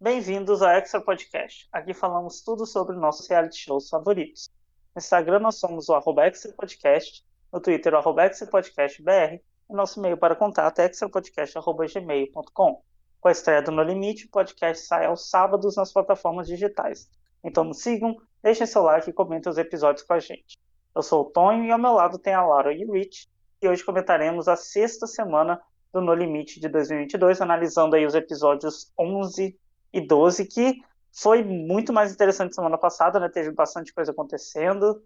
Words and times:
Bem-vindos 0.00 0.62
ao 0.62 0.70
Extra 0.70 1.00
Podcast. 1.00 1.68
Aqui 1.72 1.92
falamos 1.92 2.40
tudo 2.40 2.64
sobre 2.64 2.94
nossos 2.94 3.28
reality 3.28 3.58
shows 3.58 3.88
favoritos. 3.88 4.48
No 4.94 5.00
Instagram 5.00 5.40
nós 5.40 5.56
somos 5.56 5.88
o 5.88 6.20
Extra 6.20 6.52
Podcast, 6.52 7.26
no 7.52 7.60
Twitter 7.60 7.92
o 7.92 8.20
Extra 8.20 8.46
Podcast 8.46 9.02
BR 9.02 9.40
e 9.68 9.74
nosso 9.74 9.98
e-mail 9.98 10.16
para 10.16 10.36
contato 10.36 10.78
é 10.78 10.86
extrapodcast.gmail.com. 10.86 12.82
Com 13.20 13.28
a 13.28 13.32
estreia 13.32 13.60
do 13.60 13.72
No 13.72 13.82
Limite, 13.82 14.26
o 14.26 14.30
podcast 14.30 14.86
sai 14.86 15.06
aos 15.06 15.28
sábados 15.28 15.74
nas 15.74 15.92
plataformas 15.92 16.46
digitais. 16.46 17.10
Então 17.42 17.64
nos 17.64 17.82
sigam, 17.82 18.14
deixem 18.40 18.68
seu 18.68 18.82
like 18.82 19.10
e 19.10 19.12
comentem 19.12 19.50
os 19.50 19.58
episódios 19.58 20.06
com 20.06 20.12
a 20.12 20.20
gente. 20.20 20.56
Eu 20.94 21.02
sou 21.02 21.22
o 21.22 21.30
Tonho 21.30 21.64
e 21.64 21.72
ao 21.72 21.78
meu 21.78 21.94
lado 21.94 22.20
tem 22.20 22.34
a 22.34 22.46
Laura 22.46 22.72
e 22.72 22.84
o 22.84 22.92
Rich, 22.92 23.28
e 23.60 23.68
hoje 23.68 23.84
comentaremos 23.84 24.46
a 24.46 24.54
sexta 24.54 25.08
semana 25.08 25.60
do 25.92 26.00
No 26.00 26.14
Limite 26.14 26.60
de 26.60 26.68
2022, 26.68 27.40
analisando 27.40 27.96
aí 27.96 28.06
os 28.06 28.14
episódios 28.14 28.92
11 28.96 29.58
e 29.92 30.00
12, 30.00 30.46
que 30.46 30.82
foi 31.12 31.42
muito 31.42 31.92
mais 31.92 32.12
interessante 32.12 32.54
semana 32.54 32.78
passada, 32.78 33.18
né? 33.18 33.28
Teve 33.28 33.50
bastante 33.50 33.92
coisa 33.92 34.12
acontecendo. 34.12 35.02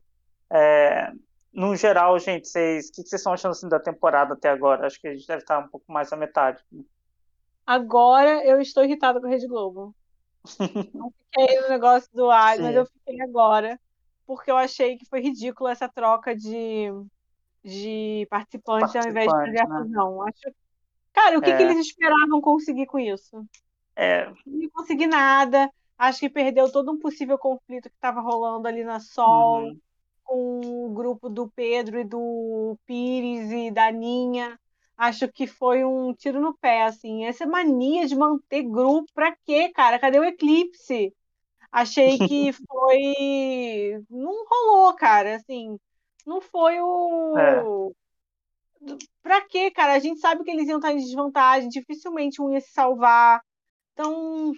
É, 0.50 1.10
no 1.52 1.74
geral, 1.76 2.18
gente, 2.18 2.48
vocês, 2.48 2.88
o 2.88 2.92
que 2.92 3.02
vocês 3.02 3.20
estão 3.20 3.32
achando 3.32 3.52
assim, 3.52 3.68
da 3.68 3.80
temporada 3.80 4.34
até 4.34 4.48
agora? 4.48 4.86
Acho 4.86 5.00
que 5.00 5.08
a 5.08 5.14
gente 5.14 5.26
deve 5.26 5.42
estar 5.42 5.58
um 5.58 5.68
pouco 5.68 5.90
mais 5.92 6.12
à 6.12 6.16
metade. 6.16 6.62
Agora 7.66 8.44
eu 8.44 8.60
estou 8.60 8.84
irritada 8.84 9.20
com 9.20 9.26
a 9.26 9.30
Rede 9.30 9.46
Globo. 9.46 9.94
Não 10.94 11.10
fiquei 11.10 11.60
no 11.60 11.68
negócio 11.68 12.10
do 12.12 12.30
ar, 12.30 12.58
mas 12.58 12.74
eu 12.74 12.86
fiquei 12.86 13.20
agora, 13.22 13.78
porque 14.26 14.50
eu 14.50 14.56
achei 14.56 14.96
que 14.96 15.06
foi 15.06 15.20
ridículo 15.20 15.68
essa 15.70 15.88
troca 15.88 16.34
de, 16.34 16.88
de 17.62 18.26
participantes 18.28 18.96
ao 18.96 19.08
invés 19.08 19.30
de 19.30 19.50
né? 19.50 19.66
fusão. 19.66 20.22
Acho... 20.22 20.54
Cara, 21.12 21.38
o 21.38 21.42
que, 21.42 21.50
é. 21.50 21.56
que 21.56 21.62
eles 21.62 21.86
esperavam 21.86 22.40
conseguir 22.40 22.86
com 22.86 22.98
isso? 22.98 23.46
É. 23.96 24.32
Não 24.46 24.70
consegui 24.70 25.06
nada. 25.06 25.70
Acho 25.98 26.20
que 26.20 26.28
perdeu 26.28 26.70
todo 26.70 26.90
um 26.90 26.98
possível 26.98 27.38
conflito 27.38 27.88
que 27.88 27.94
estava 27.94 28.20
rolando 28.20 28.66
ali 28.66 28.82
na 28.82 28.98
Sol, 28.98 29.62
uhum. 29.62 29.80
com 30.24 30.86
o 30.86 30.90
grupo 30.90 31.28
do 31.28 31.48
Pedro 31.48 32.00
e 32.00 32.04
do 32.04 32.76
Pires 32.86 33.50
e 33.50 33.70
da 33.70 33.90
Ninha. 33.92 34.58
Acho 34.96 35.28
que 35.28 35.46
foi 35.46 35.84
um 35.84 36.12
tiro 36.14 36.40
no 36.40 36.56
pé, 36.58 36.84
assim. 36.84 37.24
Essa 37.24 37.46
mania 37.46 38.06
de 38.06 38.14
manter 38.14 38.62
grupo, 38.62 39.10
pra 39.14 39.34
quê, 39.44 39.68
cara? 39.70 39.98
Cadê 39.98 40.18
o 40.18 40.24
eclipse? 40.24 41.14
Achei 41.70 42.18
que 42.18 42.52
foi. 42.68 44.04
Não 44.10 44.44
rolou, 44.44 44.94
cara. 44.94 45.36
Assim, 45.36 45.78
não 46.26 46.40
foi 46.40 46.80
o. 46.80 47.36
É. 47.38 48.96
Pra 49.22 49.40
quê, 49.42 49.70
cara? 49.70 49.94
A 49.94 49.98
gente 49.98 50.20
sabe 50.20 50.44
que 50.44 50.50
eles 50.50 50.68
iam 50.68 50.78
estar 50.78 50.92
em 50.92 50.98
desvantagem, 50.98 51.68
dificilmente 51.68 52.42
um 52.42 52.52
ia 52.52 52.60
se 52.60 52.72
salvar. 52.72 53.40
Então, 53.92 54.52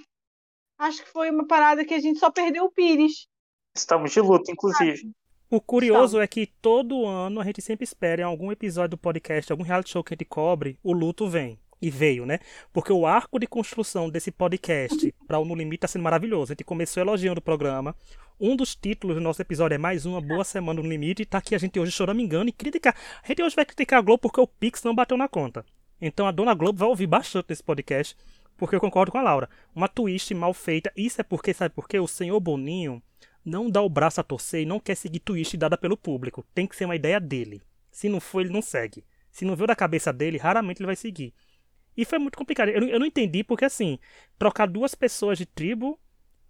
acho 0.78 1.02
que 1.02 1.10
foi 1.10 1.30
uma 1.30 1.46
parada 1.46 1.84
que 1.84 1.94
a 1.94 2.00
gente 2.00 2.18
só 2.18 2.30
perdeu 2.30 2.64
o 2.64 2.70
Pires. 2.70 3.26
Estamos 3.76 4.12
de 4.12 4.20
luta, 4.20 4.52
inclusive. 4.52 5.10
O 5.50 5.60
curioso 5.60 6.20
é 6.20 6.26
que 6.26 6.46
todo 6.46 7.06
ano 7.06 7.40
a 7.40 7.44
gente 7.44 7.60
sempre 7.60 7.84
espera 7.84 8.22
em 8.22 8.24
algum 8.24 8.50
episódio 8.50 8.90
do 8.90 8.98
podcast, 8.98 9.50
algum 9.52 9.64
reality 9.64 9.90
show 9.90 10.02
que 10.02 10.14
a 10.14 10.16
gente 10.16 10.24
cobre, 10.24 10.78
o 10.82 10.92
luto 10.92 11.28
vem. 11.28 11.58
E 11.82 11.90
veio, 11.90 12.24
né? 12.24 12.38
Porque 12.72 12.92
o 12.92 13.04
arco 13.04 13.38
de 13.38 13.46
construção 13.46 14.08
desse 14.08 14.30
podcast 14.30 15.12
para 15.26 15.38
o 15.38 15.44
No 15.44 15.54
Limite 15.54 15.76
está 15.76 15.88
sendo 15.88 16.02
maravilhoso. 16.02 16.52
A 16.52 16.54
gente 16.54 16.64
começou 16.64 17.02
elogiando 17.02 17.40
o 17.40 17.42
programa. 17.42 17.94
Um 18.40 18.56
dos 18.56 18.74
títulos 18.74 19.16
do 19.16 19.20
nosso 19.20 19.42
episódio 19.42 19.74
é 19.74 19.78
Mais 19.78 20.06
uma 20.06 20.18
Boa 20.18 20.44
Semana 20.44 20.80
no 20.82 20.88
Limite. 20.88 21.22
E 21.22 21.26
tá 21.26 21.38
aqui 21.38 21.54
a 21.54 21.58
gente 21.58 21.78
hoje 21.78 21.92
choramingando 21.92 22.48
e 22.48 22.52
criticar. 22.52 22.96
A 23.22 23.26
gente 23.28 23.42
hoje 23.42 23.54
vai 23.54 23.66
criticar 23.66 23.98
a 23.98 24.02
Globo 24.02 24.20
porque 24.20 24.40
o 24.40 24.46
Pix 24.46 24.82
não 24.82 24.94
bateu 24.94 25.16
na 25.18 25.28
conta. 25.28 25.62
Então 26.00 26.26
a 26.26 26.30
dona 26.30 26.54
Globo 26.54 26.78
vai 26.78 26.88
ouvir 26.88 27.06
bastante 27.06 27.48
desse 27.48 27.62
podcast 27.62 28.16
porque 28.56 28.76
eu 28.76 28.80
concordo 28.80 29.12
com 29.12 29.18
a 29.18 29.22
Laura. 29.22 29.48
Uma 29.74 29.88
twist 29.88 30.32
mal 30.34 30.54
feita. 30.54 30.92
Isso 30.96 31.20
é 31.20 31.24
porque, 31.24 31.52
sabe 31.52 31.74
por 31.74 31.88
quê? 31.88 31.98
O 31.98 32.06
senhor 32.06 32.38
Boninho 32.40 33.02
não 33.44 33.68
dá 33.68 33.82
o 33.82 33.88
braço 33.88 34.20
a 34.20 34.24
torcer 34.24 34.62
e 34.62 34.66
não 34.66 34.80
quer 34.80 34.94
seguir 34.94 35.20
twist 35.20 35.56
dada 35.56 35.76
pelo 35.76 35.96
público. 35.96 36.44
Tem 36.54 36.66
que 36.66 36.76
ser 36.76 36.84
uma 36.84 36.96
ideia 36.96 37.20
dele. 37.20 37.62
Se 37.90 38.08
não 38.08 38.20
for, 38.20 38.40
ele 38.40 38.52
não 38.52 38.62
segue. 38.62 39.04
Se 39.30 39.44
não 39.44 39.56
veio 39.56 39.66
da 39.66 39.76
cabeça 39.76 40.12
dele, 40.12 40.38
raramente 40.38 40.80
ele 40.80 40.86
vai 40.86 40.96
seguir. 40.96 41.34
E 41.96 42.04
foi 42.04 42.18
muito 42.18 42.38
complicado. 42.38 42.68
Eu, 42.68 42.88
eu 42.88 42.98
não 42.98 43.06
entendi 43.06 43.44
porque, 43.44 43.64
assim, 43.64 43.98
trocar 44.38 44.66
duas 44.66 44.94
pessoas 44.94 45.38
de 45.38 45.46
tribo, 45.46 45.98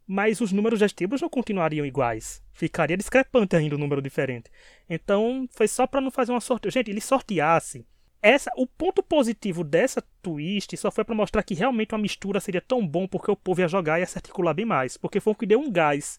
mas 0.07 0.41
os 0.41 0.53
números 0.53 0.81
das 0.81 0.93
tribos 0.93 1.21
não 1.21 1.29
continuariam 1.29 1.85
iguais. 1.85 2.43
Ficaria 2.53 2.97
discrepante 2.97 3.57
ainda 3.57 3.75
o 3.75 3.79
um 3.79 3.81
número 3.81 4.01
diferente. 4.01 4.51
Então, 4.89 5.49
foi 5.51 5.67
só 5.67 5.87
para 5.87 6.01
não 6.01 6.11
fazer 6.11 6.33
uma 6.33 6.41
sorte. 6.41 6.71
Gente, 6.71 6.91
ele 6.91 7.01
sorteasse 7.01 7.87
essa, 8.25 8.51
o 8.57 8.67
ponto 8.67 9.03
positivo 9.03 9.63
dessa 9.63 10.03
twist 10.23 10.75
só 10.79 10.91
foi 10.91 11.05
para 11.05 11.15
mostrar 11.15 11.43
que 11.43 11.53
realmente 11.53 11.93
uma 11.95 12.01
mistura 12.01 12.41
seria 12.41 12.63
tão 12.63 12.87
bom 12.87 13.07
porque 13.07 13.31
o 13.31 13.37
povo 13.37 13.61
ia 13.61 13.69
jogar 13.69 13.99
e 13.99 14.01
ia 14.01 14.07
se 14.07 14.17
articular 14.17 14.55
bem 14.55 14.65
mais. 14.65 14.97
Porque 14.97 15.21
foi 15.21 15.35
o 15.35 15.37
que 15.37 15.45
deu 15.45 15.61
um 15.61 15.71
gás 15.71 16.19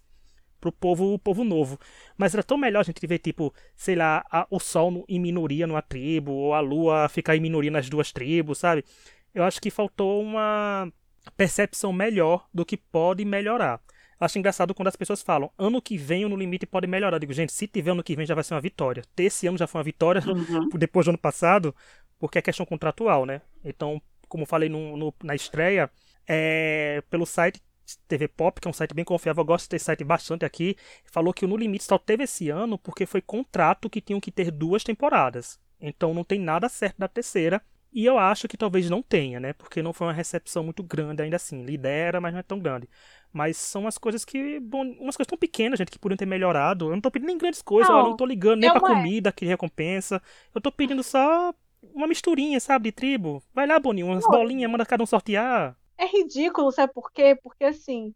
pro 0.62 0.72
povo, 0.72 1.16
o 1.16 1.18
povo 1.18 1.44
novo. 1.44 1.80
Mas 2.16 2.36
era 2.36 2.44
tão 2.44 2.60
melhor 2.60 2.82
a 2.82 2.84
gente 2.84 3.06
ver, 3.08 3.18
tipo, 3.18 3.52
sei 3.76 3.96
lá, 3.96 4.24
a, 4.30 4.46
o 4.52 4.60
sol 4.60 5.04
em 5.10 5.20
minoria 5.20 5.66
numa 5.66 5.82
tribo, 5.82 6.32
ou 6.32 6.54
a 6.54 6.60
lua 6.60 7.10
ficar 7.10 7.36
em 7.36 7.40
minoria 7.40 7.72
nas 7.72 7.90
duas 7.90 8.12
tribos, 8.12 8.60
sabe? 8.60 8.86
Eu 9.34 9.44
acho 9.44 9.60
que 9.60 9.72
faltou 9.72 10.22
uma 10.22 10.88
percepção 11.36 11.92
melhor 11.92 12.48
do 12.54 12.64
que 12.64 12.78
pode 12.78 13.26
melhorar. 13.26 13.82
Acho 14.20 14.40
engraçado 14.40 14.74
quando 14.74 14.88
as 14.88 14.96
pessoas 14.96 15.22
falam, 15.22 15.52
ano 15.58 15.82
que 15.82 15.98
vem 15.98 16.26
o 16.26 16.30
No 16.30 16.36
Limite 16.36 16.66
pode 16.66 16.88
melhorar. 16.88 17.18
Eu 17.18 17.20
digo, 17.20 17.34
gente, 17.34 17.52
se 17.52 17.68
tiver 17.68 17.92
ano 17.92 18.04
que 18.04 18.16
vem 18.16 18.26
já 18.26 18.34
vai 18.34 18.44
ser 18.44 18.54
uma 18.54 18.62
vitória. 18.62 19.04
Ter 19.16 19.26
esse 19.26 19.46
ano 19.48 19.58
já 19.58 19.68
foi 19.68 19.80
uma 19.80 19.84
vitória 19.84 20.22
uhum. 20.26 20.70
depois 20.78 21.06
do 21.06 21.10
ano 21.10 21.18
passado, 21.18 21.76
porque 22.18 22.38
é 22.38 22.42
questão 22.42 22.66
contratual, 22.66 23.26
né? 23.26 23.42
Então, 23.64 24.02
como 24.28 24.46
falei 24.46 24.70
no, 24.70 24.96
no, 24.96 25.14
na 25.24 25.36
estreia, 25.36 25.90
é, 26.28 27.04
pelo 27.10 27.26
site 27.26 27.62
TV 28.08 28.28
Pop, 28.28 28.60
que 28.60 28.68
é 28.68 28.70
um 28.70 28.74
site 28.74 28.94
bem 28.94 29.06
confiável, 29.06 29.42
eu 29.42 29.46
gosto 29.46 29.70
desse 29.70 29.86
site 29.86 30.04
bastante 30.04 30.44
aqui, 30.44 30.76
falou 31.06 31.34
que 31.34 31.46
o 31.46 31.48
No 31.48 31.58
Limite 31.58 31.84
só 31.84 31.98
teve 31.98 32.24
esse 32.24 32.50
ano 32.50 32.78
porque 32.78 33.06
foi 33.06 33.22
contrato 33.22 33.90
que 33.90 34.02
tinham 34.02 34.20
que 34.20 34.32
ter 34.32 34.50
duas 34.50 34.84
temporadas. 34.84 35.60
Então 35.80 36.14
não 36.14 36.24
tem 36.24 36.40
nada 36.40 36.70
certo 36.70 36.98
da 36.98 37.08
terceira. 37.08 37.62
E 37.96 38.06
eu 38.06 38.18
acho 38.18 38.50
que 38.50 38.58
talvez 38.58 38.90
não 38.90 39.02
tenha, 39.02 39.40
né? 39.40 39.54
Porque 39.54 39.82
não 39.82 39.94
foi 39.94 40.08
uma 40.08 40.12
recepção 40.12 40.62
muito 40.66 40.84
grande 40.84 41.24
ainda 41.24 41.38
assim. 41.38 41.64
Lidera, 41.64 42.20
mas 42.20 42.34
não 42.34 42.42
é 42.42 42.44
tão 42.44 42.60
grande. 42.60 42.90
Mas 43.32 43.56
são 43.56 43.88
as 43.88 43.98
coisas 43.98 44.26
que. 44.26 44.60
Bom, 44.60 44.82
umas 45.00 45.16
coisas 45.16 45.30
tão 45.30 45.38
pequenas, 45.38 45.80
gente, 45.80 45.90
que 45.90 45.98
poderiam 45.98 46.18
ter 46.18 46.26
melhorado. 46.26 46.88
Eu 46.88 46.92
não 46.92 47.00
tô 47.00 47.10
pedindo 47.10 47.28
nem 47.28 47.38
grandes 47.38 47.62
coisas, 47.62 47.90
não, 47.90 48.00
eu 48.00 48.04
não 48.10 48.18
tô 48.18 48.26
ligando 48.26 48.60
nem 48.60 48.70
pra 48.70 48.80
é. 48.80 48.94
comida 48.96 49.32
que 49.32 49.46
recompensa. 49.46 50.22
Eu 50.54 50.60
tô 50.60 50.74
pedindo 50.74 51.02
só 51.02 51.54
uma 51.94 52.06
misturinha, 52.06 52.60
sabe, 52.60 52.90
de 52.90 52.92
tribo. 52.92 53.42
Vai 53.54 53.66
lá, 53.66 53.80
Boninho, 53.80 54.08
umas 54.08 54.26
não. 54.26 54.32
bolinhas, 54.32 54.70
manda 54.70 54.86
cada 54.86 55.02
um 55.02 55.06
sortear. 55.06 55.78
É 55.98 56.06
ridículo, 56.06 56.74
sabe 56.74 56.92
por 56.94 57.10
quê? 57.14 57.40
Porque 57.42 57.64
assim. 57.64 58.14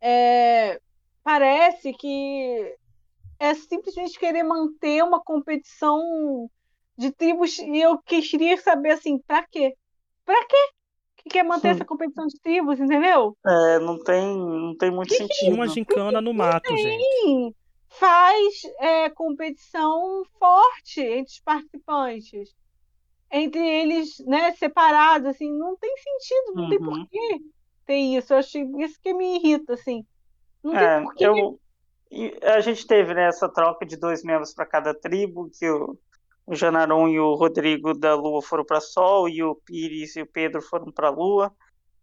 É... 0.00 0.80
Parece 1.22 1.92
que 1.92 2.74
é 3.38 3.54
simplesmente 3.54 4.18
querer 4.18 4.42
manter 4.42 5.04
uma 5.04 5.22
competição 5.22 6.50
de 7.00 7.10
tribos 7.10 7.58
e 7.58 7.80
eu 7.80 7.98
queria 7.98 8.56
saber 8.58 8.90
assim, 8.90 9.18
pra 9.18 9.42
quê? 9.50 9.74
Pra 10.24 10.46
quê? 10.46 10.68
que 11.22 11.28
quer 11.28 11.42
manter 11.42 11.68
essa 11.68 11.84
competição 11.84 12.26
de 12.26 12.40
tribos, 12.40 12.80
entendeu? 12.80 13.36
É, 13.46 13.78
não 13.78 13.98
tem, 14.02 14.36
não 14.36 14.76
tem 14.76 14.90
muito 14.90 15.10
que 15.10 15.16
sentido. 15.16 15.54
Uma 15.54 15.68
gincana 15.68 16.20
no 16.20 16.32
mato, 16.32 16.62
tem. 16.62 16.78
gente. 16.78 17.56
Faz 17.88 18.62
é, 18.78 19.10
competição 19.10 20.22
forte 20.38 21.00
entre 21.00 21.32
os 21.32 21.40
participantes. 21.40 22.54
Entre 23.30 23.60
eles, 23.60 24.18
né, 24.26 24.52
separados, 24.52 25.28
assim, 25.28 25.52
não 25.52 25.76
tem 25.76 25.94
sentido, 25.96 26.54
não 26.54 26.64
uhum. 26.64 26.68
tem 26.70 26.78
porquê 26.78 27.40
ter 27.86 27.96
isso. 27.96 28.32
Eu 28.32 28.38
acho 28.38 28.58
isso 28.80 28.98
que 29.02 29.12
me 29.12 29.36
irrita, 29.36 29.74
assim. 29.74 30.04
Não 30.62 30.74
é, 30.74 30.96
tem 30.96 31.04
porquê. 31.04 31.26
Eu, 31.26 31.60
a 32.42 32.60
gente 32.60 32.86
teve 32.86 33.14
né, 33.14 33.28
essa 33.28 33.48
troca 33.48 33.84
de 33.84 33.96
dois 33.96 34.24
membros 34.24 34.54
para 34.54 34.66
cada 34.66 34.94
tribo, 34.94 35.50
que 35.50 35.68
o, 35.68 35.98
o 36.50 36.56
Janaron 36.56 37.06
e 37.06 37.20
o 37.20 37.34
Rodrigo 37.36 37.94
da 37.94 38.12
Lua 38.16 38.42
foram 38.42 38.64
para 38.64 38.80
Sol 38.80 39.28
e 39.28 39.40
o 39.40 39.54
Pires 39.54 40.16
e 40.16 40.22
o 40.22 40.26
Pedro 40.26 40.60
foram 40.60 40.90
para 40.90 41.08
Lua. 41.08 41.54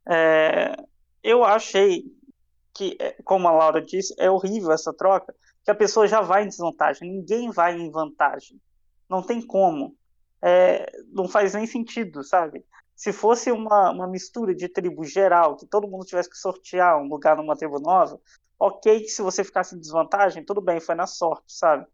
É, 0.08 0.74
eu 1.22 1.44
achei 1.44 2.06
que, 2.74 2.96
é, 2.98 3.12
como 3.26 3.46
a 3.50 3.52
Laura 3.52 3.82
disse, 3.82 4.16
é 4.18 4.32
horrível 4.32 4.72
essa 4.72 4.94
troca, 4.94 5.36
que 5.66 5.70
a 5.70 5.76
pessoa 5.76 6.08
já 6.08 6.22
vai 6.22 6.46
em 6.46 6.48
desvantagem, 6.48 7.12
ninguém 7.12 7.52
vai 7.52 7.78
em 7.78 7.92
vantagem. 7.92 8.58
Não 9.10 9.22
tem 9.22 9.42
como. 9.42 9.98
É, 10.42 10.90
não 11.12 11.28
faz 11.28 11.54
nem 11.54 11.68
sentido, 11.68 12.24
sabe? 12.24 12.64
Se 12.96 13.12
fosse 13.12 13.52
uma, 13.52 13.92
uma 13.92 14.08
mistura 14.08 14.56
de 14.56 14.70
tribo 14.70 15.04
geral, 15.04 15.58
que 15.58 15.66
todo 15.66 15.90
mundo 15.90 16.06
tivesse 16.06 16.30
que 16.30 16.38
sortear 16.38 16.98
um 16.98 17.10
lugar 17.10 17.36
numa 17.36 17.58
tribo 17.58 17.82
nova, 17.82 18.18
ok 18.58 19.02
que 19.02 19.10
se 19.10 19.22
você 19.22 19.44
ficasse 19.44 19.76
em 19.76 19.80
desvantagem, 19.80 20.46
tudo 20.46 20.62
bem, 20.62 20.80
foi 20.80 20.96
na 20.96 21.06
sorte, 21.06 21.52
sabe? 21.52 21.86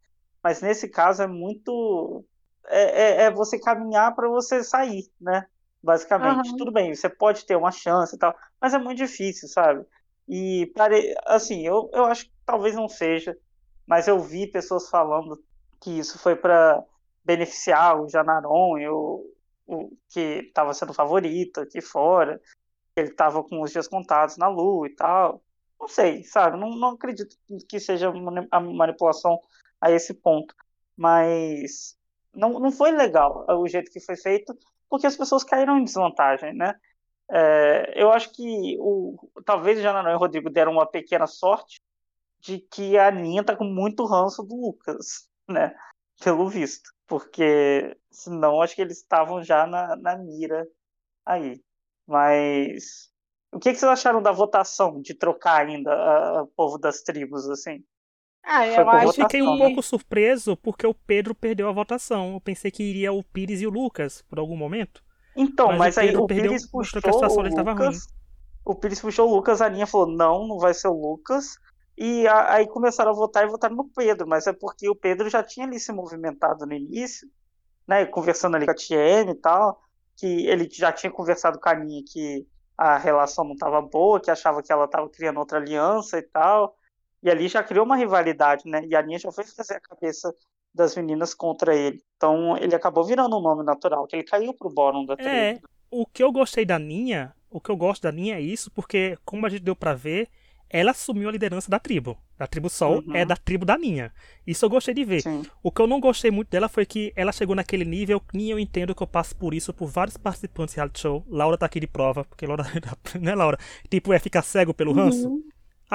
Mas 0.43 0.61
nesse 0.61 0.87
caso 0.87 1.23
é 1.23 1.27
muito 1.27 2.23
é, 2.67 2.81
é, 2.81 3.23
é 3.23 3.31
você 3.31 3.59
caminhar 3.59 4.15
para 4.15 4.27
você 4.27 4.63
sair, 4.63 5.09
né? 5.19 5.45
Basicamente. 5.81 6.51
Uhum. 6.51 6.57
Tudo 6.57 6.71
bem, 6.71 6.93
você 6.93 7.09
pode 7.09 7.45
ter 7.45 7.55
uma 7.55 7.71
chance 7.71 8.15
e 8.15 8.19
tal, 8.19 8.35
mas 8.59 8.73
é 8.73 8.77
muito 8.77 8.97
difícil, 8.97 9.47
sabe? 9.47 9.85
E, 10.27 10.71
pare... 10.75 11.13
assim, 11.25 11.65
eu, 11.65 11.89
eu 11.93 12.05
acho 12.05 12.25
que 12.25 12.31
talvez 12.45 12.75
não 12.75 12.87
seja, 12.87 13.37
mas 13.85 14.07
eu 14.07 14.19
vi 14.19 14.47
pessoas 14.47 14.89
falando 14.89 15.43
que 15.81 15.99
isso 15.99 16.17
foi 16.17 16.35
para 16.35 16.81
beneficiar 17.25 17.99
o 17.99 18.07
Janaron, 18.07 18.77
eu, 18.77 19.25
o, 19.67 19.91
que 20.09 20.45
estava 20.47 20.73
sendo 20.73 20.93
favorito 20.93 21.61
aqui 21.61 21.81
fora. 21.81 22.39
ele 22.95 23.09
estava 23.09 23.43
com 23.43 23.61
os 23.61 23.71
dias 23.71 23.87
contados 23.87 24.37
na 24.37 24.47
Lua 24.47 24.87
e 24.87 24.95
tal. 24.95 25.41
Não 25.79 25.87
sei, 25.87 26.23
sabe? 26.23 26.57
Não, 26.57 26.69
não 26.69 26.89
acredito 26.89 27.35
que 27.67 27.79
seja 27.79 28.11
a 28.51 28.59
manipulação 28.59 29.37
a 29.81 29.91
esse 29.91 30.13
ponto. 30.13 30.55
Mas 30.95 31.97
não, 32.33 32.59
não 32.59 32.71
foi 32.71 32.91
legal 32.91 33.45
o 33.49 33.67
jeito 33.67 33.91
que 33.91 33.99
foi 33.99 34.15
feito, 34.15 34.57
porque 34.89 35.07
as 35.07 35.17
pessoas 35.17 35.43
caíram 35.43 35.77
em 35.77 35.83
desvantagem, 35.83 36.53
né? 36.53 36.75
É, 37.31 37.93
eu 37.95 38.11
acho 38.11 38.31
que 38.31 38.77
o, 38.79 39.17
talvez 39.45 39.79
o 39.79 39.81
Janarão 39.81 40.11
e 40.11 40.15
o 40.15 40.19
Rodrigo 40.19 40.49
deram 40.49 40.73
uma 40.73 40.85
pequena 40.85 41.25
sorte 41.25 41.81
de 42.39 42.59
que 42.59 42.97
a 42.97 43.07
Aninha 43.07 43.43
tá 43.43 43.55
com 43.55 43.63
muito 43.63 44.05
ranço 44.05 44.43
do 44.43 44.55
Lucas, 44.55 45.27
né? 45.47 45.75
Pelo 46.23 46.47
visto. 46.49 46.91
Porque 47.07 47.97
senão 48.11 48.61
acho 48.61 48.75
que 48.75 48.81
eles 48.81 48.97
estavam 48.97 49.41
já 49.43 49.65
na, 49.65 49.95
na 49.95 50.17
mira 50.17 50.67
aí. 51.25 51.61
Mas 52.05 53.11
o 53.51 53.59
que, 53.59 53.71
que 53.71 53.79
vocês 53.79 53.91
acharam 53.91 54.21
da 54.21 54.31
votação 54.31 55.01
de 55.01 55.13
trocar 55.13 55.65
ainda 55.65 56.43
o 56.43 56.47
povo 56.47 56.77
das 56.77 57.01
tribos, 57.01 57.49
assim? 57.49 57.83
Ah, 58.43 58.67
eu 58.67 58.89
acho 58.89 59.13
fiquei 59.13 59.41
um 59.41 59.57
pouco 59.57 59.81
surpreso 59.81 60.57
porque 60.57 60.85
o 60.85 60.93
Pedro 60.93 61.33
perdeu 61.33 61.69
a 61.69 61.71
votação. 61.71 62.33
Eu 62.33 62.41
pensei 62.41 62.69
que 62.69 62.83
iria 62.83 63.13
o 63.13 63.23
Pires 63.23 63.61
e 63.61 63.67
o 63.67 63.69
Lucas 63.69 64.21
por 64.23 64.37
algum 64.37 64.57
momento. 64.57 65.01
Então, 65.35 65.69
mas, 65.69 65.95
mas 65.95 65.97
o 65.97 65.99
aí 66.01 66.15
o 66.15 66.27
Pires 66.27 66.67
puxou 66.69 67.01
o 67.01 67.41
Lucas. 67.41 68.07
O 68.65 68.75
Pires 68.75 68.99
puxou 68.99 69.29
o 69.29 69.35
Lucas, 69.35 69.61
a 69.61 69.69
linha 69.69 69.87
falou: 69.87 70.07
não, 70.07 70.47
não 70.47 70.59
vai 70.59 70.73
ser 70.73 70.89
o 70.89 70.93
Lucas. 70.93 71.57
E 71.97 72.27
a, 72.27 72.53
aí 72.55 72.67
começaram 72.67 73.11
a 73.11 73.15
votar 73.15 73.45
e 73.45 73.49
votaram 73.49 73.75
no 73.75 73.89
Pedro, 73.89 74.27
mas 74.27 74.45
é 74.45 74.53
porque 74.53 74.89
o 74.89 74.95
Pedro 74.95 75.29
já 75.29 75.43
tinha 75.43 75.65
ali 75.65 75.79
se 75.79 75.93
movimentado 75.93 76.65
no 76.65 76.73
início, 76.73 77.27
né? 77.87 78.05
Conversando 78.05 78.55
ali 78.55 78.65
com 78.65 78.71
a 78.71 78.75
TM 78.75 79.31
e 79.31 79.35
tal, 79.35 79.79
que 80.17 80.47
ele 80.47 80.67
já 80.71 80.91
tinha 80.91 81.11
conversado 81.11 81.59
com 81.59 81.69
a 81.69 81.71
Aninha 81.71 82.03
que 82.05 82.45
a 82.77 82.97
relação 82.97 83.45
não 83.45 83.53
estava 83.53 83.81
boa, 83.81 84.19
que 84.19 84.31
achava 84.31 84.61
que 84.61 84.71
ela 84.71 84.85
estava 84.85 85.07
criando 85.09 85.39
outra 85.39 85.59
aliança 85.59 86.17
e 86.17 86.23
tal. 86.23 86.75
E 87.23 87.29
ali 87.29 87.47
já 87.47 87.63
criou 87.63 87.85
uma 87.85 87.95
rivalidade, 87.95 88.63
né? 88.65 88.85
E 88.85 88.95
a 88.95 88.99
Aninha 88.99 89.17
já 89.17 89.31
foi 89.31 89.45
fazer 89.45 89.75
a 89.75 89.79
cabeça 89.79 90.33
das 90.73 90.95
meninas 90.95 91.33
contra 91.33 91.75
ele. 91.75 92.01
Então 92.17 92.57
ele 92.57 92.75
acabou 92.75 93.03
virando 93.03 93.37
um 93.37 93.41
nome 93.41 93.63
natural, 93.63 94.05
que 94.05 94.15
ele 94.15 94.23
caiu 94.23 94.53
pro 94.53 94.69
bórum 94.69 95.05
da 95.05 95.15
tribo. 95.15 95.29
É, 95.29 95.59
o 95.89 96.05
que 96.05 96.21
eu 96.23 96.31
gostei 96.31 96.65
da 96.65 96.77
Ninha, 96.77 97.33
o 97.49 97.61
que 97.61 97.69
eu 97.69 97.77
gosto 97.77 98.03
da 98.03 98.11
Ninha 98.11 98.35
é 98.35 98.41
isso, 98.41 98.69
porque 98.71 99.17
como 99.23 99.45
a 99.45 99.49
gente 99.49 99.63
deu 99.63 99.75
para 99.75 99.93
ver, 99.93 100.27
ela 100.69 100.91
assumiu 100.91 101.29
a 101.29 101.31
liderança 101.31 101.69
da 101.69 101.79
tribo. 101.79 102.17
Da 102.35 102.47
tribo 102.47 102.67
Sol 102.67 102.95
é 102.95 103.07
uhum. 103.07 103.15
é 103.15 103.25
da 103.25 103.37
tribo 103.37 103.63
da 103.63 103.77
Ninha. 103.77 104.11
Isso 104.45 104.65
eu 104.65 104.69
gostei 104.69 104.93
de 104.93 105.05
ver. 105.05 105.21
Sim. 105.21 105.43
O 105.61 105.71
que 105.71 105.79
eu 105.79 105.87
não 105.87 105.99
gostei 105.99 106.31
muito 106.31 106.49
dela 106.49 106.67
foi 106.67 106.85
que 106.85 107.13
ela 107.15 107.31
chegou 107.31 107.55
naquele 107.55 107.85
nível, 107.85 108.19
Ninha 108.33 108.53
eu 108.53 108.59
entendo 108.59 108.95
que 108.95 109.03
eu 109.03 109.07
passo 109.07 109.35
por 109.35 109.53
isso 109.53 109.71
por 109.71 109.87
vários 109.87 110.17
participantes 110.17 110.73
do 110.73 110.77
reality 110.77 110.99
show. 110.99 111.23
Laura 111.29 111.57
tá 111.57 111.67
aqui 111.67 111.79
de 111.79 111.87
prova, 111.87 112.25
porque 112.25 112.47
Laura, 112.47 112.65
né, 113.21 113.35
Laura? 113.35 113.57
Tipo, 113.89 114.11
é 114.11 114.19
ficar 114.19 114.41
cego 114.41 114.73
pelo 114.73 114.91
ranço. 114.91 115.29
Uhum. 115.29 115.43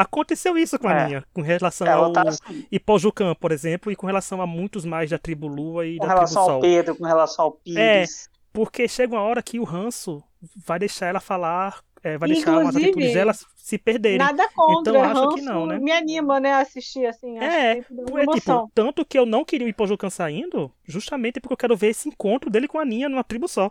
Aconteceu 0.00 0.56
isso 0.56 0.78
com 0.78 0.86
a 0.86 1.10
é. 1.10 1.22
com 1.32 1.42
relação 1.42 1.84
Ela 1.84 2.06
ao 2.06 2.12
tá 2.12 2.22
assim. 2.22 2.64
Ipojucan, 2.70 3.34
por 3.34 3.50
exemplo, 3.50 3.90
e 3.90 3.96
com 3.96 4.06
relação 4.06 4.40
a 4.40 4.46
muitos 4.46 4.84
mais 4.84 5.10
da 5.10 5.18
tribo 5.18 5.48
Lua 5.48 5.84
e 5.84 5.98
com 5.98 6.06
da 6.06 6.14
tribo 6.14 6.28
Sol. 6.28 6.34
Com 6.34 6.44
relação 6.44 6.54
ao 6.54 6.60
Pedro, 6.60 6.96
com 6.96 7.04
relação 7.04 7.44
ao 7.46 7.52
Pires. 7.52 7.76
É, 7.76 8.04
porque 8.52 8.86
chega 8.86 9.16
uma 9.16 9.22
hora 9.22 9.42
que 9.42 9.58
o 9.58 9.64
ranço 9.64 10.22
vai 10.56 10.78
deixar 10.78 11.06
ela 11.06 11.18
falar, 11.18 11.82
é, 12.00 12.16
vai 12.16 12.30
Inclusive, 12.30 12.46
deixar 12.46 12.62
umas 12.62 12.76
atitudes 12.76 13.12
dela 13.12 13.32
se 13.56 13.76
perderem. 13.76 14.18
Nada 14.18 14.48
contra, 14.54 14.98
então 14.98 15.02
acho 15.02 15.34
que 15.34 15.40
não, 15.42 15.66
né? 15.66 15.78
Me 15.78 15.90
anima, 15.90 16.38
né, 16.38 16.54
assistir 16.54 17.04
assim. 17.04 17.36
É, 17.38 17.78
é 17.78 17.82
tipo, 17.82 18.70
tanto 18.72 19.04
que 19.04 19.18
eu 19.18 19.26
não 19.26 19.44
queria 19.44 19.66
o 19.66 19.70
Ipojucan 19.70 20.10
saindo, 20.10 20.72
justamente 20.84 21.40
porque 21.40 21.54
eu 21.54 21.58
quero 21.58 21.76
ver 21.76 21.88
esse 21.88 22.08
encontro 22.08 22.50
dele 22.50 22.68
com 22.68 22.78
a 22.78 22.84
Ninha 22.84 23.08
numa 23.08 23.24
tribo 23.24 23.48
só. 23.48 23.70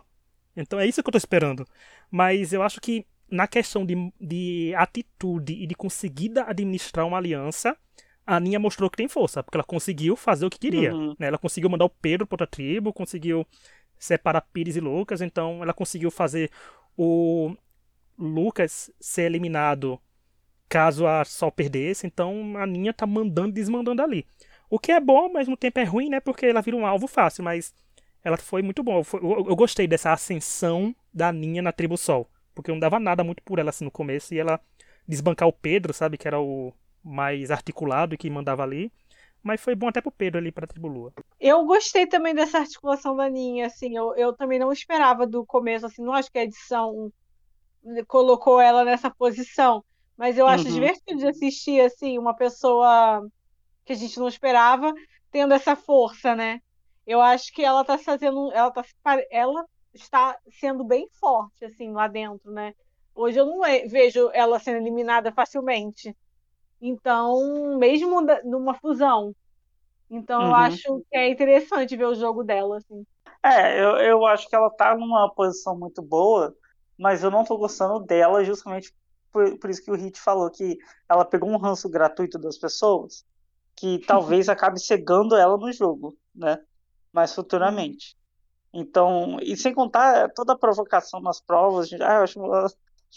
Então 0.54 0.78
é 0.78 0.86
isso 0.86 1.02
que 1.02 1.08
eu 1.08 1.12
tô 1.12 1.18
esperando. 1.18 1.66
Mas 2.10 2.52
eu 2.52 2.62
acho 2.62 2.80
que 2.80 3.06
na 3.30 3.46
questão 3.46 3.84
de, 3.84 4.12
de 4.20 4.74
atitude 4.76 5.52
e 5.52 5.66
de 5.66 5.74
conseguir 5.74 6.32
administrar 6.38 7.06
uma 7.06 7.18
aliança, 7.18 7.76
a 8.26 8.36
Aninha 8.36 8.58
mostrou 8.58 8.90
que 8.90 8.96
tem 8.96 9.08
força, 9.08 9.42
porque 9.42 9.56
ela 9.56 9.64
conseguiu 9.64 10.16
fazer 10.16 10.46
o 10.46 10.50
que 10.50 10.58
queria. 10.58 10.94
Uhum. 10.94 11.14
Né? 11.18 11.28
Ela 11.28 11.38
conseguiu 11.38 11.70
mandar 11.70 11.84
o 11.84 11.90
Pedro 11.90 12.26
para 12.26 12.34
outra 12.34 12.46
tribo, 12.46 12.92
conseguiu 12.92 13.46
separar 13.98 14.40
Pires 14.40 14.76
e 14.76 14.80
Lucas, 14.80 15.20
então 15.20 15.62
ela 15.62 15.72
conseguiu 15.72 16.10
fazer 16.10 16.50
o 16.96 17.54
Lucas 18.18 18.90
ser 19.00 19.22
eliminado 19.22 20.00
caso 20.68 21.06
a 21.06 21.24
Sol 21.24 21.50
perdesse, 21.50 22.06
então 22.06 22.56
a 22.56 22.62
Aninha 22.62 22.92
tá 22.92 23.06
mandando 23.06 23.50
e 23.50 23.52
desmandando 23.52 24.02
ali. 24.02 24.26
O 24.70 24.78
que 24.78 24.92
é 24.92 25.00
bom, 25.00 25.30
mas 25.32 25.48
ao 25.48 25.52
mesmo 25.52 25.56
tempo 25.56 25.80
é 25.80 25.84
ruim, 25.84 26.10
né? 26.10 26.20
Porque 26.20 26.44
ela 26.44 26.60
vira 26.60 26.76
um 26.76 26.86
alvo 26.86 27.06
fácil, 27.06 27.42
mas 27.42 27.74
ela 28.22 28.36
foi 28.36 28.60
muito 28.60 28.82
bom. 28.82 29.02
Eu, 29.14 29.46
eu 29.48 29.56
gostei 29.56 29.86
dessa 29.86 30.12
ascensão 30.12 30.94
da 31.12 31.28
Aninha 31.28 31.62
na 31.62 31.72
tribo 31.72 31.96
Sol 31.96 32.28
porque 32.58 32.72
eu 32.72 32.74
não 32.74 32.80
dava 32.80 32.98
nada 32.98 33.22
muito 33.22 33.40
por 33.44 33.60
ela 33.60 33.70
assim 33.70 33.84
no 33.84 33.90
começo, 33.90 34.34
e 34.34 34.38
ela 34.40 34.60
desbancar 35.06 35.46
o 35.46 35.52
Pedro, 35.52 35.94
sabe, 35.94 36.18
que 36.18 36.26
era 36.26 36.40
o 36.40 36.72
mais 37.04 37.52
articulado 37.52 38.16
e 38.16 38.18
que 38.18 38.28
mandava 38.28 38.64
ali. 38.64 38.92
Mas 39.40 39.60
foi 39.60 39.76
bom 39.76 39.86
até 39.86 40.00
pro 40.00 40.10
Pedro 40.10 40.38
ali 40.38 40.50
pra 40.50 40.66
Tribulua. 40.66 41.12
Eu 41.38 41.64
gostei 41.64 42.04
também 42.04 42.34
dessa 42.34 42.58
articulação 42.58 43.14
da 43.14 43.30
Ninha, 43.30 43.66
assim, 43.66 43.96
eu, 43.96 44.12
eu 44.16 44.32
também 44.32 44.58
não 44.58 44.72
esperava 44.72 45.24
do 45.24 45.46
começo, 45.46 45.86
assim, 45.86 46.02
não 46.02 46.12
acho 46.12 46.32
que 46.32 46.38
a 46.40 46.42
edição 46.42 47.12
colocou 48.08 48.60
ela 48.60 48.84
nessa 48.84 49.08
posição, 49.08 49.84
mas 50.16 50.36
eu 50.36 50.48
acho 50.48 50.66
uhum. 50.66 50.74
divertido 50.74 51.20
de 51.20 51.28
assistir, 51.28 51.80
assim, 51.80 52.18
uma 52.18 52.34
pessoa 52.34 53.24
que 53.84 53.92
a 53.92 53.96
gente 53.96 54.18
não 54.18 54.26
esperava 54.26 54.92
tendo 55.30 55.54
essa 55.54 55.76
força, 55.76 56.34
né? 56.34 56.60
Eu 57.06 57.20
acho 57.20 57.52
que 57.52 57.64
ela 57.64 57.84
tá 57.84 57.96
fazendo, 57.96 58.50
ela 58.52 58.72
tá, 58.72 58.84
ela 59.30 59.64
está 60.00 60.36
sendo 60.60 60.84
bem 60.84 61.08
forte, 61.12 61.64
assim, 61.64 61.92
lá 61.92 62.06
dentro, 62.08 62.50
né? 62.50 62.74
Hoje 63.14 63.38
eu 63.38 63.46
não 63.46 63.60
vejo 63.88 64.30
ela 64.32 64.58
sendo 64.58 64.78
eliminada 64.78 65.32
facilmente. 65.32 66.16
Então, 66.80 67.76
mesmo 67.78 68.20
numa 68.44 68.74
fusão. 68.74 69.34
Então, 70.10 70.40
uhum. 70.40 70.48
eu 70.48 70.54
acho 70.54 71.00
que 71.10 71.16
é 71.16 71.28
interessante 71.28 71.96
ver 71.96 72.06
o 72.06 72.14
jogo 72.14 72.44
dela, 72.44 72.78
assim. 72.78 73.04
É, 73.42 73.80
eu, 73.80 73.96
eu 73.96 74.26
acho 74.26 74.48
que 74.48 74.54
ela 74.54 74.70
tá 74.70 74.96
numa 74.96 75.32
posição 75.34 75.78
muito 75.78 76.02
boa, 76.02 76.54
mas 76.96 77.22
eu 77.22 77.30
não 77.30 77.44
tô 77.44 77.56
gostando 77.56 78.00
dela 78.00 78.44
justamente 78.44 78.92
por, 79.32 79.58
por 79.58 79.70
isso 79.70 79.84
que 79.84 79.90
o 79.90 79.94
Hit 79.94 80.18
falou 80.18 80.50
que 80.50 80.78
ela 81.08 81.24
pegou 81.24 81.48
um 81.48 81.56
ranço 81.56 81.88
gratuito 81.88 82.38
das 82.38 82.58
pessoas 82.58 83.24
que 83.76 83.98
talvez 84.06 84.48
acabe 84.50 84.80
cegando 84.80 85.36
ela 85.36 85.56
no 85.56 85.72
jogo, 85.72 86.16
né? 86.34 86.60
Mais 87.12 87.34
futuramente. 87.34 88.16
Então, 88.78 89.38
e 89.42 89.56
sem 89.56 89.74
contar 89.74 90.30
toda 90.34 90.52
a 90.52 90.58
provocação 90.58 91.20
nas 91.20 91.40
provas, 91.40 91.92
ah, 91.94 91.96
eu 91.96 92.22
acho 92.22 92.40
uma, 92.40 92.66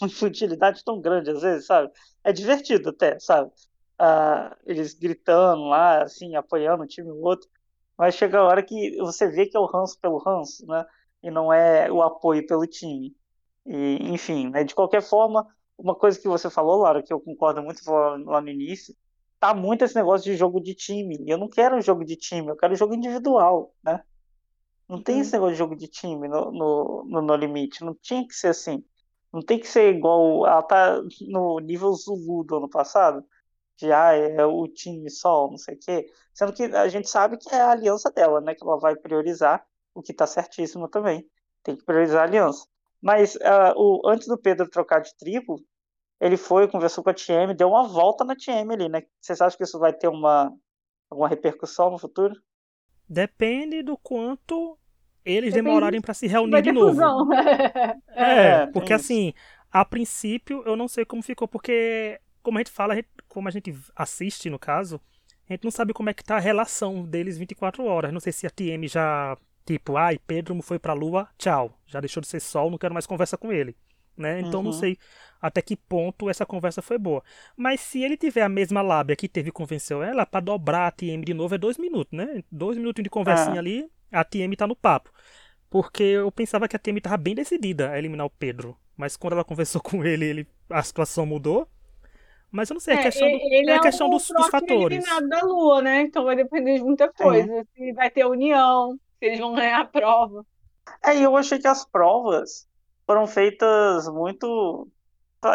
uma 0.00 0.74
tão 0.84 1.00
grande 1.00 1.30
às 1.30 1.42
vezes, 1.42 1.66
sabe? 1.66 1.90
É 2.24 2.32
divertido 2.32 2.90
até, 2.90 3.18
sabe? 3.20 3.50
Ah, 3.98 4.56
eles 4.66 4.94
gritando 4.94 5.62
lá, 5.64 6.02
assim, 6.02 6.34
apoiando 6.34 6.82
um 6.82 6.86
time 6.86 7.10
ou 7.10 7.20
outro, 7.22 7.48
mas 7.96 8.16
chega 8.16 8.38
a 8.38 8.44
hora 8.44 8.62
que 8.62 8.96
você 8.98 9.28
vê 9.28 9.46
que 9.46 9.56
é 9.56 9.60
o 9.60 9.66
ranço 9.66 9.98
pelo 10.00 10.18
ranço, 10.18 10.66
né? 10.66 10.84
E 11.22 11.30
não 11.30 11.52
é 11.52 11.90
o 11.90 12.02
apoio 12.02 12.44
pelo 12.46 12.66
time. 12.66 13.14
E, 13.64 13.98
enfim, 14.12 14.50
né? 14.50 14.64
de 14.64 14.74
qualquer 14.74 15.02
forma, 15.02 15.46
uma 15.78 15.94
coisa 15.94 16.18
que 16.20 16.26
você 16.26 16.50
falou, 16.50 16.80
Laura, 16.82 17.02
que 17.02 17.12
eu 17.12 17.20
concordo 17.20 17.62
muito 17.62 17.80
lá 17.88 18.40
no 18.40 18.48
início, 18.48 18.94
tá 19.38 19.54
muito 19.54 19.84
esse 19.84 19.94
negócio 19.94 20.24
de 20.24 20.36
jogo 20.36 20.60
de 20.60 20.74
time. 20.74 21.16
Eu 21.26 21.38
não 21.38 21.48
quero 21.48 21.76
um 21.76 21.80
jogo 21.82 22.04
de 22.04 22.16
time, 22.16 22.48
eu 22.48 22.56
quero 22.56 22.72
um 22.72 22.76
jogo 22.76 22.94
individual, 22.94 23.72
né? 23.84 24.02
Não 24.92 25.02
tem 25.02 25.20
esse 25.20 25.32
negócio 25.32 25.54
de 25.54 25.58
jogo 25.58 25.74
de 25.74 25.88
time 25.88 26.28
no, 26.28 26.52
no, 26.52 27.04
no, 27.06 27.22
no 27.22 27.34
Limite. 27.34 27.82
Não 27.82 27.94
tinha 27.94 28.28
que 28.28 28.34
ser 28.34 28.48
assim. 28.48 28.84
Não 29.32 29.40
tem 29.40 29.58
que 29.58 29.66
ser 29.66 29.94
igual. 29.94 30.46
Ela 30.46 30.62
tá 30.62 31.00
no 31.30 31.58
nível 31.60 31.94
Zulu 31.94 32.44
do 32.44 32.56
ano 32.58 32.68
passado. 32.68 33.24
De 33.78 33.90
ah, 33.90 34.12
é 34.12 34.44
o 34.44 34.68
time 34.68 35.08
só, 35.08 35.48
não 35.48 35.56
sei 35.56 35.76
o 35.76 35.78
quê. 35.78 36.12
Sendo 36.34 36.52
que 36.52 36.64
a 36.64 36.88
gente 36.88 37.08
sabe 37.08 37.38
que 37.38 37.48
é 37.54 37.58
a 37.58 37.70
aliança 37.70 38.10
dela, 38.10 38.38
né? 38.42 38.54
Que 38.54 38.62
ela 38.62 38.78
vai 38.78 38.94
priorizar, 38.94 39.66
o 39.94 40.02
que 40.02 40.12
tá 40.12 40.26
certíssimo 40.26 40.86
também. 40.86 41.26
Tem 41.62 41.74
que 41.74 41.86
priorizar 41.86 42.20
a 42.20 42.24
aliança. 42.24 42.66
Mas 43.00 43.34
uh, 43.36 43.72
o, 43.74 44.06
antes 44.06 44.28
do 44.28 44.36
Pedro 44.36 44.68
trocar 44.68 45.00
de 45.00 45.16
tribo, 45.16 45.64
ele 46.20 46.36
foi, 46.36 46.68
conversou 46.68 47.02
com 47.02 47.08
a 47.08 47.14
TM, 47.14 47.54
deu 47.56 47.70
uma 47.70 47.88
volta 47.88 48.24
na 48.26 48.36
TM 48.36 48.70
ali, 48.74 48.90
né? 48.90 49.04
Vocês 49.22 49.40
acham 49.40 49.56
que 49.56 49.64
isso 49.64 49.78
vai 49.78 49.94
ter 49.94 50.08
uma, 50.08 50.54
alguma 51.08 51.30
repercussão 51.30 51.90
no 51.90 51.98
futuro? 51.98 52.34
Depende 53.08 53.82
do 53.82 53.96
quanto 53.96 54.78
eles 55.24 55.54
demorarem 55.54 56.00
para 56.00 56.14
se 56.14 56.26
reunir 56.26 56.62
de 56.62 56.72
novo. 56.72 57.00
é, 58.14 58.46
é, 58.46 58.66
porque 58.66 58.92
assim, 58.92 59.32
a 59.70 59.84
princípio 59.84 60.62
eu 60.66 60.76
não 60.76 60.88
sei 60.88 61.04
como 61.04 61.22
ficou, 61.22 61.48
porque 61.48 62.20
como 62.42 62.58
a 62.58 62.60
gente 62.60 62.70
fala, 62.70 62.94
como 63.28 63.48
a 63.48 63.50
gente 63.50 63.74
assiste 63.94 64.50
no 64.50 64.58
caso, 64.58 65.00
a 65.48 65.52
gente 65.52 65.64
não 65.64 65.70
sabe 65.70 65.92
como 65.92 66.10
é 66.10 66.14
que 66.14 66.24
tá 66.24 66.36
a 66.36 66.40
relação 66.40 67.04
deles 67.04 67.38
24 67.38 67.84
horas. 67.84 68.12
Não 68.12 68.20
sei 68.20 68.32
se 68.32 68.46
a 68.46 68.50
TM 68.50 68.86
já, 68.88 69.36
tipo, 69.64 69.96
ai, 69.96 70.18
Pedro 70.18 70.60
foi 70.62 70.78
pra 70.78 70.92
lua, 70.92 71.28
tchau. 71.38 71.78
Já 71.86 72.00
deixou 72.00 72.20
de 72.20 72.26
ser 72.26 72.40
sol, 72.40 72.70
não 72.70 72.78
quero 72.78 72.94
mais 72.94 73.06
conversa 73.06 73.36
com 73.36 73.52
ele. 73.52 73.76
Né? 74.16 74.40
Então 74.40 74.60
uhum. 74.60 74.64
não 74.64 74.72
sei 74.72 74.98
até 75.40 75.62
que 75.62 75.74
ponto 75.74 76.28
essa 76.28 76.44
conversa 76.44 76.82
foi 76.82 76.98
boa. 76.98 77.22
Mas 77.56 77.80
se 77.80 78.02
ele 78.02 78.16
tiver 78.16 78.42
a 78.42 78.48
mesma 78.48 78.82
lábia 78.82 79.16
que 79.16 79.28
teve 79.28 79.48
e 79.48 79.52
convenceu 79.52 80.02
ela, 80.02 80.26
para 80.26 80.40
dobrar 80.40 80.86
a 80.86 80.90
TM 80.90 81.24
de 81.24 81.32
novo 81.32 81.54
é 81.54 81.58
dois 81.58 81.78
minutos, 81.78 82.16
né? 82.16 82.42
Dois 82.50 82.76
minutos 82.76 83.02
de 83.02 83.08
conversinha 83.08 83.56
ah. 83.56 83.58
ali, 83.58 83.90
a 84.12 84.24
TM 84.24 84.54
tá 84.56 84.66
no 84.66 84.76
papo. 84.76 85.10
Porque 85.70 86.02
eu 86.02 86.30
pensava 86.30 86.68
que 86.68 86.76
a 86.76 86.78
TM 86.78 87.00
tava 87.00 87.16
bem 87.16 87.34
decidida 87.34 87.90
a 87.90 87.98
eliminar 87.98 88.26
o 88.26 88.30
Pedro. 88.30 88.76
mas 88.96 89.16
quando 89.16 89.32
ela 89.32 89.44
conversou 89.44 89.80
com 89.80 90.04
ele, 90.04 90.26
ele 90.26 90.48
a 90.68 90.82
situação 90.82 91.24
mudou. 91.24 91.66
Mas 92.50 92.68
eu 92.68 92.74
não 92.74 92.80
sei, 92.80 92.94
é, 92.94 93.02
questão, 93.02 93.26
do, 93.26 93.34
ele 93.34 93.70
é, 93.70 93.76
é 93.76 93.80
questão 93.80 94.08
o 94.08 94.10
dos, 94.10 94.28
dos 94.28 94.48
fatores. 94.48 94.98
eliminado 94.98 95.26
da 95.26 95.40
Lua, 95.40 95.80
né? 95.80 96.02
Então 96.02 96.24
vai 96.24 96.36
depender 96.36 96.76
de 96.76 96.84
muita 96.84 97.10
coisa. 97.10 97.66
Se 97.74 97.92
vai 97.94 98.10
ter 98.10 98.26
união, 98.26 98.98
se 99.18 99.24
eles 99.24 99.38
vão 99.38 99.54
ganhar 99.54 99.80
a 99.80 99.86
prova. 99.86 100.44
É, 101.02 101.16
e 101.16 101.22
eu 101.22 101.34
achei 101.34 101.58
que 101.58 101.66
as 101.66 101.86
provas 101.86 102.68
foram 103.06 103.26
feitas 103.26 104.06
muito. 104.08 104.86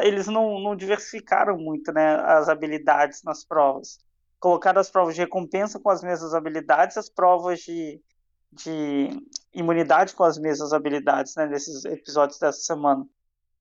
Eles 0.01 0.25
não, 0.25 0.59
não 0.59 0.75
diversificaram 0.75 1.55
muito, 1.55 1.91
né? 1.93 2.15
As 2.15 2.49
habilidades 2.49 3.21
nas 3.23 3.45
provas. 3.45 3.99
Colocaram 4.39 4.81
as 4.81 4.89
provas 4.89 5.13
de 5.13 5.21
recompensa 5.21 5.79
com 5.79 5.91
as 5.91 6.01
mesmas 6.01 6.33
habilidades, 6.33 6.97
as 6.97 7.09
provas 7.09 7.59
de, 7.59 8.01
de 8.51 9.09
imunidade 9.53 10.13
com 10.13 10.23
as 10.23 10.37
mesmas 10.37 10.73
habilidades, 10.73 11.35
né? 11.35 11.45
Nesses 11.47 11.85
episódios 11.85 12.39
dessa 12.39 12.59
semana 12.59 13.05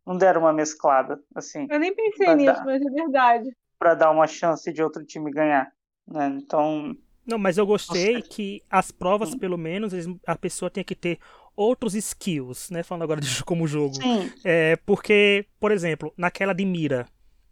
não 0.07 0.16
deram 0.16 0.43
uma 0.43 0.52
mesclada, 0.52 1.21
assim. 1.35 1.66
Eu 1.69 1.81
nem 1.81 1.95
pensei 1.95 2.35
nisso, 2.35 2.55
dar, 2.55 2.64
mas 2.64 2.81
é 2.81 2.90
verdade. 2.90 3.57
Para 3.78 3.95
dar 3.95 4.11
uma 4.11 4.26
chance 4.26 4.73
de 4.73 4.83
outro 4.83 5.05
time 5.05 5.31
ganhar, 5.31 5.73
né? 6.07 6.38
Então. 6.40 6.97
Não, 7.26 7.38
mas 7.38 7.59
eu 7.59 7.66
gostei 7.66 8.14
Nossa. 8.14 8.28
que 8.28 8.62
as 8.71 8.93
provas, 8.93 9.35
hum. 9.35 9.38
pelo 9.38 9.59
menos, 9.59 9.93
a 10.26 10.37
pessoa 10.37 10.71
tinha 10.71 10.85
que 10.85 10.95
ter 10.95 11.19
outros 11.57 11.95
skills, 11.95 12.71
né? 12.71 12.83
Falando 12.83 13.02
agora 13.02 13.21
de 13.23 13.43
como 13.45 13.66
jogo. 13.66 13.97
Sim. 13.97 14.33
É, 14.45 14.76
porque, 14.87 15.47
por 15.59 15.73
exemplo, 15.73 16.12
naquela 16.16 16.52
de 16.52 16.64
mira, 16.64 17.07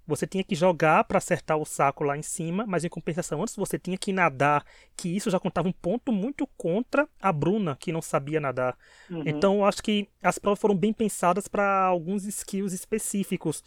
você 0.07 0.27
tinha 0.27 0.45
que 0.45 0.55
jogar 0.55 1.05
para 1.05 1.19
acertar 1.19 1.57
o 1.57 1.65
saco 1.65 2.05
lá 2.05 2.17
em 2.17 2.23
cima, 2.23 2.67
mas 2.67 2.85
em 2.85 2.89
compensação, 2.89 3.41
antes 3.41 3.57
você 3.57 3.79
tinha 3.79 3.97
que 3.97 4.13
nadar, 4.13 4.65
que 4.97 5.15
isso 5.15 5.31
já 5.31 5.41
contava 5.41 5.69
um 5.69 5.73
ponto 5.73 6.13
muito 6.13 6.47
contra 6.59 7.09
a 7.21 7.33
Bruna, 7.33 7.77
que 7.77 7.91
não 7.91 8.03
sabia 8.03 8.39
nadar. 8.41 8.77
Uhum. 9.09 9.23
Então, 9.25 9.57
eu 9.57 9.65
acho 9.65 9.83
que 9.83 10.09
as 10.23 10.39
provas 10.39 10.61
foram 10.61 10.77
bem 10.77 10.93
pensadas 10.93 11.49
para 11.49 11.85
alguns 11.85 12.25
skills 12.25 12.73
específicos, 12.73 13.65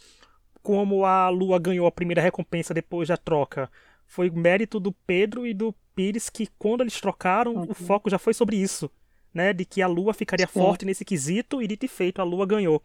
como 0.62 1.04
a 1.04 1.28
Lua 1.28 1.58
ganhou 1.58 1.86
a 1.86 1.92
primeira 1.92 2.22
recompensa 2.22 2.72
depois 2.72 3.08
da 3.08 3.16
troca. 3.16 3.70
Foi 4.06 4.30
mérito 4.30 4.78
do 4.78 4.92
Pedro 4.92 5.46
e 5.46 5.52
do 5.52 5.74
Pires 5.94 6.30
que, 6.30 6.48
quando 6.58 6.82
eles 6.82 7.00
trocaram, 7.00 7.54
uhum. 7.54 7.66
o 7.70 7.74
foco 7.74 8.08
já 8.08 8.18
foi 8.18 8.32
sobre 8.32 8.56
isso, 8.56 8.88
né? 9.34 9.52
De 9.52 9.64
que 9.64 9.82
a 9.82 9.88
Lua 9.88 10.14
ficaria 10.14 10.46
Sim. 10.46 10.52
forte 10.52 10.84
nesse 10.84 11.04
quesito 11.04 11.60
e, 11.60 11.66
de 11.66 11.88
feito, 11.88 12.20
a 12.20 12.24
Lua 12.24 12.46
ganhou. 12.46 12.80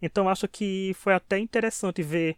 Então, 0.00 0.28
acho 0.28 0.46
que 0.46 0.92
foi 0.94 1.14
até 1.14 1.38
interessante 1.38 2.02
ver 2.02 2.36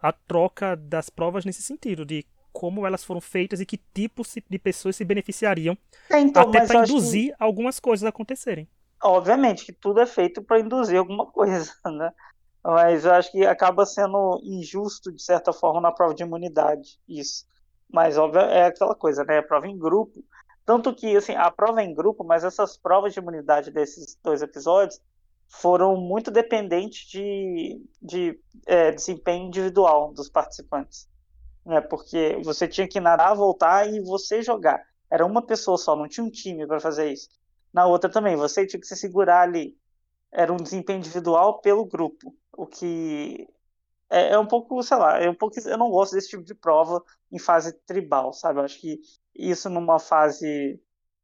a 0.00 0.12
troca 0.12 0.76
das 0.76 1.10
provas 1.10 1.44
nesse 1.44 1.62
sentido, 1.62 2.04
de 2.04 2.24
como 2.52 2.86
elas 2.86 3.04
foram 3.04 3.20
feitas 3.20 3.60
e 3.60 3.66
que 3.66 3.76
tipos 3.94 4.34
de 4.48 4.58
pessoas 4.58 4.96
se 4.96 5.04
beneficiariam, 5.04 5.76
é, 6.10 6.20
então, 6.20 6.42
até 6.42 6.66
para 6.66 6.80
induzir 6.80 7.28
que... 7.28 7.36
algumas 7.38 7.78
coisas 7.78 8.04
a 8.04 8.08
acontecerem. 8.08 8.68
Obviamente 9.02 9.64
que 9.64 9.72
tudo 9.72 10.00
é 10.00 10.06
feito 10.06 10.42
para 10.42 10.58
induzir 10.58 10.98
alguma 10.98 11.26
coisa, 11.30 11.72
né? 11.86 12.12
Mas 12.64 13.04
eu 13.04 13.12
acho 13.12 13.30
que 13.30 13.46
acaba 13.46 13.86
sendo 13.86 14.40
injusto, 14.42 15.12
de 15.12 15.22
certa 15.22 15.52
forma, 15.52 15.80
na 15.80 15.92
prova 15.92 16.14
de 16.14 16.22
imunidade, 16.22 16.98
isso. 17.08 17.46
Mas, 17.90 18.18
óbvio, 18.18 18.40
é 18.40 18.66
aquela 18.66 18.94
coisa, 18.94 19.24
né? 19.24 19.38
A 19.38 19.42
prova 19.42 19.66
em 19.66 19.78
grupo. 19.78 20.22
Tanto 20.66 20.94
que, 20.94 21.16
assim, 21.16 21.34
a 21.34 21.50
prova 21.50 21.80
é 21.80 21.84
em 21.84 21.94
grupo, 21.94 22.24
mas 22.24 22.44
essas 22.44 22.76
provas 22.76 23.14
de 23.14 23.20
imunidade 23.20 23.70
desses 23.70 24.18
dois 24.22 24.42
episódios 24.42 25.00
foram 25.48 25.96
muito 25.96 26.30
dependentes 26.30 27.08
de, 27.08 27.82
de 28.00 28.38
é, 28.66 28.92
desempenho 28.92 29.46
individual 29.46 30.12
dos 30.12 30.28
participantes. 30.28 31.08
Né? 31.64 31.80
Porque 31.80 32.38
você 32.44 32.68
tinha 32.68 32.86
que 32.86 33.00
nadar, 33.00 33.34
voltar 33.34 33.88
e 33.88 34.00
você 34.00 34.42
jogar. 34.42 34.82
Era 35.10 35.24
uma 35.24 35.44
pessoa 35.44 35.78
só, 35.78 35.96
não 35.96 36.06
tinha 36.06 36.24
um 36.24 36.30
time 36.30 36.66
para 36.66 36.78
fazer 36.78 37.10
isso. 37.10 37.28
Na 37.72 37.86
outra 37.86 38.10
também, 38.10 38.36
você 38.36 38.66
tinha 38.66 38.78
que 38.78 38.86
se 38.86 38.96
segurar 38.96 39.42
ali. 39.42 39.76
Era 40.30 40.52
um 40.52 40.56
desempenho 40.56 40.98
individual 40.98 41.60
pelo 41.60 41.86
grupo. 41.86 42.34
O 42.56 42.66
que 42.66 43.48
é, 44.10 44.32
é 44.32 44.38
um 44.38 44.46
pouco, 44.46 44.82
sei 44.82 44.96
lá, 44.98 45.18
é 45.18 45.30
um 45.30 45.34
pouco, 45.34 45.58
eu 45.58 45.78
não 45.78 45.90
gosto 45.90 46.14
desse 46.14 46.28
tipo 46.28 46.42
de 46.42 46.54
prova 46.54 47.02
em 47.32 47.38
fase 47.38 47.72
tribal, 47.86 48.32
sabe? 48.32 48.58
Eu 48.58 48.64
acho 48.64 48.80
que 48.80 49.00
isso 49.34 49.70
numa 49.70 49.98
fase 49.98 50.80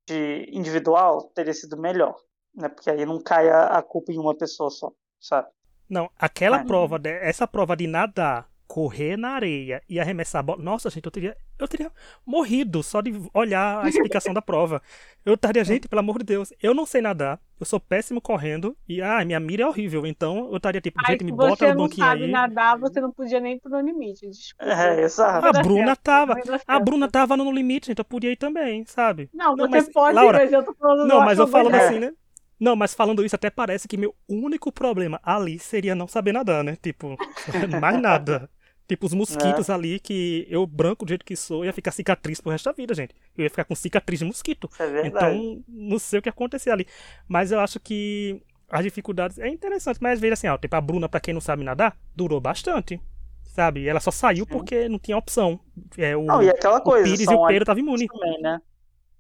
de 0.07 0.49
individual 0.51 1.25
teria 1.35 1.53
sido 1.53 1.77
melhor 1.77 2.17
né? 2.55 2.69
Porque 2.69 2.91
aí 2.91 3.05
não 3.05 3.21
cai 3.21 3.49
a, 3.49 3.67
a 3.67 3.83
culpa 3.83 4.13
em 4.13 4.19
uma 4.19 4.35
pessoa 4.35 4.71
só, 4.71 4.93
sabe? 5.21 5.49
Não, 5.89 6.11
aquela 6.19 6.65
prova, 6.65 6.99
de, 6.99 7.11
essa 7.11 7.47
prova 7.47 7.77
de 7.77 7.87
nadar, 7.87 8.49
correr 8.67 9.17
na 9.17 9.31
areia 9.31 9.83
e 9.89 10.01
arremessar 10.01 10.41
a 10.41 10.43
bola. 10.43 10.63
Nossa, 10.63 10.91
gente, 10.91 11.05
eu 11.05 11.11
teria, 11.11 11.37
eu 11.59 11.69
teria 11.69 11.93
morrido 12.27 12.83
só 12.83 13.01
de 13.01 13.13
olhar 13.33 13.85
a 13.85 13.89
explicação 13.89 14.33
da 14.33 14.41
prova. 14.43 14.83
Eu 15.25 15.35
estaria, 15.35 15.63
gente, 15.65 15.89
pelo 15.89 16.01
amor 16.01 16.19
de 16.19 16.25
Deus, 16.25 16.53
eu 16.63 16.75
não 16.75 16.87
sei 16.87 17.01
nadar, 17.01 17.39
eu 17.61 17.67
sou 17.67 17.79
péssimo 17.79 18.21
correndo 18.21 18.77
e, 18.89 19.01
ah, 19.01 19.25
minha 19.25 19.39
mira 19.39 19.63
é 19.63 19.67
horrível. 19.67 20.07
Então 20.07 20.49
eu 20.51 20.57
estaria 20.57 20.81
tipo, 20.81 21.01
gente, 21.07 21.23
me 21.25 21.33
bota 21.33 21.73
no 21.73 21.83
banquinho 21.83 22.07
aí. 22.07 22.13
Se 22.13 22.19
você 22.19 22.33
não 22.33 22.33
sabe 22.33 22.33
nadar, 22.33 22.79
você 22.79 23.01
não 23.01 23.13
podia 23.13 23.41
nem 23.41 23.55
ir 23.55 23.61
pro 23.61 23.79
limite, 23.81 24.29
desculpa. 24.29 24.73
É, 24.73 25.03
exato. 25.03 25.47
A 25.47 25.53
Bruna 25.63 25.95
tava, 25.95 26.35
a 26.67 26.81
Bruna 26.81 27.09
tava 27.09 27.37
no 27.37 27.51
limite, 27.53 27.89
gente, 27.89 27.99
eu 27.99 28.05
podia 28.05 28.33
ir 28.33 28.37
também, 28.37 28.85
sabe? 28.87 29.29
Não, 29.33 29.55
não 29.55 29.67
você 29.67 29.71
mas, 29.71 29.93
pode, 29.93 30.15
Laura, 30.17 30.39
mas 30.39 30.53
eu 30.53 30.65
tô 30.65 30.75
falando 30.75 31.07
Não, 31.07 31.21
mas 31.21 31.39
eu 31.39 31.47
falando 31.47 31.75
assim, 31.75 31.99
né? 32.01 32.13
Não, 32.59 32.77
mas 32.77 32.95
falando 32.95 33.25
isso, 33.25 33.35
até 33.35 33.51
parece 33.51 33.89
que 33.89 33.97
meu 33.97 34.15
único 34.29 34.71
problema 34.71 35.21
ali 35.23 35.59
seria 35.59 35.95
não 35.95 36.07
saber 36.07 36.33
nadar, 36.33 36.63
né? 36.63 36.77
Tipo, 36.81 37.17
mais 37.81 38.01
nada. 38.01 38.49
Tipo, 38.87 39.07
os 39.07 39.15
mosquitos 39.15 39.69
é. 39.71 39.73
ali, 39.73 39.99
que 39.99 40.47
eu, 40.51 40.67
branco 40.67 41.07
do 41.07 41.09
jeito 41.09 41.25
que 41.25 41.35
sou, 41.35 41.65
ia 41.65 41.73
ficar 41.73 41.91
cicatriz 41.91 42.41
pro 42.41 42.53
resto 42.53 42.67
da 42.67 42.73
vida, 42.73 42.95
gente. 42.95 43.15
Eu 43.37 43.45
ia 43.45 43.51
ficar 43.51 43.65
com 43.65 43.75
cicatriz 43.75 44.19
de 44.19 44.27
mosquito. 44.27 44.69
É 44.79 45.07
então, 45.07 45.63
não 45.67 45.99
sei 45.99 46.19
o 46.19 46.23
que 46.23 46.29
acontecer 46.29 46.71
ali. 46.71 46.87
Mas 47.27 47.51
eu 47.51 47.61
acho 47.61 47.81
que 47.81 48.43
as 48.69 48.85
dificuldades 48.85 49.39
é 49.39 49.49
interessante. 49.49 49.99
Mas 50.03 50.21
veja 50.21 50.35
assim, 50.35 50.49
ó, 50.49 50.59
tipo, 50.59 50.77
a 50.77 50.81
Bruna, 50.81 51.09
pra 51.09 51.21
quem 51.21 51.33
não 51.33 51.41
sabe 51.41 51.65
nadar, 51.65 51.97
durou 52.15 52.41
bastante. 52.41 53.01
Sabe? 53.43 53.89
Ela 53.89 54.01
só 54.01 54.11
saiu 54.11 54.45
Sim. 54.45 54.51
porque 54.51 54.87
não 54.89 54.99
tinha 54.99 55.17
opção. 55.17 55.59
É, 55.97 56.15
o, 56.15 56.25
não, 56.25 56.43
e 56.43 56.51
aquela 56.51 56.81
coisa, 56.81 57.09
o 57.09 57.11
Pires 57.11 57.31
e 57.31 57.35
o 57.35 57.47
Pedro 57.47 57.63
estavam 57.63 57.83
imune. 57.83 58.07
Também, 58.07 58.43
né? 58.43 58.61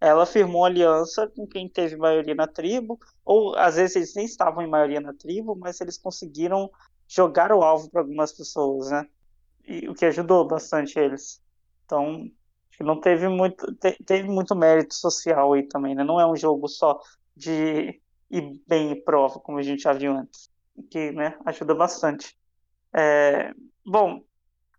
Ela 0.07 0.27
firmou 0.27 0.65
aliança 0.65 1.27
com 1.29 1.47
quem 1.47 1.69
teve 1.69 1.97
maioria 1.97 2.35
na 2.35 2.47
tribo, 2.47 2.99
ou 3.25 3.57
às 3.57 3.77
vezes 3.77 3.97
eles 3.97 4.15
nem 4.15 4.25
estavam 4.25 4.63
em 4.63 4.69
maioria 4.69 5.01
na 5.01 5.15
tribo, 5.15 5.57
mas 5.57 5.81
eles 5.81 5.99
conseguiram 5.99 6.71
jogar 7.09 7.53
o 7.53 7.63
alvo 7.63 7.91
para 7.91 8.01
algumas 8.01 8.33
pessoas, 8.33 8.91
né? 8.91 9.07
E, 9.67 9.89
o 9.89 9.95
que 9.95 10.05
ajudou 10.05 10.47
bastante 10.47 10.99
eles. 10.99 11.43
Então, 11.85 12.31
acho 12.69 12.79
que 12.79 12.85
não 12.85 13.01
teve 13.01 13.29
muito, 13.29 13.73
te, 13.77 13.93
teve 14.05 14.29
muito 14.29 14.55
mérito 14.55 14.95
social 14.95 15.53
aí 15.53 15.63
também, 15.69 15.95
né? 15.95 16.05
Não 16.05 16.21
é 16.21 16.27
um 16.27 16.37
jogo 16.37 16.69
só 16.69 17.01
de 17.37 18.01
ir 18.31 18.63
bem 18.67 18.93
em 18.93 19.05
prova, 19.05 19.39
como 19.41 19.59
a 19.59 19.63
gente 19.63 19.83
já 19.83 19.93
viu 19.93 20.13
antes, 20.13 20.51
que 20.91 21.13
né, 21.13 21.39
ajuda 21.45 21.75
bastante. 21.75 22.37
É, 22.93 23.53
bom, 23.85 24.23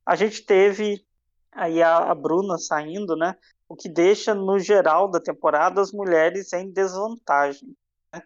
a 0.06 0.16
gente 0.16 0.46
teve 0.46 1.06
aí 1.52 1.82
a, 1.82 1.98
a 2.12 2.16
Bruna 2.16 2.58
saindo, 2.58 3.16
né? 3.16 3.36
O 3.68 3.76
que 3.76 3.90
deixa, 3.90 4.34
no 4.34 4.60
geral 4.60 5.10
da 5.10 5.20
temporada, 5.20 5.82
as 5.82 5.92
mulheres 5.92 6.54
em 6.54 6.72
desvantagem. 6.72 7.76
Né? 8.14 8.22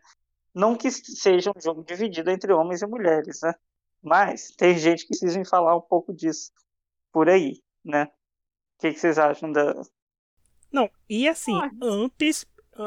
Não 0.53 0.75
que 0.75 0.91
seja 0.91 1.51
um 1.55 1.61
jogo 1.61 1.83
dividido 1.83 2.29
entre 2.29 2.51
homens 2.51 2.81
e 2.81 2.87
mulheres, 2.87 3.39
né? 3.41 3.53
Mas 4.01 4.51
tem 4.57 4.77
gente 4.77 5.03
que 5.03 5.17
precisa 5.17 5.43
falar 5.45 5.75
um 5.75 5.81
pouco 5.81 6.13
disso 6.13 6.51
por 7.11 7.29
aí, 7.29 7.61
né? 7.83 8.05
O 8.05 8.81
que, 8.81 8.93
que 8.93 8.99
vocês 8.99 9.17
acham 9.17 9.51
da. 9.51 9.73
Não, 10.71 10.89
e 11.09 11.27
assim, 11.27 11.53
antes. 11.81 12.45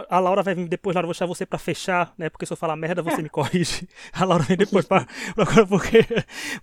A 0.08 0.18
Laura 0.18 0.42
vai 0.42 0.54
vir 0.54 0.68
depois, 0.68 0.94
Laura, 0.94 1.06
vou 1.06 1.12
deixar 1.12 1.26
você 1.26 1.44
para 1.44 1.58
fechar, 1.58 2.14
né? 2.16 2.30
Porque 2.30 2.46
se 2.46 2.52
eu 2.54 2.56
falar 2.56 2.76
merda, 2.76 3.02
você 3.02 3.20
me 3.20 3.28
corrige. 3.28 3.86
A 4.14 4.24
Laura 4.24 4.42
vem 4.42 4.56
depois 4.56 4.86
para 4.86 5.06
agora 5.36 5.66
porque. 5.68 5.98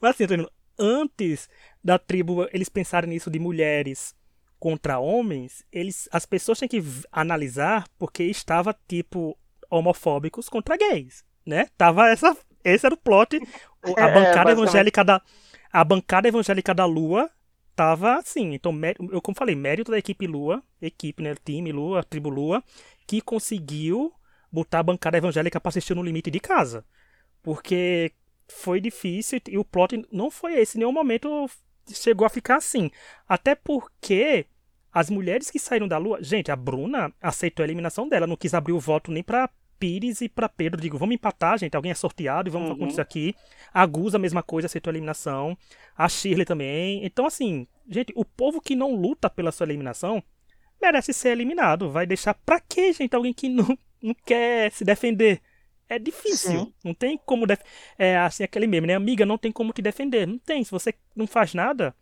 Mas 0.01 0.19
assim, 0.19 0.47
antes 0.79 1.47
da 1.83 1.99
tribo 1.99 2.47
eles 2.51 2.69
pensarem 2.69 3.07
nisso 3.07 3.29
de 3.29 3.37
mulheres 3.37 4.15
contra 4.59 4.99
homens, 4.99 5.63
eles, 5.71 6.09
as 6.11 6.25
pessoas 6.25 6.59
têm 6.59 6.67
que 6.67 6.83
analisar 7.11 7.87
porque 7.97 8.23
estava 8.23 8.75
tipo 8.87 9.37
homofóbicos 9.69 10.49
contra 10.49 10.77
gays, 10.77 11.23
né? 11.45 11.67
Tava 11.77 12.09
essa, 12.09 12.35
esse 12.63 12.85
era 12.85 12.93
o 12.93 12.97
plot. 12.97 13.39
A 13.97 14.09
é, 14.09 14.13
bancada 14.13 14.49
é, 14.49 14.53
evangélica 14.53 15.05
da 15.05 15.21
a 15.71 15.83
bancada 15.83 16.27
evangélica 16.27 16.73
da 16.73 16.85
Lua 16.85 17.29
tava 17.75 18.15
assim. 18.15 18.53
Então, 18.53 18.73
eu 19.11 19.21
como 19.21 19.37
falei, 19.37 19.55
mérito 19.55 19.91
da 19.91 19.97
equipe 19.97 20.27
Lua, 20.27 20.61
equipe, 20.81 21.23
né, 21.23 21.35
time 21.45 21.71
Lua, 21.71 22.03
tribo 22.03 22.29
Lua, 22.29 22.63
que 23.07 23.21
conseguiu 23.21 24.13
botar 24.51 24.79
a 24.79 24.83
bancada 24.83 25.17
evangélica 25.17 25.61
para 25.61 25.69
assistir 25.69 25.95
no 25.95 26.03
limite 26.03 26.29
de 26.29 26.39
casa. 26.39 26.83
Porque 27.41 28.11
foi 28.49 28.81
difícil 28.81 29.39
e 29.47 29.57
o 29.57 29.63
plot 29.63 30.05
não 30.11 30.29
foi 30.29 30.59
esse 30.59 30.77
em 30.77 30.79
nenhum 30.79 30.91
momento 30.91 31.49
chegou 31.93 32.25
a 32.25 32.29
ficar 32.29 32.57
assim. 32.57 32.91
Até 33.27 33.55
porque 33.55 34.45
as 34.91 35.09
mulheres 35.09 35.49
que 35.49 35.59
saíram 35.59 35.87
da 35.87 35.97
Lua. 35.97 36.21
Gente, 36.21 36.51
a 36.51 36.55
Bruna 36.55 37.13
aceitou 37.21 37.63
a 37.63 37.67
eliminação 37.67 38.07
dela, 38.07 38.27
não 38.27 38.35
quis 38.35 38.53
abrir 38.53 38.73
o 38.73 38.79
voto 38.79 39.11
nem 39.11 39.23
pra 39.23 39.49
Pires 39.79 40.19
e 40.21 40.27
para 40.27 40.49
Pedro. 40.49 40.81
Digo, 40.81 40.97
vamos 40.97 41.15
empatar, 41.15 41.57
gente. 41.57 41.75
Alguém 41.75 41.91
é 41.91 41.95
sorteado 41.95 42.49
e 42.49 42.51
vamos 42.51 42.69
uhum. 42.69 42.75
acontecer 42.75 43.01
aqui. 43.01 43.33
A 43.73 43.85
Gus, 43.85 44.13
a 44.13 44.19
mesma 44.19 44.43
coisa, 44.43 44.65
aceitou 44.65 44.91
a 44.91 44.93
eliminação. 44.93 45.57
A 45.97 46.09
Shirley 46.09 46.45
também. 46.45 47.05
Então, 47.05 47.25
assim, 47.25 47.65
gente, 47.89 48.11
o 48.15 48.25
povo 48.25 48.59
que 48.59 48.75
não 48.75 48.93
luta 48.93 49.29
pela 49.29 49.51
sua 49.51 49.65
eliminação 49.65 50.21
merece 50.81 51.13
ser 51.13 51.29
eliminado. 51.29 51.89
Vai 51.89 52.05
deixar 52.05 52.33
pra 52.33 52.59
quê, 52.59 52.91
gente? 52.91 53.15
Alguém 53.15 53.33
que 53.33 53.47
não, 53.47 53.77
não 54.01 54.13
quer 54.25 54.71
se 54.71 54.83
defender. 54.83 55.41
É 55.89 55.99
difícil. 55.99 56.51
Sim. 56.51 56.73
Não 56.83 56.93
tem 56.93 57.19
como. 57.25 57.47
Def... 57.47 57.59
É 57.97 58.17
assim, 58.17 58.43
aquele 58.43 58.67
meme, 58.67 58.87
né? 58.87 58.95
Amiga, 58.95 59.25
não 59.25 59.37
tem 59.37 59.51
como 59.51 59.73
te 59.73 59.81
defender. 59.81 60.27
Não 60.27 60.37
tem. 60.37 60.63
Se 60.63 60.71
você 60.71 60.93
não 61.15 61.27
faz 61.27 61.53
nada, 61.53 61.95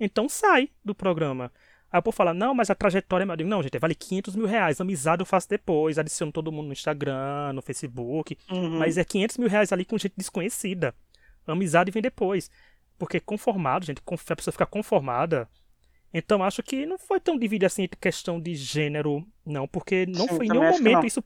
então 0.00 0.28
sai 0.28 0.70
do 0.84 0.94
programa. 0.94 1.52
Aí 1.92 2.00
o 2.00 2.02
povo 2.02 2.16
fala, 2.16 2.34
não, 2.34 2.54
mas 2.54 2.68
a 2.70 2.74
trajetória. 2.74 3.26
Digo, 3.36 3.48
não, 3.48 3.62
gente, 3.62 3.78
vale 3.78 3.94
500 3.94 4.34
mil 4.34 4.46
reais. 4.46 4.80
Amizade 4.80 5.22
eu 5.22 5.26
faço 5.26 5.48
depois. 5.48 5.98
Adiciono 5.98 6.32
todo 6.32 6.50
mundo 6.50 6.66
no 6.66 6.72
Instagram, 6.72 7.52
no 7.52 7.62
Facebook. 7.62 8.36
Uhum. 8.50 8.78
Mas 8.78 8.98
é 8.98 9.04
500 9.04 9.38
mil 9.38 9.48
reais 9.48 9.72
ali 9.72 9.84
com 9.84 9.96
gente 9.96 10.14
desconhecida. 10.16 10.94
Amizade 11.46 11.92
vem 11.92 12.02
depois. 12.02 12.50
Porque 12.98 13.20
conformado, 13.20 13.84
gente, 13.84 14.00
a 14.00 14.36
pessoa 14.36 14.52
fica 14.52 14.66
conformada. 14.66 15.48
Então 16.12 16.42
acho 16.42 16.62
que 16.62 16.86
não 16.86 16.98
foi 16.98 17.20
tão 17.20 17.38
dividido 17.38 17.66
assim 17.66 17.82
entre 17.82 17.98
questão 18.00 18.40
de 18.40 18.54
gênero, 18.54 19.26
não. 19.44 19.68
Porque 19.68 20.06
não 20.06 20.26
Sim, 20.26 20.36
foi 20.36 20.46
em 20.46 20.48
nenhum 20.48 20.70
momento 20.70 21.06
isso. 21.06 21.22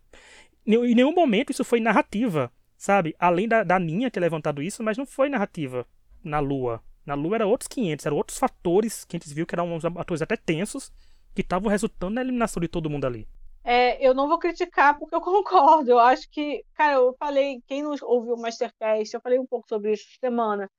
Em 0.77 0.95
nenhum 0.95 1.12
momento 1.12 1.50
isso 1.50 1.65
foi 1.65 1.81
narrativa, 1.81 2.53
sabe? 2.77 3.15
Além 3.19 3.49
da, 3.49 3.62
da 3.62 3.79
Ninha 3.79 4.11
ter 4.11 4.21
levantado 4.21 4.62
isso, 4.62 4.83
mas 4.83 4.97
não 4.97 5.07
foi 5.07 5.29
narrativa 5.29 5.87
na 6.23 6.39
Lua. 6.39 6.83
Na 7.05 7.15
Lua 7.15 7.37
era 7.37 7.47
outros 7.47 7.69
500, 7.69 8.07
eram 8.07 8.17
outros 8.17 8.39
fatores 8.39 9.05
que 9.05 9.17
a 9.17 9.19
gente 9.19 9.35
viu 9.35 9.47
que 9.47 9.55
eram 9.55 9.73
uns 9.73 9.85
atores 9.85 10.23
até 10.23 10.37
tensos, 10.37 10.93
que 11.35 11.41
estavam 11.41 11.69
resultando 11.71 12.15
na 12.15 12.21
eliminação 12.21 12.61
de 12.61 12.69
todo 12.69 12.91
mundo 12.91 13.07
ali. 13.07 13.27
É, 13.62 14.05
eu 14.05 14.15
não 14.15 14.29
vou 14.29 14.39
criticar 14.39 14.99
porque 14.99 15.15
eu 15.15 15.21
concordo. 15.21 15.91
Eu 15.91 15.99
acho 15.99 16.31
que, 16.31 16.65
cara, 16.75 16.95
eu 16.95 17.15
falei, 17.19 17.62
quem 17.67 17.83
não 17.83 17.95
ouviu 18.03 18.35
o 18.35 18.41
Mastercast, 18.41 19.15
eu 19.15 19.21
falei 19.21 19.39
um 19.39 19.47
pouco 19.47 19.69
sobre 19.69 19.93
isso 19.93 20.05
semana. 20.21 20.71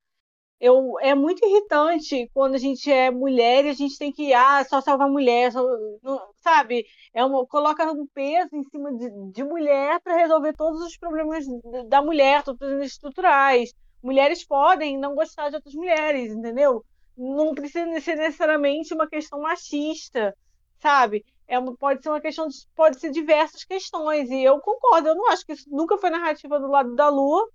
Eu, 0.61 0.93
é 0.99 1.15
muito 1.15 1.43
irritante 1.43 2.29
quando 2.35 2.53
a 2.53 2.59
gente 2.59 2.89
é 2.91 3.09
mulher 3.09 3.65
e 3.65 3.69
a 3.69 3.73
gente 3.73 3.97
tem 3.97 4.11
que 4.11 4.31
ah, 4.31 4.63
só 4.63 4.79
salvar 4.79 5.09
mulher, 5.09 5.51
só, 5.51 5.65
não, 6.03 6.21
sabe? 6.35 6.85
É 7.11 7.25
uma, 7.25 7.47
coloca 7.47 7.91
um 7.91 8.05
peso 8.05 8.55
em 8.55 8.63
cima 8.65 8.93
de, 8.93 9.09
de 9.31 9.43
mulher 9.43 9.99
para 10.01 10.15
resolver 10.15 10.53
todos 10.53 10.79
os 10.81 10.95
problemas 10.95 11.45
da 11.89 11.99
mulher, 12.03 12.43
todos 12.43 12.57
os 12.57 12.59
problemas 12.59 12.91
estruturais. 12.91 13.73
Mulheres 14.03 14.45
podem 14.45 14.99
não 14.99 15.15
gostar 15.15 15.49
de 15.49 15.55
outras 15.55 15.73
mulheres, 15.73 16.31
entendeu? 16.31 16.85
Não 17.17 17.55
precisa 17.55 17.99
ser 17.99 18.15
necessariamente 18.15 18.93
uma 18.93 19.09
questão 19.09 19.41
machista, 19.41 20.37
sabe? 20.79 21.25
É 21.47 21.57
uma, 21.57 21.75
pode 21.75 22.03
ser 22.03 22.09
uma 22.09 22.21
questão, 22.21 22.47
de, 22.47 22.55
pode 22.75 22.99
ser 22.99 23.09
diversas 23.09 23.63
questões. 23.63 24.29
E 24.29 24.43
eu 24.43 24.59
concordo, 24.59 25.09
eu 25.09 25.15
não 25.15 25.27
acho 25.31 25.43
que 25.43 25.53
isso 25.53 25.67
nunca 25.71 25.97
foi 25.97 26.11
narrativa 26.11 26.59
do 26.59 26.67
lado 26.67 26.93
da 26.93 27.09
Lua. 27.09 27.49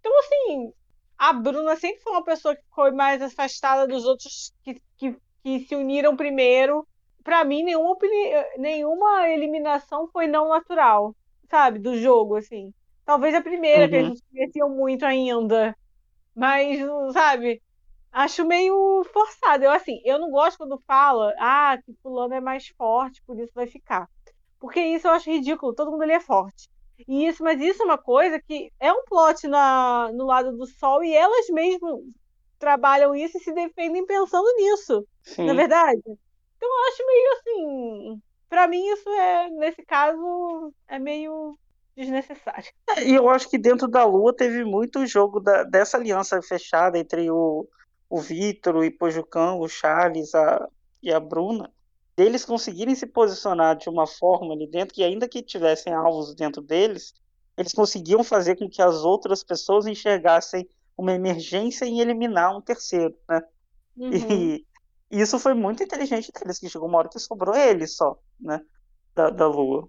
Então, 0.00 0.12
assim, 0.18 0.74
a 1.18 1.32
Bruna 1.32 1.76
sempre 1.76 2.02
foi 2.02 2.12
uma 2.12 2.24
pessoa 2.24 2.54
que 2.54 2.62
foi 2.74 2.90
mais 2.90 3.22
afastada 3.22 3.86
dos 3.86 4.04
outros 4.04 4.52
que, 4.62 4.80
que, 4.96 5.16
que 5.42 5.60
se 5.60 5.74
uniram 5.74 6.16
primeiro. 6.16 6.86
Para 7.22 7.44
mim, 7.44 7.62
nenhuma, 7.62 7.96
nenhuma 8.58 9.28
eliminação 9.28 10.08
foi 10.08 10.26
não 10.26 10.48
natural, 10.48 11.14
sabe? 11.48 11.78
Do 11.78 11.96
jogo, 11.96 12.36
assim. 12.36 12.72
Talvez 13.04 13.34
a 13.34 13.40
primeira, 13.40 13.84
uhum. 13.84 13.90
que 13.90 13.96
a 13.96 14.02
gente 14.02 14.22
conhecia 14.30 14.66
muito 14.66 15.04
ainda. 15.04 15.76
Mas, 16.34 16.80
sabe? 17.12 17.62
Acho 18.12 18.44
meio 18.44 19.04
forçado. 19.12 19.64
Eu, 19.64 19.70
assim, 19.70 20.00
eu 20.04 20.18
não 20.18 20.30
gosto 20.30 20.58
quando 20.58 20.82
fala, 20.86 21.32
ah, 21.38 21.78
que 21.84 21.94
fulano 22.02 22.34
é 22.34 22.40
mais 22.40 22.68
forte, 22.68 23.22
por 23.26 23.38
isso 23.38 23.52
vai 23.54 23.66
ficar. 23.66 24.08
Porque 24.58 24.80
isso 24.80 25.06
eu 25.06 25.12
acho 25.12 25.30
ridículo. 25.30 25.74
Todo 25.74 25.90
mundo 25.90 26.02
ali 26.02 26.12
é 26.12 26.20
forte. 26.20 26.68
E 27.06 27.26
isso, 27.26 27.42
mas 27.42 27.60
isso 27.60 27.82
é 27.82 27.84
uma 27.84 27.98
coisa 27.98 28.40
que 28.40 28.70
é 28.78 28.92
um 28.92 29.04
plot 29.04 29.46
na, 29.48 30.10
no 30.12 30.24
lado 30.24 30.56
do 30.56 30.66
sol 30.66 31.02
e 31.02 31.12
elas 31.14 31.48
mesmo 31.48 32.04
trabalham 32.58 33.14
isso 33.14 33.36
e 33.36 33.40
se 33.40 33.52
defendem 33.52 34.06
pensando 34.06 34.46
nisso. 34.56 35.06
Sim. 35.22 35.46
Na 35.46 35.52
é 35.52 35.56
verdade. 35.56 36.02
Então 36.06 36.68
eu 36.68 36.88
acho 36.88 37.06
meio 37.06 37.32
assim. 37.32 38.22
Para 38.48 38.68
mim, 38.68 38.86
isso 38.86 39.08
é, 39.08 39.50
nesse 39.50 39.82
caso, 39.82 40.72
é 40.86 40.98
meio 40.98 41.58
desnecessário. 41.96 42.70
É, 42.96 43.04
e 43.04 43.14
eu 43.14 43.28
acho 43.28 43.50
que 43.50 43.58
dentro 43.58 43.88
da 43.88 44.04
Lua 44.04 44.34
teve 44.34 44.64
muito 44.64 45.06
jogo 45.06 45.40
da, 45.40 45.64
dessa 45.64 45.96
aliança 45.96 46.40
fechada 46.40 46.98
entre 46.98 47.30
o, 47.30 47.68
o 48.08 48.20
Vitor, 48.20 48.76
o 48.76 48.84
Ipojucan, 48.84 49.54
o 49.54 49.68
Charles 49.68 50.34
a, 50.34 50.68
e 51.02 51.12
a 51.12 51.18
Bruna 51.18 51.73
deles 52.16 52.44
conseguirem 52.44 52.94
se 52.94 53.06
posicionar 53.06 53.76
de 53.76 53.88
uma 53.88 54.06
forma 54.06 54.54
ali 54.54 54.66
dentro, 54.66 54.94
que 54.94 55.02
ainda 55.02 55.28
que 55.28 55.42
tivessem 55.42 55.92
alvos 55.92 56.34
dentro 56.34 56.62
deles, 56.62 57.14
eles 57.56 57.72
conseguiam 57.72 58.22
fazer 58.22 58.56
com 58.56 58.68
que 58.68 58.82
as 58.82 59.04
outras 59.04 59.42
pessoas 59.42 59.86
enxergassem 59.86 60.68
uma 60.96 61.12
emergência 61.12 61.84
em 61.84 62.00
eliminar 62.00 62.56
um 62.56 62.60
terceiro, 62.60 63.14
né? 63.28 63.42
Uhum. 63.96 64.12
E, 64.12 64.66
isso 65.10 65.38
foi 65.38 65.54
muito 65.54 65.82
inteligente 65.82 66.30
deles, 66.32 66.58
que 66.58 66.68
chegou 66.68 66.88
uma 66.88 66.98
hora 66.98 67.08
que 67.08 67.18
sobrou 67.18 67.54
ele 67.54 67.86
só, 67.86 68.18
né? 68.40 68.60
Da, 69.14 69.30
da 69.30 69.46
Lua. 69.46 69.88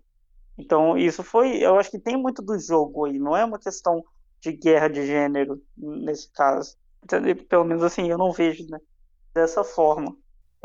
Então, 0.57 0.97
isso 0.97 1.23
foi, 1.23 1.57
eu 1.57 1.77
acho 1.77 1.91
que 1.91 1.99
tem 1.99 2.15
muito 2.15 2.41
do 2.41 2.57
jogo 2.57 3.05
aí, 3.05 3.19
não 3.19 3.35
é 3.35 3.43
uma 3.43 3.59
questão 3.59 4.03
de 4.39 4.51
guerra 4.51 4.87
de 4.87 5.05
gênero 5.05 5.61
nesse 5.75 6.31
caso. 6.31 6.77
Pelo 7.49 7.65
menos 7.65 7.83
assim, 7.83 8.09
eu 8.09 8.17
não 8.17 8.31
vejo 8.31 8.65
né, 8.69 8.79
dessa 9.33 9.63
forma 9.63 10.15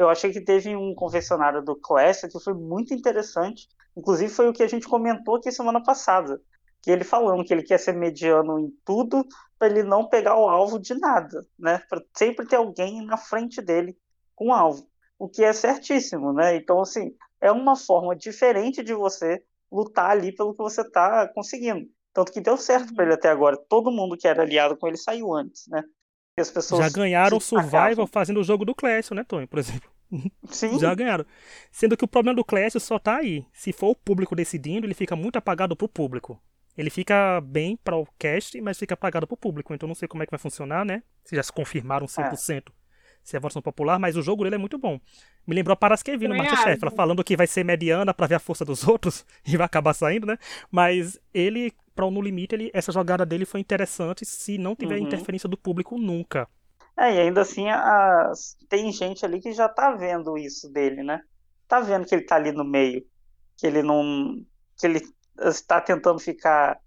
eu 0.00 0.08
achei 0.08 0.32
que 0.32 0.40
teve 0.40 0.74
um 0.74 0.94
confessionário 0.94 1.62
do 1.62 1.76
Classic 1.76 2.32
que 2.32 2.42
foi 2.42 2.54
muito 2.54 2.94
interessante. 2.94 3.68
Inclusive, 3.96 4.32
foi 4.32 4.48
o 4.48 4.52
que 4.52 4.62
a 4.62 4.68
gente 4.68 4.88
comentou 4.88 5.36
aqui 5.36 5.52
semana 5.52 5.82
passada. 5.82 6.40
Que 6.82 6.90
ele 6.90 7.04
falando 7.04 7.44
que 7.44 7.52
ele 7.52 7.62
quer 7.62 7.78
ser 7.78 7.92
mediano 7.92 8.58
em 8.58 8.70
tudo 8.84 9.26
para 9.58 9.68
ele 9.68 9.82
não 9.82 10.08
pegar 10.08 10.36
o 10.36 10.48
alvo 10.48 10.78
de 10.78 10.94
nada, 10.94 11.46
né? 11.58 11.82
Para 11.88 12.02
sempre 12.16 12.46
ter 12.46 12.56
alguém 12.56 13.04
na 13.04 13.18
frente 13.18 13.60
dele 13.60 13.96
com 14.34 14.48
o 14.48 14.52
alvo. 14.52 14.88
O 15.18 15.28
que 15.28 15.44
é 15.44 15.52
certíssimo, 15.52 16.32
né? 16.32 16.56
Então, 16.56 16.80
assim, 16.80 17.14
é 17.40 17.52
uma 17.52 17.76
forma 17.76 18.16
diferente 18.16 18.82
de 18.82 18.94
você 18.94 19.44
lutar 19.70 20.10
ali 20.10 20.32
pelo 20.34 20.54
que 20.54 20.62
você 20.62 20.80
está 20.80 21.28
conseguindo. 21.28 21.86
Tanto 22.12 22.32
que 22.32 22.40
deu 22.40 22.56
certo 22.56 22.94
para 22.94 23.04
ele 23.04 23.14
até 23.14 23.28
agora. 23.28 23.56
Todo 23.68 23.90
mundo 23.90 24.16
que 24.16 24.26
era 24.26 24.42
aliado 24.42 24.76
com 24.76 24.88
ele 24.88 24.96
saiu 24.96 25.34
antes, 25.34 25.66
né? 25.68 25.84
As 26.40 26.50
pessoas. 26.50 26.84
Já 26.84 26.90
ganharam 26.90 27.36
o 27.36 27.40
Survival 27.40 28.06
fazendo 28.06 28.40
o 28.40 28.44
jogo 28.44 28.64
do 28.64 28.74
Clash, 28.74 29.10
né, 29.10 29.24
Tony, 29.24 29.46
por 29.46 29.58
exemplo? 29.58 29.90
Sim. 30.50 30.78
Já 30.78 30.94
ganharam. 30.94 31.24
Sendo 31.70 31.96
que 31.96 32.04
o 32.04 32.08
problema 32.08 32.36
do 32.36 32.44
Clash 32.44 32.74
só 32.80 32.98
tá 32.98 33.16
aí. 33.16 33.44
Se 33.52 33.72
for 33.72 33.90
o 33.90 33.94
público 33.94 34.34
decidindo, 34.34 34.86
ele 34.86 34.94
fica 34.94 35.14
muito 35.14 35.36
apagado 35.36 35.76
pro 35.76 35.88
público. 35.88 36.40
Ele 36.76 36.90
fica 36.90 37.40
bem 37.40 37.76
para 37.76 37.96
o 37.96 38.06
cast, 38.18 38.60
mas 38.60 38.78
fica 38.78 38.94
apagado 38.94 39.26
pro 39.26 39.36
público. 39.36 39.74
Então 39.74 39.86
não 39.86 39.94
sei 39.94 40.08
como 40.08 40.22
é 40.22 40.26
que 40.26 40.30
vai 40.30 40.38
funcionar, 40.38 40.84
né? 40.84 41.02
Se 41.24 41.36
já 41.36 41.42
se 41.42 41.52
confirmaram 41.52 42.06
100%. 42.06 42.68
É. 42.68 42.80
Se 43.22 43.36
é 43.36 43.38
a 43.38 43.40
votação 43.40 43.60
popular, 43.60 43.98
mas 43.98 44.16
o 44.16 44.22
jogo 44.22 44.44
dele 44.44 44.54
é 44.56 44.58
muito 44.58 44.78
bom. 44.78 44.98
Me 45.46 45.54
lembrou 45.54 45.74
a 45.74 45.76
Paraskevi 45.76 46.26
no 46.26 46.34
Masterchef, 46.34 46.82
ela 46.82 46.90
falando 46.90 47.22
que 47.22 47.36
vai 47.36 47.46
ser 47.46 47.64
mediana 47.64 48.14
para 48.14 48.26
ver 48.26 48.36
a 48.36 48.38
força 48.38 48.64
dos 48.64 48.86
outros 48.88 49.26
e 49.46 49.56
vai 49.56 49.66
acabar 49.66 49.92
saindo, 49.92 50.26
né? 50.26 50.38
Mas 50.70 51.20
ele 51.34 51.72
para 52.00 52.06
o 52.06 52.10
No 52.10 52.22
Limite, 52.22 52.54
ele, 52.54 52.70
essa 52.72 52.90
jogada 52.90 53.26
dele 53.26 53.44
foi 53.44 53.60
interessante 53.60 54.24
se 54.24 54.56
não 54.56 54.74
tiver 54.74 54.96
uhum. 54.96 55.06
interferência 55.06 55.46
do 55.46 55.58
público 55.58 55.98
nunca. 55.98 56.48
É, 56.98 57.14
e 57.14 57.20
ainda 57.20 57.42
assim 57.42 57.68
a, 57.68 58.32
tem 58.70 58.90
gente 58.90 59.22
ali 59.22 59.38
que 59.38 59.52
já 59.52 59.68
tá 59.68 59.94
vendo 59.94 60.38
isso 60.38 60.70
dele, 60.72 61.02
né? 61.02 61.20
Tá 61.68 61.78
vendo 61.78 62.06
que 62.06 62.14
ele 62.14 62.24
tá 62.24 62.36
ali 62.36 62.52
no 62.52 62.64
meio, 62.64 63.04
que 63.54 63.66
ele 63.66 63.82
não. 63.82 64.34
que 64.78 64.86
ele 64.86 65.02
está 65.42 65.78
tentando 65.78 66.18
ficar 66.18 66.80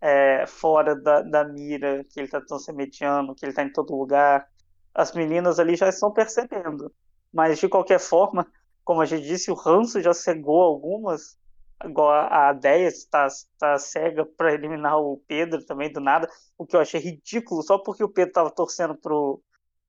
é, 0.00 0.46
fora 0.46 0.96
da, 0.96 1.20
da 1.20 1.44
mira, 1.44 2.02
que 2.04 2.18
ele 2.18 2.28
tá 2.28 2.40
tentando 2.40 2.62
ser 2.62 2.72
mediano, 2.72 3.34
que 3.34 3.44
ele 3.44 3.52
tá 3.52 3.62
em 3.62 3.72
todo 3.72 3.94
lugar. 3.94 4.48
As 4.94 5.12
meninas 5.12 5.58
ali 5.58 5.76
já 5.76 5.90
estão 5.90 6.10
percebendo. 6.10 6.90
Mas 7.30 7.58
de 7.58 7.68
qualquer 7.68 8.00
forma, 8.00 8.46
como 8.82 9.02
a 9.02 9.04
gente 9.04 9.26
disse, 9.26 9.50
o 9.50 9.54
ranço 9.54 10.00
já 10.00 10.14
cegou 10.14 10.62
algumas 10.62 11.36
igual 11.86 12.10
a, 12.10 12.48
a 12.48 12.52
Deia 12.52 12.88
está, 12.88 13.26
está 13.26 13.78
cega 13.78 14.24
para 14.24 14.52
eliminar 14.52 14.98
o 14.98 15.22
Pedro 15.26 15.64
também 15.64 15.92
do 15.92 16.00
nada, 16.00 16.28
o 16.58 16.66
que 16.66 16.76
eu 16.76 16.80
achei 16.80 17.00
ridículo, 17.00 17.62
só 17.62 17.78
porque 17.78 18.02
o 18.04 18.08
Pedro 18.08 18.30
estava 18.30 18.50
torcendo 18.50 18.98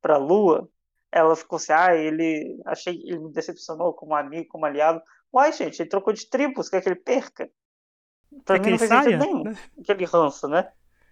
para 0.02 0.16
a 0.16 0.18
Lua, 0.18 0.70
ela 1.12 1.36
ficou 1.36 1.58
assim, 1.58 1.72
ah, 1.72 1.96
ele, 1.96 2.60
achei, 2.66 3.02
ele 3.06 3.20
me 3.20 3.32
decepcionou 3.32 3.94
como 3.94 4.16
amigo, 4.16 4.50
como 4.50 4.66
aliado. 4.66 5.02
Uai, 5.34 5.54
gente, 5.54 5.82
ele 5.82 5.90
trocou 5.90 6.14
de 6.14 6.30
tribos, 6.30 6.70
quer 6.70 6.82
que 6.82 6.90
ele 6.90 6.96
perca? 6.96 7.50
Pra 8.44 8.58
é 8.58 8.60
mim 8.60 8.72
não 8.72 8.78
fez 8.78 8.90
sentido 8.90 9.18
nenhum, 9.18 9.44
né? 9.44 9.58
aquele 9.80 10.06
ranço, 10.06 10.48
né? 10.48 10.70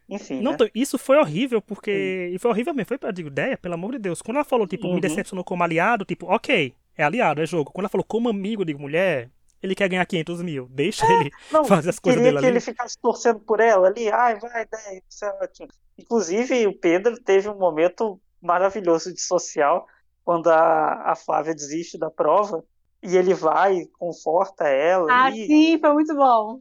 Enfim, 0.10 0.42
não, 0.42 0.52
né? 0.52 0.70
Isso 0.76 0.98
foi 0.98 1.18
horrível, 1.18 1.62
porque. 1.62 2.28
Sim. 2.30 2.36
E 2.36 2.40
foi 2.40 2.52
horrível 2.52 2.74
mesmo, 2.74 2.88
foi 2.88 2.98
pra 2.98 3.12
digo, 3.12 3.30
ideia, 3.30 3.58
pelo 3.58 3.76
amor 3.76 3.94
de 3.94 4.00
Deus. 4.00 4.22
Quando 4.22 4.36
ela 4.36 4.44
falou, 4.44 4.68
tipo, 4.68 4.88
uhum. 4.88 4.96
me 4.96 5.02
decepcionou 5.02 5.44
como 5.44 5.64
aliado, 5.64 6.04
tipo, 6.04 6.26
ok, 6.26 6.76
é 6.98 7.04
aliado, 7.04 7.42
é 7.42 7.46
jogo. 7.46 7.72
Quando 7.72 7.84
ela 7.84 7.90
falou 7.90 8.04
como 8.04 8.28
amigo, 8.28 8.62
eu 8.62 8.66
digo, 8.66 8.82
mulher, 8.82 9.30
ele 9.64 9.74
quer 9.74 9.88
ganhar 9.88 10.06
500 10.06 10.42
mil. 10.42 10.68
Deixa 10.70 11.06
é, 11.06 11.20
ele 11.22 11.32
não, 11.50 11.64
fazer 11.66 11.90
as 11.90 12.00
coisas 12.00 12.22
dele 12.22 12.38
que 12.38 12.46
ali. 12.46 12.54
ele 12.54 12.60
ficasse 12.60 12.98
torcendo 13.02 13.40
por 13.40 13.62
ela 13.62 13.88
ali. 13.88 14.12
Ai, 14.12 14.38
vai, 14.38 14.66
10, 14.66 15.02
isso 15.10 15.26
é 15.26 15.30
ótimo. 15.42 15.68
Inclusive, 15.98 16.68
o 16.68 16.78
Pedro 16.78 17.16
teve 17.24 17.48
um 17.48 17.58
momento 17.58 18.20
maravilhoso 18.42 19.14
de 19.14 19.22
social 19.22 19.88
quando 20.26 20.50
a, 20.50 21.12
a 21.12 21.16
Flávia 21.16 21.56
desiste 21.56 21.98
da 21.98 22.12
prova 22.12 22.64
e 23.02 23.16
ele 23.16 23.34
vai, 23.34 23.86
conforta 23.98 24.68
ela. 24.68 25.08
Ah, 25.10 25.32
e... 25.32 25.48
sim, 25.48 25.80
foi 25.80 25.94
muito 25.94 26.14
bom. 26.14 26.60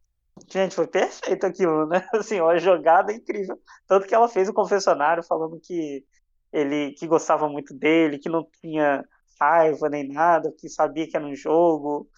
Gente, 0.48 0.74
foi 0.74 0.86
perfeito 0.86 1.44
aquilo, 1.44 1.86
né? 1.86 2.06
Assim, 2.14 2.40
uma 2.40 2.58
jogada 2.58 3.12
incrível. 3.12 3.58
Tanto 3.86 4.06
que 4.06 4.14
ela 4.14 4.28
fez 4.28 4.48
o 4.48 4.54
confessionário 4.54 5.22
falando 5.22 5.60
que 5.60 6.04
ele 6.52 6.92
que 6.92 7.06
gostava 7.06 7.48
muito 7.48 7.74
dele, 7.74 8.18
que 8.18 8.28
não 8.28 8.46
tinha 8.60 9.04
raiva 9.40 9.88
nem 9.88 10.08
nada, 10.08 10.52
que 10.56 10.68
sabia 10.68 11.08
que 11.08 11.16
era 11.16 11.26
um 11.26 11.34
jogo, 11.34 12.08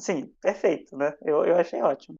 Assim, 0.00 0.32
perfeito, 0.40 0.96
né? 0.96 1.12
Eu, 1.20 1.44
eu 1.44 1.56
achei 1.56 1.82
ótimo. 1.82 2.16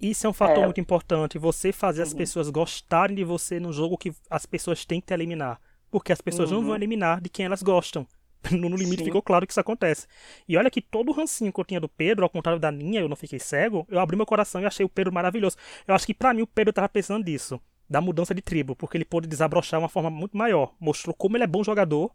Isso 0.00 0.28
é 0.28 0.30
um 0.30 0.32
fator 0.32 0.62
é. 0.62 0.64
muito 0.64 0.80
importante. 0.80 1.38
Você 1.38 1.72
fazer 1.72 2.02
uhum. 2.02 2.06
as 2.06 2.14
pessoas 2.14 2.50
gostarem 2.50 3.16
de 3.16 3.24
você 3.24 3.58
no 3.58 3.72
jogo 3.72 3.98
que 3.98 4.12
as 4.30 4.46
pessoas 4.46 4.84
têm 4.84 5.00
que 5.00 5.08
te 5.08 5.14
eliminar. 5.14 5.60
Porque 5.90 6.12
as 6.12 6.20
pessoas 6.20 6.50
uhum. 6.50 6.58
não 6.58 6.62
vão 6.62 6.70
uhum. 6.70 6.76
eliminar 6.76 7.20
de 7.20 7.28
quem 7.28 7.46
elas 7.46 7.62
gostam. 7.62 8.06
No, 8.52 8.68
limite 8.68 8.98
Sim. 8.98 9.06
ficou 9.06 9.20
claro 9.20 9.44
que 9.44 9.52
isso 9.52 9.58
acontece. 9.58 10.06
E 10.48 10.56
olha 10.56 10.70
que 10.70 10.80
todo 10.80 11.08
o 11.08 11.12
rancinho 11.12 11.52
que 11.52 11.58
eu 11.58 11.64
tinha 11.64 11.80
do 11.80 11.88
Pedro, 11.88 12.22
ao 12.22 12.30
contrário 12.30 12.60
da 12.60 12.70
Ninha, 12.70 13.00
eu 13.00 13.08
não 13.08 13.16
fiquei 13.16 13.40
cego, 13.40 13.84
eu 13.90 13.98
abri 13.98 14.16
meu 14.16 14.26
coração 14.26 14.60
e 14.60 14.66
achei 14.66 14.86
o 14.86 14.88
Pedro 14.88 15.12
maravilhoso. 15.12 15.56
Eu 15.84 15.96
acho 15.96 16.06
que 16.06 16.14
para 16.14 16.32
mim 16.32 16.42
o 16.42 16.46
Pedro 16.46 16.72
tava 16.72 16.88
pensando 16.88 17.24
disso, 17.24 17.60
da 17.90 18.00
mudança 18.00 18.32
de 18.32 18.40
tribo, 18.40 18.76
porque 18.76 18.96
ele 18.96 19.04
pôde 19.04 19.26
desabrochar 19.26 19.80
de 19.80 19.82
uma 19.82 19.88
forma 19.88 20.10
muito 20.10 20.36
maior. 20.36 20.76
Mostrou 20.78 21.12
como 21.12 21.36
ele 21.36 21.42
é 21.42 21.48
bom 21.48 21.64
jogador 21.64 22.14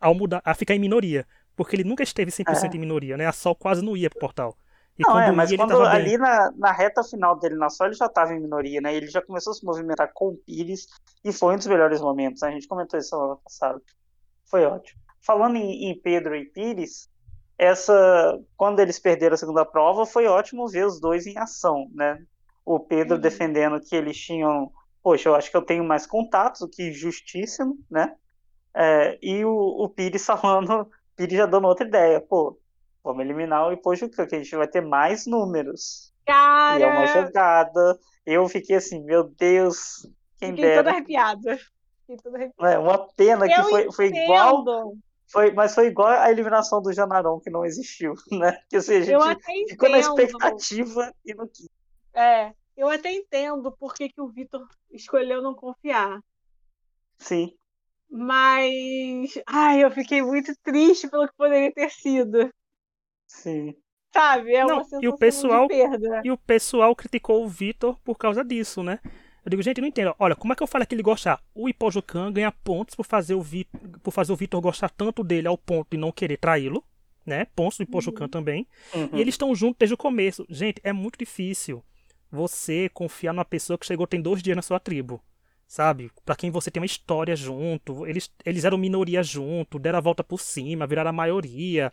ao 0.00 0.12
mudar, 0.12 0.42
a 0.44 0.54
ficar 0.54 0.74
em 0.74 0.80
minoria. 0.80 1.24
Porque 1.60 1.76
ele 1.76 1.84
nunca 1.84 2.02
esteve 2.02 2.30
100% 2.30 2.72
é. 2.72 2.74
em 2.74 2.80
minoria, 2.80 3.18
né? 3.18 3.26
A 3.26 3.32
Sol 3.32 3.54
quase 3.54 3.84
não 3.84 3.94
ia 3.94 4.08
pro 4.08 4.18
portal. 4.18 4.56
E 4.98 5.02
não, 5.02 5.20
é, 5.20 5.30
mas 5.30 5.50
ia, 5.50 5.58
quando 5.58 5.78
ali 5.82 6.16
na, 6.16 6.50
na, 6.56 6.72
reta 6.72 7.04
final 7.04 7.38
dele 7.38 7.54
na 7.54 7.68
Sol, 7.68 7.88
ele 7.88 7.96
já 7.96 8.06
estava 8.06 8.32
em 8.32 8.40
minoria, 8.40 8.80
né? 8.80 8.94
Ele 8.94 9.08
já 9.08 9.20
começou 9.20 9.50
a 9.50 9.54
se 9.54 9.62
movimentar 9.62 10.10
com 10.14 10.28
o 10.28 10.36
Pires 10.38 10.86
e 11.22 11.30
foi 11.34 11.52
um 11.52 11.58
dos 11.58 11.66
melhores 11.66 12.00
momentos. 12.00 12.40
Né? 12.40 12.48
A 12.48 12.52
gente 12.52 12.66
comentou 12.66 12.98
isso 12.98 13.10
semana 13.10 13.36
passada. 13.44 13.78
Foi 14.46 14.64
ótimo. 14.64 14.98
Falando 15.20 15.56
em, 15.56 15.90
em, 15.90 16.00
Pedro 16.00 16.34
e 16.34 16.46
Pires, 16.46 17.10
essa 17.58 18.40
quando 18.56 18.80
eles 18.80 18.98
perderam 18.98 19.34
a 19.34 19.36
segunda 19.36 19.66
prova, 19.66 20.06
foi 20.06 20.26
ótimo 20.26 20.66
ver 20.66 20.86
os 20.86 20.98
dois 20.98 21.26
em 21.26 21.36
ação, 21.36 21.90
né? 21.92 22.24
O 22.64 22.80
Pedro 22.80 23.16
uhum. 23.16 23.20
defendendo 23.20 23.78
que 23.82 23.94
eles 23.94 24.16
tinham, 24.16 24.72
poxa, 25.02 25.28
eu 25.28 25.34
acho 25.34 25.50
que 25.50 25.56
eu 25.58 25.62
tenho 25.62 25.84
mais 25.84 26.06
contatos, 26.06 26.62
o 26.62 26.68
que 26.70 26.90
justíssimo, 26.90 27.78
né? 27.90 28.14
É, 28.74 29.18
e 29.20 29.44
o, 29.44 29.52
o 29.52 29.90
Pires 29.90 30.24
falando, 30.24 30.90
Pires 31.26 31.38
já 31.38 31.46
dando 31.46 31.66
outra 31.66 31.86
ideia, 31.86 32.20
pô, 32.20 32.58
Vamos 33.02 33.24
eliminar 33.24 33.66
o 33.66 33.72
Ipojuca, 33.72 34.26
que 34.26 34.34
a 34.34 34.38
gente 34.38 34.54
vai 34.54 34.68
ter 34.68 34.82
mais 34.82 35.26
números. 35.26 36.12
Cara! 36.26 36.78
E 36.78 36.82
é 36.82 36.86
uma 36.86 37.06
jogada. 37.06 37.98
Eu 38.26 38.46
fiquei 38.48 38.76
assim, 38.76 39.02
meu 39.02 39.24
Deus, 39.24 40.06
quem 40.38 40.50
fiquei 40.50 40.64
dera. 40.64 40.84
Toda 40.84 40.90
arrepiada. 40.96 41.58
Fiquei 42.00 42.16
toda 42.18 42.36
arrepiada. 42.36 42.74
É, 42.74 42.78
uma 42.78 42.98
pena 43.14 43.48
que 43.48 43.62
foi, 43.62 43.90
foi 43.90 44.06
igual. 44.08 44.92
Foi, 45.26 45.52
mas 45.52 45.74
foi 45.74 45.86
igual 45.86 46.08
a 46.08 46.30
eliminação 46.30 46.82
do 46.82 46.92
Janaron, 46.92 47.40
que 47.40 47.50
não 47.50 47.64
existiu, 47.64 48.14
né? 48.32 48.58
Que, 48.68 48.76
assim, 48.76 48.96
a 48.96 49.00
gente 49.00 49.68
ficou 49.68 49.88
na 49.88 49.98
expectativa 49.98 51.14
e 51.24 51.32
não 51.34 51.46
quis. 51.46 51.68
É, 52.12 52.52
eu 52.76 52.88
até 52.88 53.12
entendo 53.12 53.72
por 53.72 53.94
que, 53.94 54.08
que 54.08 54.20
o 54.20 54.28
Vitor 54.28 54.66
escolheu 54.90 55.40
não 55.40 55.54
confiar. 55.54 56.20
Sim. 57.16 57.56
Mas. 58.10 59.38
Ai, 59.46 59.84
eu 59.84 59.90
fiquei 59.90 60.20
muito 60.22 60.52
triste 60.62 61.08
pelo 61.08 61.28
que 61.28 61.34
poderia 61.36 61.72
ter 61.72 61.90
sido. 61.90 62.50
Sim. 63.26 63.74
Sabe? 64.12 64.54
É 64.54 64.64
Não, 64.64 64.74
uma 64.74 64.84
sensação 64.84 65.02
e 65.02 65.08
o 65.08 65.16
pessoal, 65.16 65.68
de 65.68 65.74
perda. 65.74 66.22
E 66.24 66.30
o 66.30 66.36
pessoal 66.36 66.96
criticou 66.96 67.44
o 67.44 67.48
Vitor 67.48 67.98
por 68.00 68.18
causa 68.18 68.44
disso, 68.44 68.82
né? 68.82 68.98
Eu 69.44 69.50
digo, 69.50 69.62
gente, 69.62 69.80
não 69.80 69.88
entendo. 69.88 70.14
Olha, 70.18 70.34
como 70.36 70.52
é 70.52 70.56
que 70.56 70.62
eu 70.62 70.66
falo 70.66 70.84
que 70.84 70.94
ele 70.94 71.02
gostar? 71.02 71.40
O 71.54 71.68
Ipojucan 71.68 72.32
ganha 72.32 72.52
pontos 72.52 72.94
por 72.94 73.04
fazer 73.04 73.34
o 73.34 73.42
Vitor, 73.42 73.80
por 74.02 74.10
fazer 74.10 74.32
o 74.32 74.36
Vitor 74.36 74.60
gostar 74.60 74.90
tanto 74.90 75.22
dele 75.22 75.48
ao 75.48 75.56
ponto 75.56 75.88
de 75.92 75.96
não 75.96 76.12
querer 76.12 76.36
traí-lo, 76.36 76.84
né? 77.24 77.46
Pontos 77.56 77.78
do 77.78 77.84
Ipojucan 77.84 78.24
uhum. 78.24 78.30
também. 78.30 78.66
Uhum. 78.92 79.10
E 79.12 79.20
eles 79.20 79.34
estão 79.34 79.54
juntos 79.54 79.78
desde 79.78 79.94
o 79.94 79.96
começo. 79.96 80.44
Gente, 80.48 80.80
é 80.84 80.92
muito 80.92 81.18
difícil 81.18 81.82
você 82.30 82.88
confiar 82.90 83.32
numa 83.32 83.44
pessoa 83.44 83.78
que 83.78 83.86
chegou 83.86 84.06
tem 84.06 84.20
dois 84.20 84.42
dias 84.42 84.56
na 84.56 84.62
sua 84.62 84.78
tribo. 84.78 85.22
Sabe? 85.70 86.10
Para 86.26 86.34
quem 86.34 86.50
você 86.50 86.68
tem 86.68 86.80
uma 86.80 86.86
história 86.86 87.36
junto. 87.36 88.04
Eles, 88.04 88.28
eles 88.44 88.64
eram 88.64 88.76
minoria 88.76 89.22
junto, 89.22 89.78
deram 89.78 89.98
a 89.98 90.00
volta 90.00 90.24
por 90.24 90.40
cima, 90.40 90.84
viraram 90.84 91.10
a 91.10 91.12
maioria. 91.12 91.92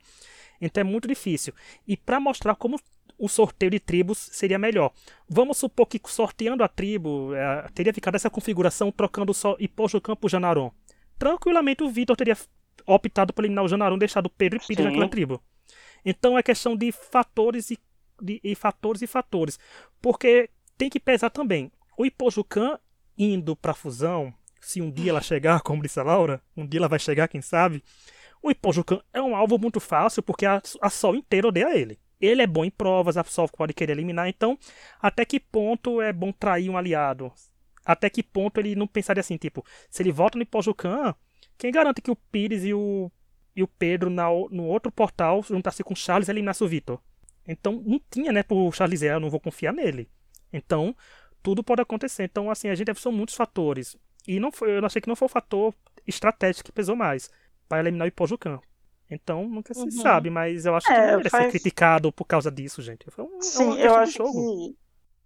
Então 0.60 0.82
é 0.82 0.84
muito 0.84 1.08
difícil. 1.08 1.54
E 1.88 1.96
para 1.96 2.20
mostrar 2.20 2.56
como 2.56 2.80
o 3.20 3.30
sorteio 3.30 3.70
de 3.70 3.80
tribos 3.80 4.18
seria 4.32 4.58
melhor. 4.58 4.92
Vamos 5.30 5.60
supor 5.60 5.86
que 5.86 6.02
sorteando 6.08 6.64
a 6.64 6.68
tribo 6.68 7.36
é, 7.36 7.68
teria 7.72 7.94
ficado 7.94 8.16
essa 8.16 8.32
configuração 8.32 8.92
trocando 8.92 9.32
só 9.32 9.56
Ipojo 9.60 10.02
Campo 10.02 10.28
Janaron. 10.28 10.72
Tranquilamente 11.20 11.84
o 11.84 11.90
Vitor 11.90 12.18
teria 12.18 12.36
optado 12.84 13.32
por 13.32 13.46
eliminar 13.46 13.64
o 13.64 13.68
Janaron 13.68 14.00
deixado 14.00 14.28
Pedro 14.28 14.60
e 14.60 14.66
Pires 14.66 14.86
naquela 14.86 15.08
tribo. 15.08 15.40
Então 16.04 16.36
é 16.36 16.42
questão 16.42 16.76
de 16.76 16.92
fatores 16.92 17.70
e, 17.70 17.78
de, 18.20 18.42
e 18.44 18.56
fatores 18.56 19.04
e 19.04 19.08
fatores. 19.08 19.60
Porque 20.02 20.50
tem 20.76 20.90
que 20.90 21.00
pesar 21.00 21.30
também. 21.30 21.72
O 21.96 22.08
Ipojucan 22.08 22.80
indo 23.18 23.56
para 23.56 23.74
fusão, 23.74 24.34
se 24.60 24.82
um 24.82 24.92
dia 24.92 25.12
ela 25.12 25.22
chegar, 25.22 25.62
como 25.64 25.82
disse 25.82 26.00
a 26.00 26.04
Laura, 26.04 26.42
um 26.56 26.66
dia 26.66 26.80
ela 26.80 26.88
vai 26.88 27.00
chegar, 27.00 27.28
quem 27.28 27.42
sabe, 27.42 27.84
o 28.42 28.52
Ipojucan 28.52 29.02
é 29.14 29.22
um 29.22 29.36
alvo 29.36 29.58
muito 29.58 29.80
fácil 29.80 30.22
porque 30.22 30.46
a, 30.46 30.62
a 30.82 30.90
Sol 30.90 31.16
inteira 31.16 31.48
odeia 31.48 31.76
ele. 31.78 32.00
Ele 32.20 32.42
é 32.42 32.48
bom 32.48 32.66
em 32.66 32.72
provas, 32.72 33.18
a 33.18 33.24
Sol 33.24 33.48
pode 33.48 33.74
querer 33.74 33.94
eliminar, 33.94 34.28
então 34.28 34.58
até 35.02 35.24
que 35.26 35.40
ponto 35.40 36.02
é 36.02 36.12
bom 36.12 36.32
trair 36.32 36.70
um 36.70 36.78
aliado? 36.78 37.32
Até 37.86 38.10
que 38.10 38.22
ponto 38.22 38.60
ele 38.60 38.76
não 38.76 38.88
pensaria 38.88 39.22
assim, 39.22 39.38
tipo, 39.38 39.66
se 39.90 40.04
ele 40.04 40.12
volta 40.12 40.38
no 40.38 40.44
Ipojucan, 40.44 41.16
quem 41.58 41.72
garante 41.72 42.02
que 42.02 42.12
o 42.12 42.16
Pires 42.16 42.64
e 42.66 42.74
o, 42.74 43.12
e 43.56 43.64
o 43.64 43.68
Pedro 43.68 44.10
na, 44.10 44.26
no 44.52 44.66
outro 44.66 44.92
portal 44.92 45.42
juntasse 45.44 45.84
com 45.84 45.94
o 45.94 45.98
Charles 45.98 46.28
e 46.28 46.32
eliminasse 46.32 46.64
o 46.64 46.68
Vitor? 46.68 47.00
Então 47.48 47.82
não 47.86 48.00
tinha, 48.12 48.32
né, 48.32 48.44
pro 48.44 48.72
Charles, 48.72 49.02
eu 49.02 49.20
não 49.20 49.30
vou 49.30 49.40
confiar 49.40 49.74
nele. 49.74 50.10
Então, 50.52 50.96
tudo 51.42 51.64
pode 51.64 51.82
acontecer. 51.82 52.24
Então, 52.24 52.50
assim, 52.50 52.70
a 52.70 52.76
gente 52.76 52.94
são 53.00 53.12
muitos 53.12 53.36
fatores. 53.36 53.96
E 54.28 54.40
não 54.40 54.52
foi, 54.52 54.78
eu 54.78 54.86
achei 54.86 55.02
que 55.02 55.08
não 55.08 55.16
foi 55.16 55.28
o 55.28 55.30
fator 55.30 55.74
estratégico 56.06 56.66
que 56.66 56.72
pesou 56.72 56.96
mais 56.96 57.30
para 57.68 57.80
eliminar 57.80 58.06
o 58.06 58.10
Ipojucan. 58.10 58.60
Então, 59.10 59.48
nunca 59.48 59.74
se 59.74 59.82
uhum. 59.82 59.92
sabe, 59.92 60.30
mas 60.30 60.66
eu 60.66 60.76
acho 60.76 60.88
que 60.88 60.94
é, 60.94 61.16
não 61.16 61.24
faz... 61.30 61.46
ser 61.46 61.52
criticado 61.52 62.12
por 62.12 62.26
causa 62.26 62.52
disso, 62.52 62.82
gente. 62.82 63.10
Foi 63.10 63.24
um, 63.24 63.38
é 63.38 63.42
Sim, 63.42 63.78
eu 63.80 63.96
acho 63.96 64.18
que 64.18 64.76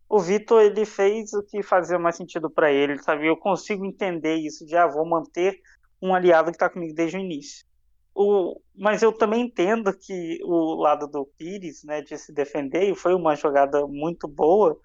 o 0.07 0.19
Vitor 0.19 0.61
ele 0.61 0.85
fez 0.85 1.33
o 1.33 1.41
que 1.41 1.63
fazia 1.63 1.97
mais 1.97 2.15
sentido 2.15 2.49
para 2.49 2.71
ele, 2.71 3.01
sabe? 3.01 3.25
Eu 3.25 3.37
consigo 3.37 3.85
entender 3.85 4.35
isso 4.35 4.65
de, 4.65 4.75
ah, 4.75 4.85
vou 4.85 5.05
manter 5.05 5.59
um 6.01 6.13
aliado 6.13 6.51
que 6.51 6.57
está 6.57 6.69
comigo 6.69 6.93
desde 6.93 7.17
o 7.17 7.19
início. 7.19 7.65
O, 8.13 8.59
mas 8.75 9.01
eu 9.01 9.13
também 9.13 9.45
entendo 9.45 9.91
que 9.97 10.37
o 10.43 10.75
lado 10.75 11.07
do 11.07 11.25
Pires, 11.37 11.83
né, 11.85 12.01
de 12.01 12.17
se 12.17 12.33
defender, 12.33 12.93
foi 12.93 13.15
uma 13.15 13.35
jogada 13.35 13.87
muito 13.87 14.27
boa, 14.27 14.77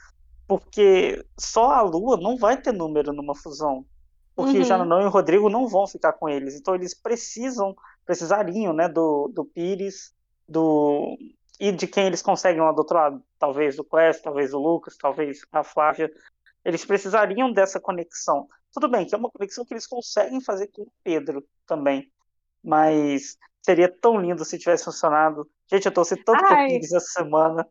porque 0.47 1.25
só 1.39 1.71
a 1.73 1.83
Lua 1.83 2.17
não 2.17 2.37
vai 2.37 2.61
ter 2.61 2.73
número 2.73 3.13
numa 3.13 3.35
fusão 3.35 3.85
porque 4.37 4.59
uhum. 4.59 4.63
o 4.63 4.65
Jananão 4.65 5.01
e 5.01 5.07
o 5.07 5.09
Rodrigo 5.09 5.49
não 5.49 5.67
vão 5.67 5.87
ficar 5.87 6.13
com 6.13 6.29
eles. 6.29 6.55
Então 6.55 6.75
eles 6.75 6.93
precisam, 6.93 7.75
precisariam, 8.05 8.75
né, 8.75 8.87
do, 8.87 9.29
do 9.35 9.47
Pires, 9.47 10.15
do 10.47 11.17
e 11.59 11.73
de 11.73 11.87
quem 11.87 12.05
eles 12.05 12.21
conseguem 12.21 12.61
lá 12.61 12.71
do 12.71 12.81
outro 12.81 12.99
lado, 12.99 13.23
talvez 13.39 13.77
do 13.77 13.83
Quest, 13.83 14.23
talvez 14.23 14.51
do 14.51 14.59
Lucas, 14.59 14.95
talvez 14.99 15.41
a 15.51 15.65
Flávia. 15.65 16.11
Eles 16.63 16.85
precisariam 16.85 17.51
dessa 17.51 17.81
conexão. 17.81 18.47
Tudo 18.71 18.91
bem 18.91 19.07
que 19.07 19.15
é 19.15 19.19
uma 19.19 19.31
conexão 19.31 19.65
que 19.65 19.73
eles 19.73 19.87
conseguem 19.87 20.39
fazer 20.43 20.67
com 20.67 20.83
o 20.83 20.93
Pedro 21.03 21.43
também, 21.67 22.13
mas 22.63 23.39
seria 23.63 23.89
tão 23.89 24.21
lindo 24.21 24.45
se 24.45 24.59
tivesse 24.59 24.85
funcionado. 24.85 25.49
Gente, 25.73 25.87
eu 25.87 25.93
torci 25.93 26.15
tanto 26.15 26.45
Ai. 26.45 26.57
pro 26.57 26.67
Pires 26.67 26.93
essa 26.93 27.23
semana. 27.23 27.67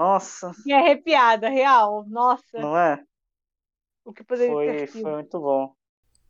Nossa. 0.00 0.52
E 0.64 0.72
arrepiada, 0.72 1.50
real. 1.50 2.06
Nossa. 2.08 2.58
Não 2.58 2.74
é? 2.74 2.98
O 4.02 4.14
que 4.14 4.24
poderia 4.24 4.50
foi, 4.50 4.66
ter 4.66 4.88
sido. 4.88 5.02
Foi 5.02 5.12
muito 5.12 5.38
bom. 5.38 5.74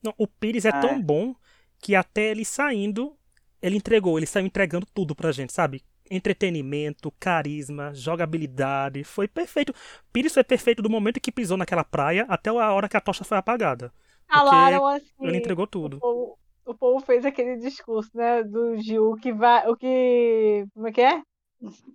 Não, 0.03 0.13
o 0.19 0.27
Pires 0.27 0.65
é, 0.65 0.71
é 0.71 0.81
tão 0.81 1.01
bom 1.01 1.37
que 1.79 1.95
até 1.95 2.31
ele 2.31 2.45
saindo, 2.45 3.17
ele 3.63 3.77
entregou, 3.77 4.19
ele 4.19 4.27
saiu 4.27 4.45
entregando 4.45 4.87
tudo 4.93 5.15
pra 5.15 5.31
gente, 5.31 5.53
sabe? 5.53 5.85
Entretenimento, 6.11 7.13
carisma, 7.13 7.95
jogabilidade, 7.95 9.05
foi 9.05 9.29
perfeito. 9.29 9.73
Pires 10.13 10.35
foi 10.35 10.43
perfeito 10.43 10.83
do 10.83 10.91
momento 10.91 11.21
que 11.21 11.31
pisou 11.31 11.57
naquela 11.57 11.85
praia 11.85 12.27
até 12.29 12.51
a 12.51 12.73
hora 12.73 12.89
que 12.89 12.97
a 12.97 13.01
tocha 13.01 13.23
foi 13.23 13.39
apagada. 13.39 13.93
Falaram 14.29 14.85
assim. 14.85 15.07
Ele 15.21 15.37
entregou 15.37 15.69
tudo. 15.69 15.99
O 15.99 16.01
povo, 16.01 16.39
o 16.67 16.75
povo, 16.75 17.07
fez 17.07 17.25
aquele 17.25 17.57
discurso, 17.57 18.11
né, 18.15 18.43
do 18.43 18.77
Gil, 18.79 19.15
que 19.15 19.33
vai, 19.33 19.69
o 19.69 19.77
que, 19.77 20.67
como 20.75 20.89
é 20.89 20.93
que 20.93 21.01
é? 21.01 21.23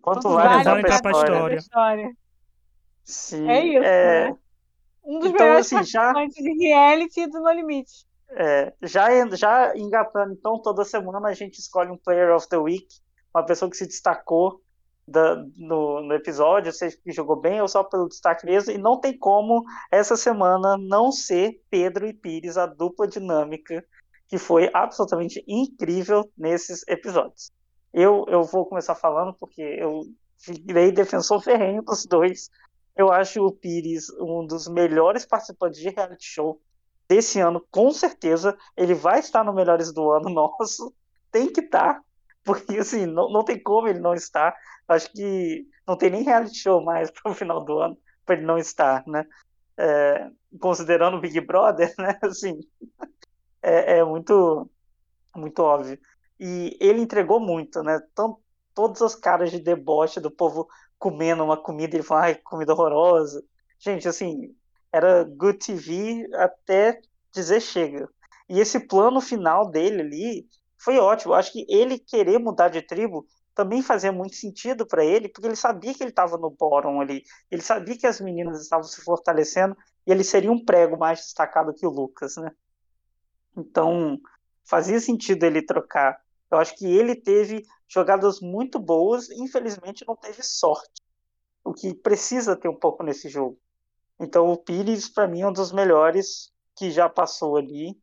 Quanto, 0.02 0.30
vale, 0.30 0.64
vale 0.64 0.82
entrar 0.82 1.02
pra 1.02 1.12
história. 1.12 1.56
história. 1.56 2.18
Sim, 3.04 3.50
é 3.50 3.66
isso, 3.66 3.84
é... 3.84 4.30
né? 4.30 4.38
Um 5.04 5.20
dos 5.20 5.30
então, 5.30 5.46
melhores 5.46 5.74
assim, 5.74 5.84
já... 5.84 6.14
de 6.14 6.68
reality 6.68 7.28
do 7.28 7.40
No 7.40 7.52
Limite. 7.52 8.06
É, 8.30 8.74
já, 8.82 9.08
já 9.36 9.78
engatando, 9.78 10.34
então, 10.34 10.60
toda 10.60 10.84
semana 10.84 11.28
a 11.28 11.34
gente 11.34 11.60
escolhe 11.60 11.92
um 11.92 11.98
Player 11.98 12.36
of 12.36 12.50
the 12.50 12.58
Week, 12.58 12.88
uma 13.34 13.46
pessoa 13.46 13.70
que 13.70 13.78
se 13.78 13.86
destacou 13.86 14.62
da, 15.08 15.36
no, 15.58 16.02
no, 16.02 16.14
episódio, 16.14 16.74
seja 16.74 16.98
que 16.98 17.12
jogou 17.12 17.36
bem 17.36 17.62
ou 17.62 17.68
só 17.68 17.84
pelo 17.84 18.10
destaque 18.10 18.46
mesmo, 18.46 18.72
e 18.72 18.78
não 18.78 19.00
tem 19.00 19.16
como 19.16 19.64
essa 19.92 20.16
semana 20.16 20.76
não 20.78 21.12
ser 21.12 21.62
Pedro 21.70 22.08
e 22.08 22.14
Pires, 22.14 22.58
a 22.58 22.66
dupla 22.66 23.08
dinâmica, 23.08 23.86
que 24.28 24.40
foi 24.40 24.70
absolutamente 24.74 25.44
incrível 25.48 26.30
nesses 26.36 26.84
episódios. 26.88 27.52
Eu, 27.96 28.26
eu 28.28 28.44
vou 28.44 28.66
começar 28.66 28.94
falando 28.94 29.34
porque 29.34 29.62
eu 29.62 30.04
virei 30.66 30.92
defensor 30.92 31.42
ferrenho 31.42 31.82
dos 31.82 32.06
dois 32.06 32.50
eu 32.96 33.12
acho 33.12 33.46
o 33.46 33.52
Pires 33.52 34.10
um 34.20 34.46
dos 34.46 34.68
melhores 34.68 35.26
participantes 35.26 35.80
de 35.80 35.90
reality 35.90 36.26
show 36.26 36.62
desse 37.08 37.40
ano, 37.40 37.66
com 37.70 37.92
certeza. 37.92 38.58
Ele 38.76 38.94
vai 38.94 39.20
estar 39.20 39.44
no 39.44 39.54
Melhores 39.54 39.92
do 39.92 40.10
Ano 40.12 40.30
nosso. 40.30 40.94
Tem 41.30 41.52
que 41.52 41.60
estar. 41.60 42.02
Porque, 42.44 42.78
assim, 42.78 43.06
não, 43.06 43.30
não 43.30 43.44
tem 43.44 43.62
como 43.62 43.88
ele 43.88 44.00
não 44.00 44.14
estar. 44.14 44.56
Acho 44.88 45.12
que 45.12 45.68
não 45.86 45.98
tem 45.98 46.10
nem 46.10 46.24
reality 46.24 46.58
show 46.58 46.82
mais 46.82 47.12
para 47.12 47.32
o 47.32 47.36
final 47.36 47.64
do 47.66 47.80
ano. 47.80 47.98
para 48.26 48.36
ele 48.36 48.46
não 48.46 48.58
estar, 48.58 49.04
né? 49.06 49.26
É, 49.78 50.30
considerando 50.62 51.18
o 51.18 51.20
Big 51.20 51.42
Brother, 51.42 51.94
né? 52.00 52.18
Assim, 52.22 52.58
é, 53.62 53.98
é, 53.98 54.04
muito, 54.06 54.70
muito 55.36 55.60
óbvio. 55.62 56.00
E 56.40 56.78
ele 56.80 57.02
entregou 57.02 57.40
muito, 57.40 57.82
né? 57.84 58.00
Tão, 58.14 58.38
todos 58.74 59.02
os 59.02 59.16
caras 59.16 59.52
de 59.52 59.60
deboche 59.60 60.20
do 60.20 60.32
povo 60.32 60.68
comendo 60.98 61.44
uma 61.44 61.58
comida 61.62 61.96
ele 61.96 62.04
falou, 62.04 62.24
ai, 62.24 62.36
comida 62.36 62.74
horrorosa. 62.74 63.44
Gente, 63.80 64.08
assim, 64.08 64.56
era 64.92 65.24
good 65.24 65.60
TV 65.60 66.28
até 66.36 67.00
dizer 67.34 67.62
chega. 67.62 68.10
E 68.50 68.60
esse 68.60 68.80
plano 68.88 69.20
final 69.22 69.70
dele 69.70 70.02
ali 70.02 70.48
foi 70.78 70.98
ótimo. 70.98 71.34
Acho 71.34 71.52
que 71.52 71.66
ele 71.70 72.00
querer 72.00 72.40
mudar 72.40 72.70
de 72.70 72.82
tribo 72.82 73.26
também 73.56 73.82
fazia 73.82 74.12
muito 74.12 74.36
sentido 74.36 74.86
para 74.86 75.04
ele, 75.04 75.30
porque 75.30 75.48
ele 75.48 75.56
sabia 75.56 75.94
que 75.94 76.04
ele 76.04 76.10
estava 76.10 76.38
no 76.38 76.50
bórum 76.50 77.00
ali. 77.00 77.24
Ele 77.50 77.62
sabia 77.62 77.98
que 77.98 78.06
as 78.06 78.20
meninas 78.20 78.62
estavam 78.62 78.84
se 78.84 79.02
fortalecendo 79.02 79.76
e 80.06 80.12
ele 80.12 80.26
seria 80.26 80.52
um 80.52 80.64
prego 80.64 80.98
mais 80.98 81.20
destacado 81.20 81.74
que 81.74 81.88
o 81.88 81.90
Lucas, 81.90 82.36
né? 82.36 82.52
Então, 83.56 84.20
fazia 84.66 85.00
sentido 85.00 85.46
ele 85.46 85.62
trocar. 85.62 86.20
Eu 86.52 86.58
acho 86.58 86.76
que 86.76 86.86
ele 86.86 87.16
teve 87.16 87.64
jogadas 87.88 88.40
muito 88.40 88.80
boas, 88.80 89.30
infelizmente 89.30 90.06
não 90.08 90.16
teve 90.16 90.44
sorte. 90.44 91.02
O 91.64 91.74
que 91.74 91.94
precisa 91.94 92.56
ter 92.56 92.70
um 92.70 92.76
pouco 92.76 93.04
nesse 93.04 93.30
jogo. 93.30 93.58
Então, 94.20 94.50
o 94.50 94.58
Pires, 94.58 95.10
para 95.10 95.28
mim, 95.28 95.42
é 95.42 95.48
um 95.48 95.54
dos 95.54 95.72
melhores 95.72 96.52
que 96.76 96.92
já 96.92 97.10
passou 97.10 97.58
ali. 97.58 97.98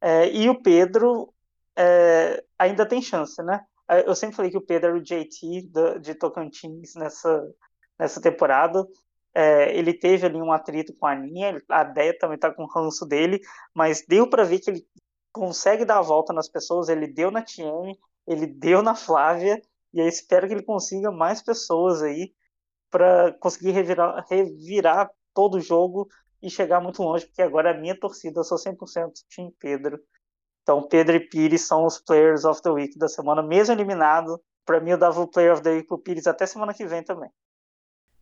É, 0.00 0.28
e 0.30 0.48
o 0.48 0.60
Pedro 0.60 1.32
é, 1.76 2.44
ainda 2.58 2.86
tem 2.86 3.00
chance, 3.00 3.42
né? 3.42 3.64
É, 3.88 4.08
eu 4.08 4.14
sempre 4.14 4.36
falei 4.36 4.50
que 4.50 4.58
o 4.58 4.64
Pedro 4.64 4.90
era 4.90 4.98
o 4.98 5.02
JT 5.02 5.70
de 6.00 6.14
Tocantins 6.14 6.94
nessa, 6.94 7.54
nessa 7.98 8.20
temporada. 8.20 8.86
É, 9.34 9.76
ele 9.76 9.92
teve 9.92 10.26
ali 10.26 10.36
um 10.36 10.52
atrito 10.52 10.94
com 10.94 11.06
a 11.06 11.12
Aninha, 11.12 11.60
a 11.68 11.82
Deia 11.82 12.16
também 12.16 12.38
tá 12.38 12.52
com 12.52 12.66
ranço 12.66 13.04
dele, 13.04 13.40
mas 13.74 14.04
deu 14.06 14.28
para 14.28 14.44
ver 14.44 14.60
que 14.60 14.70
ele 14.70 14.86
consegue 15.34 15.84
dar 15.84 15.98
a 15.98 16.02
volta 16.02 16.32
nas 16.32 16.48
pessoas. 16.48 16.88
Ele 16.88 17.08
deu 17.08 17.30
na 17.30 17.42
Tiene, 17.42 17.98
ele 18.24 18.46
deu 18.46 18.80
na 18.80 18.94
Flávia, 18.94 19.60
e 19.92 19.98
eu 19.98 20.08
espero 20.08 20.46
que 20.46 20.54
ele 20.54 20.62
consiga 20.62 21.10
mais 21.10 21.42
pessoas 21.42 22.02
aí 22.02 22.32
para 22.90 23.32
conseguir 23.40 23.72
revirar, 23.72 24.24
revirar 24.30 25.10
todo 25.34 25.56
o 25.56 25.60
jogo 25.60 26.08
e 26.40 26.48
chegar 26.48 26.80
muito 26.80 27.02
longe, 27.02 27.26
porque 27.26 27.42
agora 27.42 27.70
é 27.70 27.74
a 27.74 27.80
minha 27.80 27.98
torcida, 27.98 28.38
eu 28.40 28.44
sou 28.44 28.56
100% 28.56 29.10
Team 29.34 29.52
Pedro. 29.58 29.98
Então, 30.62 30.86
Pedro 30.86 31.16
e 31.16 31.20
Pires 31.20 31.66
são 31.66 31.84
os 31.84 31.98
Players 31.98 32.44
of 32.44 32.62
the 32.62 32.70
Week 32.70 32.96
da 32.96 33.08
semana, 33.08 33.42
mesmo 33.42 33.74
eliminado. 33.74 34.40
Para 34.64 34.80
mim, 34.80 34.90
eu 34.90 34.98
dava 34.98 35.20
o 35.20 35.28
Player 35.28 35.52
of 35.52 35.62
the 35.62 35.70
Week 35.70 35.88
pro 35.88 35.98
Pires 35.98 36.26
até 36.26 36.46
semana 36.46 36.72
que 36.72 36.86
vem 36.86 37.02
também. 37.02 37.28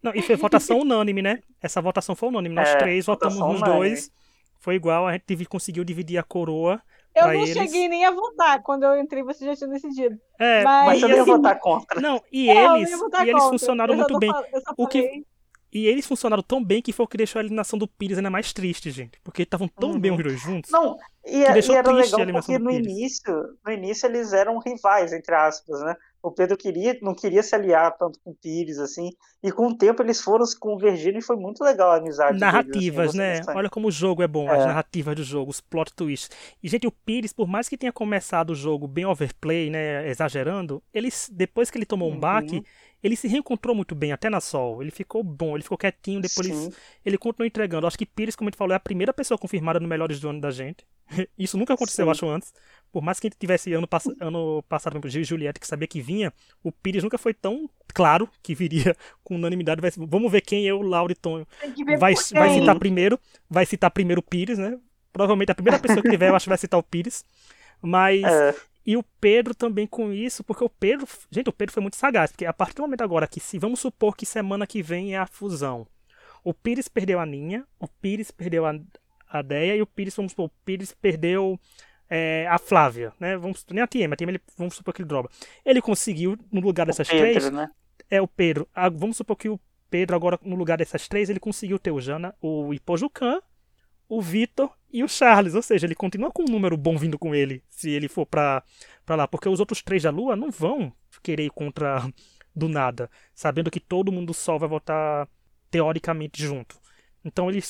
Não, 0.02 0.12
e 0.14 0.22
foi 0.22 0.34
votação 0.34 0.80
unânime, 0.80 1.22
né? 1.22 1.40
Essa 1.60 1.80
votação 1.80 2.16
foi 2.16 2.30
unânime. 2.30 2.54
Nós 2.54 2.70
é, 2.70 2.76
três 2.76 3.06
votamos 3.06 3.38
nos 3.38 3.60
unânime. 3.60 3.78
dois. 3.78 4.10
Foi 4.58 4.74
igual, 4.74 5.06
a 5.06 5.12
gente 5.12 5.44
conseguiu 5.44 5.84
dividir 5.84 6.18
a 6.18 6.22
coroa. 6.22 6.82
Eu 7.14 7.26
não 7.26 7.34
eles. 7.34 7.52
cheguei 7.52 7.88
nem 7.88 8.04
a 8.04 8.10
votar. 8.10 8.62
Quando 8.62 8.84
eu 8.84 8.98
entrei, 8.98 9.22
você 9.22 9.44
já 9.44 9.54
tinha 9.54 9.68
decidido. 9.68 10.18
É, 10.38 10.64
mas, 10.64 10.86
mas 10.86 11.00
você 11.00 11.06
ia 11.08 11.22
assim, 11.22 11.30
votar 11.30 11.58
contra. 11.58 12.00
Não, 12.00 12.22
e 12.32 12.48
eles, 12.50 12.90
e 12.90 13.28
eles 13.28 13.44
funcionaram 13.44 13.94
muito 13.94 14.18
bem. 14.18 14.32
o 14.78 14.86
que, 14.86 15.24
e 15.72 15.86
eles 15.86 16.06
funcionaram 16.06 16.42
tão 16.42 16.62
bem 16.62 16.82
que 16.82 16.92
foi 16.92 17.04
o 17.04 17.08
que 17.08 17.16
deixou 17.16 17.38
a 17.38 17.42
eliminação 17.42 17.78
do 17.78 17.88
Pires 17.88 18.18
ainda 18.18 18.28
mais 18.28 18.52
triste, 18.52 18.90
gente. 18.90 19.18
Porque 19.24 19.42
estavam 19.42 19.66
tão 19.66 19.92
uhum. 19.92 19.98
bem 19.98 20.12
os 20.12 20.22
dois 20.22 20.38
juntos. 20.38 20.70
Não, 20.70 20.98
e, 21.24 21.42
é, 21.42 21.58
e 21.58 21.72
era 21.72 21.90
legal 21.90 22.20
porque 22.32 22.58
no 22.58 22.70
início, 22.70 23.56
no 23.64 23.72
início 23.72 24.06
eles 24.06 24.34
eram 24.34 24.58
rivais, 24.58 25.14
entre 25.14 25.34
aspas, 25.34 25.80
né? 25.80 25.96
O 26.22 26.30
Pedro 26.30 26.56
queria, 26.56 26.96
não 27.02 27.14
queria 27.14 27.42
se 27.42 27.54
aliar 27.54 27.96
tanto 27.98 28.18
com 28.20 28.30
o 28.30 28.34
Pires, 28.34 28.78
assim, 28.78 29.10
e 29.42 29.50
com 29.50 29.66
o 29.66 29.76
tempo 29.76 30.02
eles 30.02 30.20
foram 30.20 30.46
se 30.46 30.58
convergindo 30.58 31.18
e 31.18 31.22
foi 31.22 31.36
muito 31.36 31.64
legal 31.64 31.90
a 31.90 31.96
amizade 31.96 32.38
Narrativas, 32.38 33.12
deles, 33.12 33.40
assim, 33.40 33.46
né? 33.48 33.54
Olha 33.56 33.68
como 33.68 33.88
o 33.88 33.90
jogo 33.90 34.22
é 34.22 34.28
bom, 34.28 34.48
é. 34.48 34.56
as 34.56 34.66
narrativas 34.66 35.16
do 35.16 35.24
jogo, 35.24 35.50
os 35.50 35.60
plot 35.60 35.92
twists. 35.94 36.30
E, 36.62 36.68
gente, 36.68 36.86
o 36.86 36.92
Pires, 36.92 37.32
por 37.32 37.48
mais 37.48 37.68
que 37.68 37.76
tenha 37.76 37.92
começado 37.92 38.50
o 38.50 38.54
jogo 38.54 38.86
bem 38.86 39.04
overplay, 39.04 39.68
né, 39.68 40.08
exagerando, 40.08 40.80
eles, 40.94 41.28
depois 41.32 41.70
que 41.70 41.78
ele 41.78 41.86
tomou 41.86 42.08
um 42.08 42.12
uhum. 42.12 42.20
baque, 42.20 42.62
ele 43.02 43.16
se 43.16 43.26
reencontrou 43.26 43.74
muito 43.74 43.94
bem, 43.94 44.12
até 44.12 44.30
na 44.30 44.40
Sol. 44.40 44.80
Ele 44.80 44.90
ficou 44.90 45.22
bom, 45.24 45.56
ele 45.56 45.62
ficou 45.62 45.76
quietinho, 45.76 46.20
depois 46.20 46.46
ele, 46.46 46.74
ele, 47.04 47.18
continuou 47.18 47.46
entregando. 47.46 47.86
Acho 47.86 47.98
que 47.98 48.06
Pires, 48.06 48.36
como 48.36 48.48
a 48.48 48.50
gente 48.50 48.58
falou, 48.58 48.72
é 48.72 48.76
a 48.76 48.80
primeira 48.80 49.12
pessoa 49.12 49.36
confirmada 49.36 49.80
no 49.80 49.88
Melhores 49.88 50.20
do 50.20 50.28
Ano 50.28 50.40
da 50.40 50.50
gente. 50.50 50.86
Isso 51.36 51.58
nunca 51.58 51.74
aconteceu, 51.74 52.04
Sim. 52.06 52.10
acho, 52.10 52.28
antes. 52.28 52.54
Por 52.92 53.02
mais 53.02 53.18
que 53.18 53.26
a 53.26 53.30
gente 53.30 53.38
tivesse 53.38 53.72
ano, 53.72 53.88
pass 53.88 54.06
ano 54.20 54.62
passado, 54.68 54.92
por 54.92 54.98
exemplo, 54.98 55.10
Gil 55.10 55.22
e 55.22 55.24
Juliette, 55.24 55.58
que 55.58 55.66
sabia 55.66 55.88
que 55.88 56.00
vinha, 56.00 56.32
o 56.62 56.70
Pires 56.70 57.02
nunca 57.02 57.18
foi 57.18 57.34
tão 57.34 57.68
claro 57.92 58.28
que 58.42 58.54
viria 58.54 58.96
com 59.24 59.34
unanimidade. 59.34 59.80
Vai, 59.80 59.90
vamos 59.96 60.30
ver 60.30 60.42
quem 60.42 60.68
é 60.68 60.74
o 60.74 60.82
Lauriton 60.82 61.44
vai, 61.98 62.14
vai 62.14 62.50
citar 62.54 62.78
primeiro. 62.78 63.18
Vai 63.50 63.66
citar 63.66 63.90
primeiro 63.90 64.20
o 64.20 64.22
Pires, 64.22 64.58
né? 64.58 64.78
Provavelmente 65.12 65.50
a 65.50 65.54
primeira 65.54 65.78
pessoa 65.78 66.02
que 66.02 66.08
tiver, 66.08 66.30
eu 66.30 66.36
acho 66.36 66.44
que 66.44 66.50
vai 66.50 66.58
citar 66.58 66.78
o 66.78 66.82
Pires. 66.82 67.24
Mas 67.82 68.22
é. 68.22 68.54
E 68.84 68.96
o 68.96 69.04
Pedro 69.20 69.54
também 69.54 69.86
com 69.86 70.12
isso, 70.12 70.42
porque 70.42 70.64
o 70.64 70.68
Pedro, 70.68 71.06
gente, 71.30 71.48
o 71.48 71.52
Pedro 71.52 71.72
foi 71.72 71.80
muito 71.80 71.96
sagaz, 71.96 72.32
porque 72.32 72.44
a 72.44 72.52
partir 72.52 72.76
do 72.76 72.82
momento 72.82 73.02
agora 73.02 73.28
que 73.28 73.38
se 73.38 73.58
vamos 73.58 73.80
supor 73.80 74.16
que 74.16 74.26
semana 74.26 74.66
que 74.66 74.82
vem 74.82 75.14
é 75.14 75.18
a 75.18 75.26
fusão. 75.26 75.86
O 76.42 76.52
Pires 76.52 76.88
perdeu 76.88 77.20
a 77.20 77.26
Ninha, 77.26 77.64
o 77.78 77.86
Pires 77.86 78.32
perdeu 78.32 78.66
a, 78.66 78.74
a 79.28 79.42
Deia 79.42 79.76
e 79.76 79.82
o 79.82 79.86
Pires, 79.86 80.16
vamos 80.16 80.32
supor, 80.32 80.46
o 80.46 80.52
Pires 80.64 80.92
perdeu 80.92 81.58
é, 82.10 82.46
a 82.48 82.58
Flávia, 82.58 83.12
né? 83.18 83.36
Vamos, 83.36 83.64
nem 83.70 83.82
a 83.82 83.86
Tiema, 83.86 84.14
a 84.14 84.16
Tiema 84.16 84.32
ele, 84.32 84.40
vamos 84.56 84.74
supor 84.74 84.92
que 84.92 85.00
ele 85.00 85.08
droga. 85.08 85.28
Ele 85.64 85.80
conseguiu, 85.80 86.36
no 86.50 86.60
lugar 86.60 86.86
dessas 86.86 87.08
Pedro, 87.08 87.40
três. 87.40 87.50
Né? 87.50 87.70
É 88.10 88.20
o 88.20 88.26
Pedro. 88.26 88.68
A, 88.74 88.88
vamos 88.88 89.16
supor 89.16 89.36
que 89.36 89.48
o 89.48 89.60
Pedro, 89.88 90.16
agora, 90.16 90.38
no 90.42 90.56
lugar 90.56 90.78
dessas 90.78 91.06
três, 91.06 91.30
ele 91.30 91.40
conseguiu 91.40 91.78
ter 91.78 91.90
o 91.92 92.00
Jana, 92.00 92.34
o 92.40 92.74
Ipojucan, 92.74 93.40
o 94.12 94.20
Vitor 94.20 94.70
e 94.92 95.02
o 95.02 95.08
Charles. 95.08 95.54
Ou 95.54 95.62
seja, 95.62 95.86
ele 95.86 95.94
continua 95.94 96.30
com 96.30 96.42
um 96.42 96.52
número 96.52 96.76
bom 96.76 96.98
vindo 96.98 97.18
com 97.18 97.34
ele, 97.34 97.62
se 97.70 97.88
ele 97.88 98.08
for 98.08 98.26
pra, 98.26 98.62
pra 99.06 99.16
lá. 99.16 99.26
Porque 99.26 99.48
os 99.48 99.58
outros 99.58 99.82
três 99.82 100.02
da 100.02 100.10
Lua 100.10 100.36
não 100.36 100.50
vão 100.50 100.92
querer 101.22 101.46
ir 101.46 101.50
contra 101.50 102.06
do 102.54 102.68
nada, 102.68 103.10
sabendo 103.34 103.70
que 103.70 103.80
todo 103.80 104.12
mundo 104.12 104.34
só 104.34 104.58
vai 104.58 104.68
votar 104.68 105.26
teoricamente 105.70 106.42
junto. 106.42 106.78
Então 107.24 107.48
ele 107.48 107.62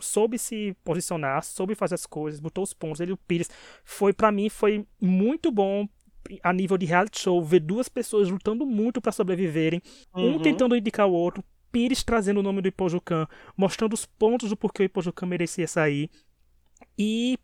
soube 0.00 0.38
se 0.38 0.74
posicionar, 0.82 1.42
soube 1.42 1.74
fazer 1.74 1.96
as 1.96 2.06
coisas, 2.06 2.40
botou 2.40 2.64
os 2.64 2.72
pontos. 2.72 3.00
Ele 3.00 3.10
e 3.10 3.14
o 3.14 3.18
Pires 3.18 3.50
foi 3.84 4.14
para 4.14 4.32
mim 4.32 4.48
foi 4.48 4.86
muito 4.98 5.50
bom 5.50 5.86
a 6.42 6.52
nível 6.52 6.78
de 6.78 6.86
reality 6.86 7.20
show 7.20 7.44
ver 7.44 7.60
duas 7.60 7.88
pessoas 7.88 8.30
lutando 8.30 8.64
muito 8.64 9.00
para 9.00 9.12
sobreviverem, 9.12 9.82
uhum. 10.14 10.36
um 10.36 10.42
tentando 10.42 10.74
indicar 10.74 11.06
o 11.06 11.12
outro, 11.12 11.44
Pires 11.76 12.02
trazendo 12.02 12.40
o 12.40 12.42
nome 12.42 12.62
do 12.62 12.68
Ipojucan, 12.68 13.28
mostrando 13.54 13.92
os 13.92 14.06
pontos 14.06 14.48
do 14.48 14.56
porquê 14.56 14.82
o 14.82 14.86
Ipojucan 14.86 15.26
merecia 15.26 15.68
sair. 15.68 16.08
E 16.98 17.38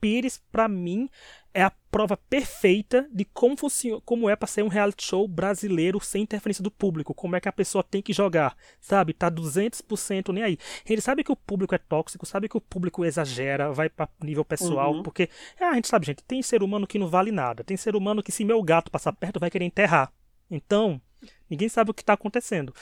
Pires, 0.00 0.40
para 0.52 0.68
mim, 0.68 1.08
é 1.52 1.64
a 1.64 1.72
prova 1.90 2.16
perfeita 2.16 3.08
de 3.12 3.24
como, 3.24 3.56
funciona, 3.56 4.00
como 4.04 4.30
é 4.30 4.36
para 4.36 4.46
ser 4.46 4.62
um 4.62 4.68
reality 4.68 5.04
show 5.04 5.26
brasileiro 5.26 5.98
sem 5.98 6.22
interferência 6.22 6.62
do 6.62 6.70
público. 6.70 7.12
Como 7.12 7.34
é 7.34 7.40
que 7.40 7.48
a 7.48 7.52
pessoa 7.52 7.82
tem 7.82 8.00
que 8.00 8.12
jogar, 8.12 8.56
sabe? 8.80 9.12
Tá 9.12 9.28
200% 9.28 10.32
nem 10.32 10.44
aí. 10.44 10.58
Ele 10.88 11.00
sabe 11.00 11.24
que 11.24 11.32
o 11.32 11.36
público 11.36 11.74
é 11.74 11.78
tóxico, 11.78 12.24
sabe 12.24 12.48
que 12.48 12.56
o 12.56 12.60
público 12.60 13.04
exagera, 13.04 13.72
vai 13.72 13.88
para 13.88 14.08
nível 14.22 14.44
pessoal, 14.44 14.92
uhum. 14.94 15.02
porque 15.02 15.28
é, 15.58 15.64
a 15.64 15.74
gente 15.74 15.88
sabe, 15.88 16.06
gente, 16.06 16.22
tem 16.22 16.40
ser 16.40 16.62
humano 16.62 16.86
que 16.86 17.00
não 17.00 17.08
vale 17.08 17.32
nada. 17.32 17.64
Tem 17.64 17.76
ser 17.76 17.96
humano 17.96 18.22
que 18.22 18.30
se 18.30 18.44
meu 18.44 18.62
gato 18.62 18.92
passar 18.92 19.12
perto 19.12 19.40
vai 19.40 19.50
querer 19.50 19.64
enterrar. 19.64 20.12
Então, 20.48 21.02
ninguém 21.50 21.68
sabe 21.68 21.90
o 21.90 21.94
que 21.94 22.04
tá 22.04 22.12
acontecendo 22.12 22.72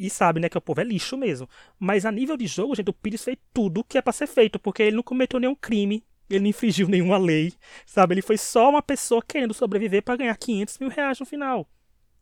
e 0.00 0.08
sabe, 0.08 0.40
né, 0.40 0.48
que 0.48 0.56
o 0.56 0.60
povo 0.60 0.80
é 0.80 0.84
lixo 0.84 1.16
mesmo. 1.16 1.48
Mas 1.78 2.06
a 2.06 2.10
nível 2.10 2.36
de 2.36 2.46
jogo, 2.46 2.74
gente, 2.74 2.88
o 2.88 2.92
Pires 2.92 3.22
fez 3.22 3.36
tudo 3.52 3.84
que 3.84 3.98
é 3.98 4.02
pra 4.02 4.12
ser 4.12 4.26
feito, 4.26 4.58
porque 4.58 4.82
ele 4.82 4.96
não 4.96 5.02
cometeu 5.02 5.38
nenhum 5.38 5.54
crime, 5.54 6.02
ele 6.28 6.40
não 6.40 6.46
infringiu 6.48 6.88
nenhuma 6.88 7.18
lei, 7.18 7.52
sabe? 7.84 8.14
Ele 8.14 8.22
foi 8.22 8.38
só 8.38 8.70
uma 8.70 8.82
pessoa 8.82 9.22
querendo 9.22 9.52
sobreviver 9.52 10.02
para 10.02 10.16
ganhar 10.16 10.36
500 10.36 10.78
mil 10.78 10.88
reais 10.88 11.20
no 11.20 11.26
final. 11.26 11.68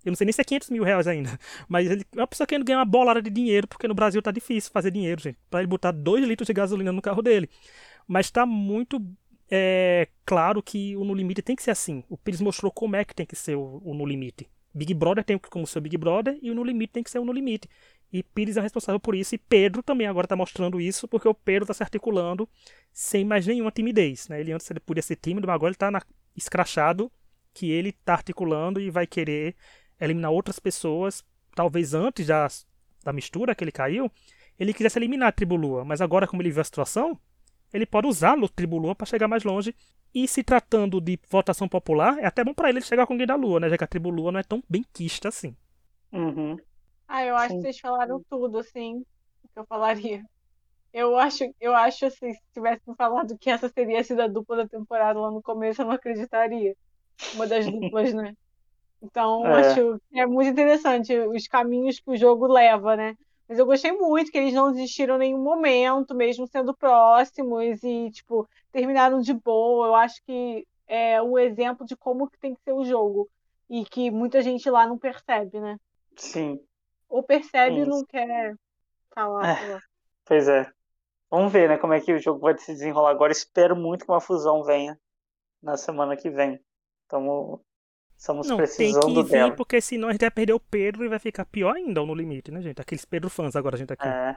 Eu 0.05 0.11
não 0.11 0.17
sei 0.17 0.25
nem 0.25 0.33
se 0.33 0.41
é 0.41 0.45
500 0.45 0.71
mil 0.71 0.83
reais 0.83 1.07
ainda, 1.07 1.39
mas 1.69 1.91
ele 1.91 2.05
é 2.17 2.21
uma 2.21 2.27
pessoa 2.27 2.47
querendo 2.47 2.65
ganhar 2.65 2.79
uma 2.79 2.85
bolada 2.85 3.23
de 3.23 3.31
dinheiro, 3.31 3.69
porque 3.69 3.87
no 3.87 3.95
Brasil 3.95 4.21
tá 4.21 4.31
difícil 4.31 4.73
fazer 4.73 4.91
dinheiro, 4.91 5.21
gente, 5.21 5.39
para 5.49 5.61
ele 5.61 5.69
botar 5.69 5.93
2 5.93 6.27
litros 6.27 6.47
de 6.47 6.53
gasolina 6.53 6.93
no 6.93 7.03
carro 7.03 7.23
dele. 7.23 7.49
Mas 8.07 8.31
tá 8.31 8.45
muito 8.47 9.01
é, 9.51 10.09
claro 10.25 10.63
que 10.63 10.97
o 10.97 11.05
No 11.05 11.15
Limite 11.15 11.43
tem 11.43 11.57
que 11.57 11.63
ser 11.63 11.71
assim. 11.71 12.05
O 12.09 12.17
Pires 12.17 12.41
mostrou 12.41 12.71
como 12.71 12.97
é 12.97 13.05
que 13.05 13.15
tem 13.15 13.27
que 13.27 13.37
ser 13.37 13.57
o, 13.57 13.81
o 13.85 13.95
No 13.95 14.05
Limite. 14.07 14.49
Big 14.79 14.95
Brother 14.95 15.25
tem 15.25 15.37
como 15.37 15.67
ser 15.67 15.81
Big 15.81 15.97
Brother 15.97 16.39
e 16.41 16.51
o 16.51 16.55
No 16.55 16.63
Limite 16.63 16.93
tem 16.93 17.03
que 17.03 17.11
ser 17.11 17.19
o 17.19 17.25
No 17.25 17.33
Limite. 17.33 17.69
E 18.13 18.23
Pires 18.23 18.57
é 18.57 18.61
responsável 18.61 19.01
por 19.01 19.15
isso. 19.15 19.35
E 19.35 19.39
Pedro 19.39 19.83
também 19.83 20.07
agora 20.07 20.25
está 20.25 20.37
mostrando 20.37 20.81
isso, 20.81 21.09
porque 21.09 21.29
o 21.29 21.35
Pedro 21.35 21.65
está 21.65 21.75
se 21.75 21.83
articulando 21.83 22.49
sem 22.93 23.25
mais 23.25 23.47
nenhuma 23.47 23.73
timidez. 23.73 24.29
Né? 24.29 24.41
Ele 24.41 24.53
antes 24.53 24.71
ele 24.71 24.81
podia 24.81 25.03
ser 25.03 25.17
tímido, 25.17 25.47
mas 25.47 25.55
agora 25.55 25.71
ele 25.71 25.75
está 25.75 25.91
escrachado 26.37 27.11
que 27.53 27.71
ele 27.71 27.89
está 27.89 28.13
articulando 28.13 28.81
e 28.81 28.89
vai 28.89 29.07
querer 29.07 29.57
eliminar 30.01 30.31
outras 30.31 30.61
pessoas. 30.61 31.25
Talvez 31.55 31.93
antes 31.93 32.29
da, 32.29 32.47
da 33.05 33.13
mistura 33.13 33.55
que 33.55 33.65
ele 33.65 33.73
caiu, 33.73 34.11
ele 34.59 34.73
quisesse 34.73 34.99
eliminar 34.99 35.29
a 35.29 35.33
Tribulua. 35.33 35.85
Mas 35.85 36.01
agora, 36.01 36.27
como 36.27 36.41
ele 36.41 36.53
viu 36.53 36.61
a 36.61 36.65
situação, 36.65 37.19
ele 37.73 37.87
pode 37.87 38.07
usar 38.07 38.39
o 38.39 38.49
Tribulua 38.49 38.95
para 38.95 39.07
chegar 39.07 39.29
mais 39.29 39.45
longe 39.45 39.75
e 40.15 40.27
se 40.27 40.43
tratando 40.43 41.01
de 41.01 41.19
votação 41.29 41.69
popular, 41.69 42.19
é 42.19 42.27
até 42.27 42.43
bom 42.43 42.55
para 42.55 42.71
ele 42.71 42.81
chegar 42.81 43.07
com 43.07 43.13
alguém 43.13 43.27
da 43.27 43.35
Lua, 43.35 43.61
né? 43.61 43.69
Já 43.69 43.77
que 43.77 43.85
a 43.85 43.87
tribo 43.87 44.11
Lua 44.11 44.33
não 44.33 44.41
é 44.41 44.43
tão 44.43 44.63
bem 44.69 44.85
quista 44.93 45.29
assim. 45.29 45.55
Uhum. 46.13 46.57
Ah, 47.07 47.25
eu 47.25 47.37
acho 47.37 47.51
Sim. 47.51 47.57
que 47.57 47.63
vocês 47.63 47.79
falaram 47.79 48.23
tudo, 48.29 48.59
assim. 48.59 49.05
o 49.45 49.49
que 49.49 49.59
eu 49.59 49.67
falaria. 49.67 50.25
Eu 50.93 51.19
acho, 51.19 51.45
eu 51.61 51.75
acho 51.75 52.07
assim, 52.07 52.33
se 52.33 52.41
tivesse 52.55 52.81
me 52.87 52.95
falado 52.97 53.37
que 53.39 53.51
essa 53.51 53.69
teria 53.69 54.03
sido 54.03 54.23
a 54.23 54.27
dupla 54.27 54.57
da 54.57 54.69
temporada 54.69 55.21
lá 55.21 55.31
no 55.31 55.43
começo, 55.43 55.83
eu 55.83 55.87
não 55.87 55.93
acreditaria. 55.93 56.75
Uma 57.35 57.47
das 57.47 57.67
duplas, 57.71 58.15
né? 58.15 58.35
Então, 59.03 59.47
é. 59.47 59.61
acho 59.61 60.01
que 60.11 60.19
é 60.19 60.27
muito 60.27 60.51
interessante 60.51 61.17
os 61.17 61.47
caminhos 61.47 62.01
que 62.01 62.11
o 62.11 62.17
jogo 62.17 62.47
leva, 62.47 62.97
né? 62.97 63.15
Mas 63.49 63.59
eu 63.59 63.65
gostei 63.65 63.93
muito 63.93 64.31
que 64.31 64.37
eles 64.37 64.53
não 64.53 64.71
desistiram 64.71 65.17
em 65.17 65.19
nenhum 65.31 65.43
momento, 65.43 66.15
mesmo 66.15 66.47
sendo 66.47 66.77
próximos 66.77 67.83
e, 67.83 68.11
tipo, 68.11 68.47
terminaram 68.71 69.21
de 69.21 69.33
boa. 69.33 69.87
Eu 69.87 69.95
acho 69.95 70.23
que 70.25 70.67
é 70.87 71.21
o 71.23 71.39
exemplo 71.39 71.87
de 71.87 71.97
como 71.97 72.29
que 72.29 72.39
tem 72.39 72.55
que 72.55 72.63
ser 72.63 72.73
o 72.73 72.85
jogo. 72.85 73.29
E 73.71 73.85
que 73.85 74.11
muita 74.11 74.43
gente 74.43 74.69
lá 74.69 74.87
não 74.87 74.99
percebe, 74.99 75.61
né? 75.61 75.79
Sim. 76.17 76.61
Ou 77.09 77.23
percebe 77.23 77.81
e 77.81 77.87
não 77.87 78.05
quer 78.05 78.55
falar. 79.15 79.63
É. 79.63 79.79
Pois 80.25 80.47
é. 80.47 80.71
Vamos 81.31 81.53
ver, 81.53 81.69
né, 81.69 81.77
como 81.77 81.93
é 81.93 82.01
que 82.01 82.13
o 82.13 82.19
jogo 82.19 82.41
vai 82.41 82.57
se 82.57 82.73
desenrolar 82.73 83.11
agora. 83.11 83.33
Espero 83.33 83.77
muito 83.77 84.05
que 84.05 84.11
uma 84.11 84.21
fusão 84.21 84.63
venha 84.63 84.99
na 85.63 85.77
semana 85.77 86.17
que 86.17 86.31
vem. 86.31 86.61
Estamos 87.03 87.61
Estamos 88.19 88.49
não, 88.49 88.57
precisando 88.57 89.01
tem 89.01 89.15
que 89.15 89.23
vir, 89.23 89.31
dela. 89.31 89.53
porque 89.53 89.81
senão 89.81 90.09
a 90.09 90.13
gente 90.13 90.23
vai 90.23 90.31
perder 90.33 90.53
o 90.53 90.59
Pedro 90.59 91.05
e 91.05 91.09
vai 91.09 91.21
ficar 91.21 91.45
pior 91.45 91.77
ainda 91.77 92.05
no 92.05 92.13
limite, 92.13 92.51
né, 92.51 92.61
gente? 92.61 92.81
Aqueles 92.81 93.05
Pedro 93.05 93.31
fãs 93.31 93.55
agora 93.55 93.77
a 93.77 93.79
gente 93.79 93.93
aqui. 93.93 94.09
É. 94.09 94.37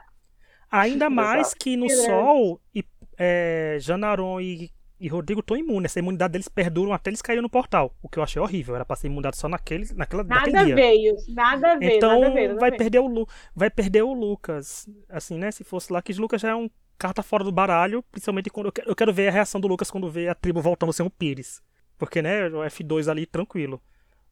Ainda 0.70 1.10
mais 1.10 1.52
que 1.52 1.76
no 1.76 1.90
Sol, 1.90 2.60
e, 2.72 2.84
é, 3.18 3.78
Janaron 3.80 4.40
e, 4.40 4.70
e 5.00 5.08
Rodrigo 5.08 5.40
estão 5.40 5.56
imunes. 5.56 5.90
Essa 5.90 5.98
imunidade 5.98 6.32
deles 6.32 6.46
perduram 6.46 6.92
até 6.92 7.10
eles 7.10 7.20
caírem 7.20 7.42
no 7.42 7.50
portal. 7.50 7.92
O 8.00 8.08
que 8.08 8.20
eu 8.20 8.22
achei 8.22 8.40
horrível. 8.40 8.76
Era 8.76 8.84
pra 8.84 8.94
ser 8.94 9.08
imunidade 9.08 9.36
só 9.36 9.48
naquele, 9.48 9.92
naquela, 9.96 10.22
nada 10.22 10.46
naquele 10.46 10.64
dia. 10.66 10.74
Veio, 10.76 11.16
nada 11.30 11.76
veio, 11.76 11.96
então, 11.96 12.20
nada 12.20 12.34
veio. 12.34 12.48
Nada 12.50 12.60
vai, 12.60 12.70
veio. 12.70 12.78
Perder 12.78 13.00
o, 13.00 13.28
vai 13.52 13.68
perder 13.68 14.02
o 14.02 14.12
Lucas. 14.12 14.88
Assim, 15.08 15.38
né? 15.38 15.50
Se 15.50 15.64
fosse 15.64 15.92
lá, 15.92 16.00
que 16.00 16.12
o 16.12 16.20
Lucas 16.20 16.40
já 16.40 16.50
é 16.50 16.54
um 16.54 16.70
carta 16.96 17.20
fora 17.20 17.42
do 17.42 17.50
baralho. 17.50 18.00
Principalmente 18.12 18.48
quando 18.48 18.66
eu 18.66 18.72
quero, 18.72 18.88
eu 18.88 18.94
quero 18.94 19.12
ver 19.12 19.26
a 19.26 19.32
reação 19.32 19.60
do 19.60 19.66
Lucas 19.66 19.90
quando 19.90 20.08
vê 20.08 20.28
a 20.28 20.36
tribo 20.36 20.62
voltando 20.62 20.90
a 20.90 20.92
ser 20.92 21.02
um 21.02 21.10
Pires. 21.10 21.60
Porque, 22.02 22.20
né? 22.20 22.48
O 22.48 22.64
F2 22.64 23.08
ali 23.08 23.26
tranquilo. 23.26 23.80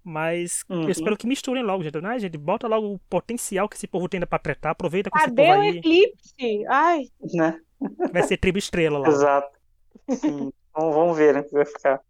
Mas 0.03 0.65
Uhum. 0.69 0.83
eu 0.83 0.89
espero 0.91 1.17
que 1.17 1.25
misturem 1.25 1.63
logo, 1.63 1.85
gente. 1.85 2.01
Né, 2.01 2.19
gente? 2.19 2.37
Bota 2.37 2.67
logo 2.67 2.95
o 2.95 2.99
potencial 3.09 3.69
que 3.69 3.77
esse 3.77 3.87
povo 3.87 4.09
tem 4.09 4.19
ainda 4.19 4.27
pra 4.27 4.41
tretar. 4.41 4.73
Aproveita 4.73 5.09
com 5.09 5.17
esse 5.17 5.27
Cadê 5.29 5.47
povo 5.47 5.59
o 5.59 5.63
aí. 5.63 5.69
eclipse? 5.79 6.67
Ai, 6.69 7.05
Né? 7.33 7.61
Vai 8.13 8.25
ser 8.25 8.39
tribo 8.39 8.59
estrela 8.59 8.99
lá. 8.99 9.07
Exato. 9.09 9.57
Sim. 10.11 10.53
vamos, 10.75 10.95
vamos 10.97 11.17
ver, 11.17 11.33
né? 11.33 11.43
Como 11.45 11.63
vai 11.63 11.65
ficar. 11.65 12.01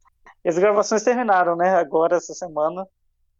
E 0.43 0.49
as 0.49 0.57
gravações 0.59 1.03
terminaram, 1.05 1.55
né? 1.57 1.75
Agora, 1.75 2.17
essa 2.17 2.33
semana. 2.33 2.87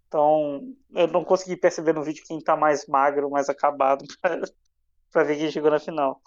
Então, 0.09 0.61
eu 0.95 1.07
não 1.09 1.25
consegui 1.25 1.57
perceber 1.57 1.95
no 1.95 2.03
vídeo 2.05 2.23
quem 2.27 2.39
tá 2.39 2.55
mais 2.55 2.87
magro, 2.87 3.31
mais 3.31 3.49
acabado, 3.49 4.05
pra, 4.21 4.41
pra 5.11 5.23
ver 5.25 5.39
quem 5.39 5.51
chegou 5.51 5.71
na 5.71 5.79
final. 5.79 6.21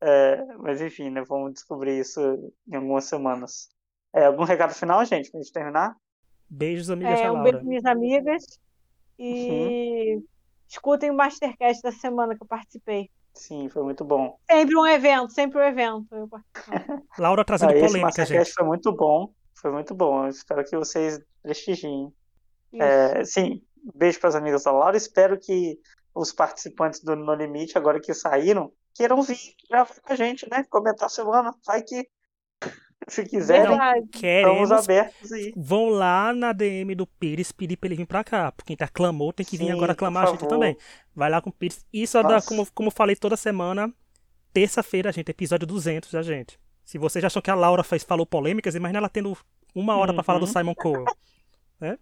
É, 0.00 0.44
mas 0.58 0.82
enfim, 0.82 1.08
né? 1.08 1.22
Vamos 1.26 1.54
descobrir 1.54 1.98
isso 1.98 2.20
em 2.70 2.76
algumas 2.76 3.04
semanas. 3.06 3.70
É, 4.12 4.24
algum 4.26 4.44
recado 4.44 4.74
final, 4.74 5.04
gente, 5.04 5.30
pra 5.30 5.40
gente 5.40 5.52
terminar? 5.52 5.96
Beijos, 6.48 6.90
amigas 6.90 7.20
é, 7.20 7.30
um 7.30 7.42
beijo 7.42 7.62
minhas 7.64 7.84
amigas. 7.84 8.58
E 9.18 10.22
escutem 10.68 11.10
o 11.10 11.14
Mastercast 11.14 11.82
da 11.82 11.92
semana 11.92 12.36
que 12.36 12.42
eu 12.42 12.46
participei. 12.46 13.10
Sim, 13.34 13.68
foi 13.68 13.82
muito 13.82 14.04
bom. 14.04 14.38
Sempre 14.50 14.76
um 14.76 14.86
evento, 14.86 15.32
sempre 15.32 15.58
um 15.58 15.62
evento. 15.62 16.30
Laura 17.18 17.44
trazendo 17.44 17.70
Ah, 17.72 17.76
esse 17.76 17.86
polêmica, 17.86 18.06
Mastercast 18.06 18.44
gente. 18.44 18.54
foi 18.54 18.66
muito 18.66 18.92
bom. 18.92 19.32
Foi 19.54 19.70
muito 19.70 19.94
bom. 19.94 20.24
Eu 20.24 20.30
espero 20.30 20.64
que 20.64 20.76
vocês 20.76 21.20
prestigiem. 21.42 22.12
É, 22.72 23.24
sim, 23.24 23.62
beijo 23.94 24.20
para 24.20 24.28
as 24.30 24.34
amigas 24.34 24.64
da 24.64 24.72
Laura. 24.72 24.96
Espero 24.96 25.38
que 25.38 25.78
os 26.14 26.32
participantes 26.32 27.00
do 27.02 27.14
No 27.16 27.34
Limite, 27.34 27.78
agora 27.78 28.00
que 28.00 28.12
saíram, 28.12 28.72
queiram 28.94 29.22
vir 29.22 29.38
gravar 29.70 29.94
com 30.00 30.12
a 30.12 30.16
gente, 30.16 30.48
né? 30.50 30.64
Comentar 30.68 31.06
a 31.06 31.10
semana. 31.10 31.54
Vai 31.66 31.82
que, 31.82 32.08
se 33.08 33.24
quiserem, 33.24 33.68
Verdade. 33.68 33.98
estamos 33.98 34.20
Queremos. 34.20 34.70
abertos 34.72 35.32
aí. 35.32 35.52
Vão 35.56 35.88
lá 35.88 36.32
na 36.32 36.52
DM 36.52 36.94
do 36.94 37.06
Pires 37.06 37.50
pedir 37.52 37.76
pra 37.76 37.88
ele 37.88 37.96
vir 37.96 38.06
pra 38.06 38.22
cá. 38.24 38.52
Porque 38.52 38.76
quem 38.76 38.84
aclamou 38.84 39.32
tem 39.32 39.44
que 39.46 39.56
vir 39.56 39.66
Sim, 39.66 39.70
agora 39.72 39.88
por 39.88 39.92
aclamar 39.92 40.24
a 40.24 40.26
gente 40.30 40.40
favor. 40.40 40.48
também. 40.54 40.76
Vai 41.14 41.30
lá 41.30 41.40
com 41.40 41.50
o 41.50 41.52
Pires. 41.52 41.84
Isso 41.92 42.16
é 42.18 42.22
Nossa. 42.22 42.48
como, 42.48 42.66
como 42.72 42.88
eu 42.88 42.92
falei 42.92 43.16
toda 43.16 43.36
semana, 43.36 43.92
terça-feira, 44.52 45.10
gente, 45.12 45.30
episódio 45.30 45.66
200 45.66 46.10
da 46.10 46.22
gente. 46.22 46.58
Se 46.84 46.96
vocês 46.98 47.24
acham 47.24 47.42
que 47.42 47.50
a 47.50 47.54
Laura 47.54 47.82
fez, 47.84 48.02
falou 48.02 48.24
polêmicas, 48.26 48.74
imagina 48.74 48.98
ela 48.98 49.08
tendo 49.08 49.36
uma 49.74 49.96
hora 49.96 50.12
pra 50.14 50.22
falar 50.22 50.38
do 50.38 50.46
Uhum. 50.46 50.52
Simon 50.52 50.74
Cowell. 50.74 51.04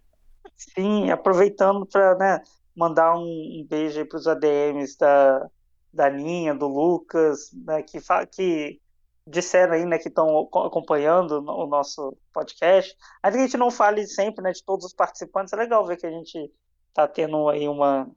Sim, 0.55 1.11
aproveitando 1.11 1.85
para 1.85 2.15
né, 2.15 2.41
mandar 2.75 3.15
um, 3.17 3.21
um 3.23 3.65
beijo 3.69 3.99
aí 3.99 4.05
para 4.05 4.17
os 4.17 4.27
ADMs 4.27 4.97
da, 4.97 5.47
da 5.93 6.09
Ninha, 6.09 6.55
do 6.55 6.67
Lucas, 6.67 7.51
né, 7.53 7.83
que, 7.83 7.99
fa- 7.99 8.25
que 8.25 8.79
disseram 9.27 9.73
aí, 9.73 9.85
né, 9.85 9.97
que 9.97 10.07
estão 10.07 10.47
acompanhando 10.65 11.39
o 11.39 11.67
nosso 11.67 12.17
podcast. 12.33 12.95
Ainda 13.21 13.37
que 13.37 13.43
a 13.43 13.45
gente 13.45 13.57
não 13.57 13.69
fale 13.69 14.07
sempre, 14.07 14.41
né, 14.41 14.51
de 14.51 14.63
todos 14.63 14.85
os 14.85 14.93
participantes, 14.93 15.53
é 15.53 15.57
legal 15.57 15.85
ver 15.85 15.97
que 15.97 16.07
a 16.07 16.11
gente 16.11 16.51
está 16.89 17.07
tendo 17.07 17.49
aí 17.49 17.67
uma, 17.67 18.09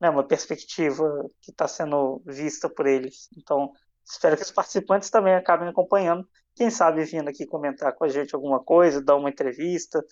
né, 0.00 0.08
uma 0.08 0.22
perspectiva 0.22 1.04
que 1.40 1.50
está 1.50 1.66
sendo 1.66 2.22
vista 2.24 2.70
por 2.70 2.86
eles. 2.86 3.28
Então, 3.36 3.72
espero 4.04 4.36
que 4.36 4.42
os 4.42 4.52
participantes 4.52 5.10
também 5.10 5.34
acabem 5.34 5.68
acompanhando. 5.68 6.26
Quem 6.54 6.70
sabe 6.70 7.04
vindo 7.04 7.28
aqui 7.28 7.44
comentar 7.44 7.94
com 7.94 8.04
a 8.04 8.08
gente 8.08 8.34
alguma 8.34 8.62
coisa, 8.62 9.02
dar 9.02 9.16
uma 9.16 9.30
entrevista, 9.30 10.04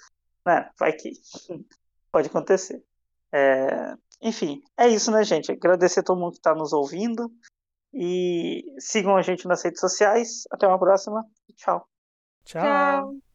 né? 0.44 0.68
Vai 0.78 0.92
que 0.92 1.12
pode 2.10 2.28
acontecer. 2.28 2.82
É, 3.32 3.94
enfim, 4.20 4.60
é 4.76 4.88
isso, 4.88 5.12
né, 5.12 5.22
gente? 5.22 5.52
Agradecer 5.52 6.00
a 6.00 6.02
todo 6.02 6.18
mundo 6.18 6.32
que 6.32 6.38
está 6.38 6.54
nos 6.54 6.72
ouvindo 6.72 7.30
e 7.92 8.64
sigam 8.78 9.16
a 9.16 9.22
gente 9.22 9.46
nas 9.46 9.62
redes 9.62 9.80
sociais. 9.80 10.44
Até 10.50 10.66
uma 10.66 10.78
próxima. 10.78 11.24
Tchau. 11.56 11.86
Tchau. 12.44 12.62
Tchau. 12.62 13.29